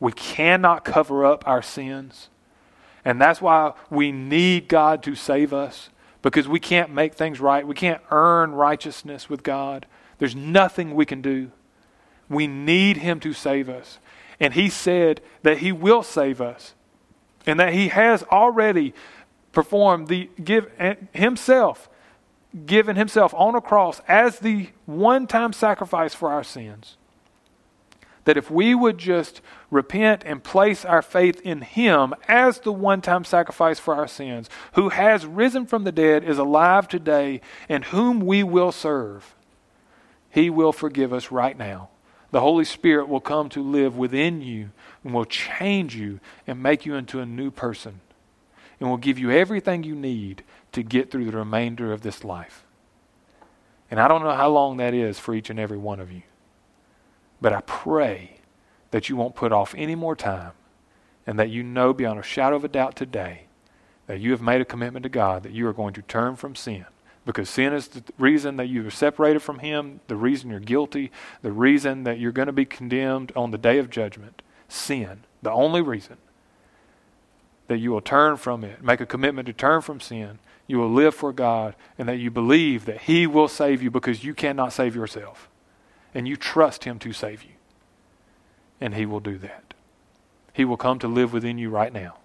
We 0.00 0.12
cannot 0.12 0.84
cover 0.84 1.24
up 1.24 1.46
our 1.46 1.62
sins. 1.62 2.30
And 3.04 3.20
that's 3.20 3.40
why 3.40 3.74
we 3.90 4.10
need 4.10 4.68
God 4.68 5.02
to 5.04 5.14
save 5.14 5.52
us 5.52 5.90
because 6.20 6.48
we 6.48 6.58
can't 6.58 6.90
make 6.90 7.14
things 7.14 7.40
right. 7.40 7.66
We 7.66 7.74
can't 7.74 8.02
earn 8.10 8.52
righteousness 8.52 9.30
with 9.30 9.42
God. 9.42 9.86
There's 10.18 10.34
nothing 10.34 10.94
we 10.94 11.06
can 11.06 11.22
do. 11.22 11.52
We 12.28 12.46
need 12.46 12.98
Him 12.98 13.20
to 13.20 13.32
save 13.32 13.68
us. 13.68 13.98
And 14.40 14.54
He 14.54 14.68
said 14.68 15.20
that 15.42 15.58
He 15.58 15.72
will 15.72 16.02
save 16.02 16.40
us 16.40 16.74
and 17.46 17.58
that 17.60 17.72
He 17.72 17.88
has 17.88 18.24
already 18.24 18.94
performed 19.52 20.08
the 20.08 20.28
give 20.42 20.70
Himself, 21.12 21.88
given 22.66 22.96
Himself 22.96 23.34
on 23.34 23.54
a 23.54 23.60
cross 23.60 24.00
as 24.08 24.38
the 24.38 24.70
one 24.86 25.26
time 25.26 25.52
sacrifice 25.52 26.14
for 26.14 26.30
our 26.30 26.44
sins 26.44 26.96
that 28.28 28.36
if 28.36 28.50
we 28.50 28.74
would 28.74 28.98
just 28.98 29.40
repent 29.70 30.22
and 30.26 30.44
place 30.44 30.84
our 30.84 31.00
faith 31.00 31.40
in 31.40 31.62
Him 31.62 32.12
as 32.28 32.58
the 32.58 32.70
one 32.70 33.00
time 33.00 33.24
sacrifice 33.24 33.78
for 33.78 33.94
our 33.94 34.06
sins, 34.06 34.50
who 34.74 34.90
has 34.90 35.24
risen 35.24 35.64
from 35.64 35.84
the 35.84 35.92
dead, 35.92 36.22
is 36.24 36.36
alive 36.36 36.88
today, 36.88 37.40
and 37.70 37.86
whom 37.86 38.20
we 38.20 38.42
will 38.42 38.70
serve, 38.70 39.34
He 40.28 40.50
will 40.50 40.74
forgive 40.74 41.10
us 41.10 41.32
right 41.32 41.56
now. 41.56 41.88
The 42.30 42.42
Holy 42.42 42.66
Spirit 42.66 43.08
will 43.08 43.22
come 43.22 43.48
to 43.48 43.62
live 43.62 43.96
within 43.96 44.42
you 44.42 44.72
and 45.02 45.14
will 45.14 45.24
change 45.24 45.96
you 45.96 46.20
and 46.46 46.62
make 46.62 46.84
you 46.84 46.96
into 46.96 47.20
a 47.20 47.24
new 47.24 47.50
person 47.50 48.00
and 48.78 48.90
will 48.90 48.98
give 48.98 49.18
you 49.18 49.30
everything 49.30 49.84
you 49.84 49.94
need 49.94 50.44
to 50.72 50.82
get 50.82 51.10
through 51.10 51.30
the 51.30 51.36
remainder 51.36 51.92
of 51.92 52.02
this 52.02 52.24
life. 52.24 52.64
And 53.90 53.98
I 53.98 54.08
don't 54.08 54.22
know 54.22 54.34
how 54.34 54.48
long 54.48 54.76
that 54.76 54.94
is 54.94 55.18
for 55.18 55.34
each 55.34 55.50
and 55.50 55.58
every 55.58 55.78
one 55.78 56.00
of 56.00 56.12
you. 56.12 56.22
But 57.40 57.52
I 57.52 57.60
pray 57.62 58.40
that 58.90 59.08
you 59.08 59.16
won't 59.16 59.34
put 59.34 59.52
off 59.52 59.74
any 59.76 59.94
more 59.94 60.16
time 60.16 60.52
and 61.26 61.38
that 61.38 61.50
you 61.50 61.62
know 61.62 61.92
beyond 61.92 62.18
a 62.18 62.22
shadow 62.22 62.56
of 62.56 62.64
a 62.64 62.68
doubt 62.68 62.96
today 62.96 63.42
that 64.06 64.20
you 64.20 64.30
have 64.30 64.40
made 64.40 64.60
a 64.60 64.64
commitment 64.64 65.02
to 65.02 65.08
God 65.08 65.42
that 65.42 65.52
you 65.52 65.66
are 65.68 65.72
going 65.72 65.94
to 65.94 66.02
turn 66.02 66.36
from 66.36 66.54
sin. 66.54 66.86
Because 67.26 67.50
sin 67.50 67.74
is 67.74 67.88
the 67.88 68.02
reason 68.18 68.56
that 68.56 68.68
you 68.68 68.86
are 68.86 68.90
separated 68.90 69.40
from 69.40 69.58
Him, 69.58 70.00
the 70.08 70.16
reason 70.16 70.48
you're 70.48 70.60
guilty, 70.60 71.10
the 71.42 71.52
reason 71.52 72.04
that 72.04 72.18
you're 72.18 72.32
going 72.32 72.46
to 72.46 72.52
be 72.52 72.64
condemned 72.64 73.32
on 73.36 73.50
the 73.50 73.58
day 73.58 73.78
of 73.78 73.90
judgment. 73.90 74.40
Sin, 74.66 75.24
the 75.42 75.52
only 75.52 75.82
reason 75.82 76.16
that 77.66 77.78
you 77.78 77.90
will 77.90 78.00
turn 78.00 78.38
from 78.38 78.64
it, 78.64 78.82
make 78.82 79.00
a 79.00 79.06
commitment 79.06 79.44
to 79.46 79.52
turn 79.52 79.82
from 79.82 80.00
sin, 80.00 80.38
you 80.68 80.78
will 80.78 80.92
live 80.92 81.14
for 81.14 81.32
God, 81.32 81.74
and 81.98 82.08
that 82.08 82.18
you 82.18 82.30
believe 82.30 82.84
that 82.84 83.02
He 83.02 83.26
will 83.26 83.48
save 83.48 83.82
you 83.82 83.90
because 83.90 84.22
you 84.22 84.34
cannot 84.34 84.72
save 84.72 84.94
yourself 84.94 85.48
and 86.14 86.28
you 86.28 86.36
trust 86.36 86.84
Him 86.84 86.98
to 87.00 87.12
save 87.12 87.42
you. 87.42 87.54
And 88.80 88.94
He 88.94 89.06
will 89.06 89.20
do 89.20 89.38
that. 89.38 89.74
He 90.52 90.64
will 90.64 90.76
come 90.76 90.98
to 91.00 91.08
live 91.08 91.32
within 91.32 91.58
you 91.58 91.70
right 91.70 91.92
now, 91.92 92.18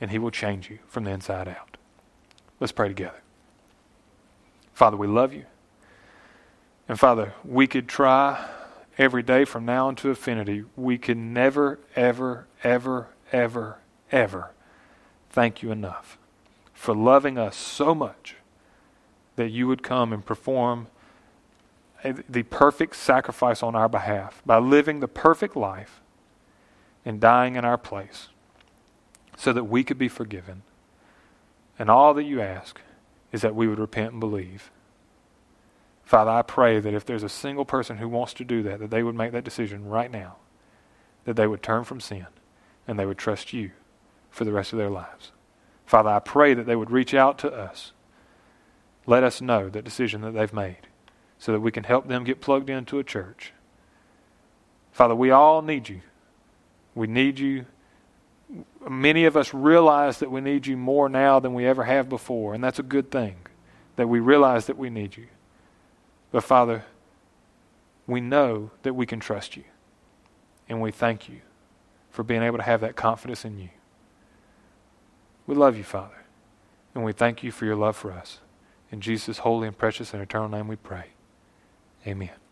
and 0.00 0.10
He 0.10 0.18
will 0.18 0.30
change 0.30 0.70
you 0.70 0.78
from 0.86 1.04
the 1.04 1.10
inside 1.10 1.48
out. 1.48 1.76
Let's 2.60 2.72
pray 2.72 2.88
together. 2.88 3.22
Father, 4.72 4.96
we 4.96 5.06
love 5.06 5.32
you. 5.32 5.46
And 6.88 7.00
Father, 7.00 7.34
we 7.44 7.66
could 7.66 7.88
try 7.88 8.48
every 8.98 9.22
day 9.22 9.44
from 9.44 9.64
now 9.64 9.88
into 9.88 10.08
infinity. 10.08 10.64
We 10.76 10.98
could 10.98 11.16
never, 11.16 11.80
ever, 11.96 12.46
ever, 12.62 13.08
ever, 13.32 13.78
ever 14.12 14.50
thank 15.30 15.62
you 15.62 15.70
enough 15.70 16.18
for 16.76 16.94
loving 16.94 17.38
us 17.38 17.56
so 17.56 17.94
much 17.94 18.36
that 19.36 19.50
you 19.50 19.66
would 19.66 19.82
come 19.82 20.12
and 20.12 20.24
perform 20.24 20.86
the 22.28 22.44
perfect 22.44 22.94
sacrifice 22.94 23.62
on 23.62 23.74
our 23.74 23.88
behalf 23.88 24.42
by 24.46 24.58
living 24.58 25.00
the 25.00 25.08
perfect 25.08 25.56
life 25.56 26.00
and 27.04 27.18
dying 27.20 27.56
in 27.56 27.64
our 27.64 27.78
place 27.78 28.28
so 29.36 29.52
that 29.52 29.64
we 29.64 29.82
could 29.82 29.98
be 29.98 30.08
forgiven. 30.08 30.62
And 31.78 31.90
all 31.90 32.14
that 32.14 32.24
you 32.24 32.40
ask 32.40 32.80
is 33.32 33.40
that 33.40 33.56
we 33.56 33.66
would 33.66 33.78
repent 33.78 34.12
and 34.12 34.20
believe. 34.20 34.70
Father, 36.04 36.30
I 36.30 36.42
pray 36.42 36.78
that 36.78 36.94
if 36.94 37.04
there's 37.04 37.24
a 37.24 37.28
single 37.28 37.64
person 37.64 37.96
who 37.96 38.08
wants 38.08 38.34
to 38.34 38.44
do 38.44 38.62
that, 38.62 38.78
that 38.78 38.90
they 38.90 39.02
would 39.02 39.16
make 39.16 39.32
that 39.32 39.44
decision 39.44 39.88
right 39.88 40.10
now, 40.10 40.36
that 41.24 41.34
they 41.34 41.46
would 41.46 41.62
turn 41.62 41.84
from 41.84 42.00
sin 42.00 42.26
and 42.86 42.98
they 42.98 43.06
would 43.06 43.18
trust 43.18 43.52
you 43.52 43.72
for 44.30 44.44
the 44.44 44.52
rest 44.52 44.72
of 44.72 44.78
their 44.78 44.90
lives. 44.90 45.32
Father, 45.86 46.10
I 46.10 46.18
pray 46.18 46.52
that 46.52 46.66
they 46.66 46.76
would 46.76 46.90
reach 46.90 47.14
out 47.14 47.38
to 47.38 47.52
us. 47.52 47.92
Let 49.06 49.22
us 49.22 49.40
know 49.40 49.68
the 49.68 49.80
decision 49.80 50.20
that 50.22 50.32
they've 50.32 50.52
made 50.52 50.88
so 51.38 51.52
that 51.52 51.60
we 51.60 51.70
can 51.70 51.84
help 51.84 52.08
them 52.08 52.24
get 52.24 52.40
plugged 52.40 52.68
into 52.68 52.98
a 52.98 53.04
church. 53.04 53.52
Father, 54.90 55.14
we 55.14 55.30
all 55.30 55.62
need 55.62 55.88
you. 55.88 56.00
We 56.94 57.06
need 57.06 57.38
you. 57.38 57.66
Many 58.88 59.26
of 59.26 59.36
us 59.36 59.54
realize 59.54 60.18
that 60.18 60.30
we 60.30 60.40
need 60.40 60.66
you 60.66 60.76
more 60.76 61.08
now 61.08 61.38
than 61.38 61.54
we 61.54 61.66
ever 61.66 61.84
have 61.84 62.08
before, 62.08 62.54
and 62.54 62.64
that's 62.64 62.78
a 62.78 62.84
good 62.84 63.10
thing 63.10 63.36
that 63.96 64.08
we 64.08 64.18
realize 64.18 64.66
that 64.66 64.78
we 64.78 64.90
need 64.90 65.16
you. 65.16 65.26
But 66.32 66.44
Father, 66.44 66.84
we 68.06 68.20
know 68.20 68.70
that 68.82 68.94
we 68.94 69.06
can 69.06 69.20
trust 69.20 69.56
you, 69.56 69.64
and 70.68 70.80
we 70.80 70.90
thank 70.90 71.28
you 71.28 71.40
for 72.10 72.22
being 72.22 72.42
able 72.42 72.58
to 72.58 72.64
have 72.64 72.80
that 72.80 72.96
confidence 72.96 73.44
in 73.44 73.58
you. 73.58 73.68
We 75.46 75.54
love 75.54 75.76
you, 75.76 75.84
Father, 75.84 76.24
and 76.94 77.04
we 77.04 77.12
thank 77.12 77.42
you 77.42 77.52
for 77.52 77.64
your 77.64 77.76
love 77.76 77.96
for 77.96 78.10
us. 78.10 78.40
In 78.90 79.00
Jesus' 79.00 79.38
holy 79.38 79.68
and 79.68 79.76
precious 79.76 80.12
and 80.12 80.22
eternal 80.22 80.48
name 80.48 80.68
we 80.68 80.76
pray. 80.76 81.10
Amen. 82.06 82.45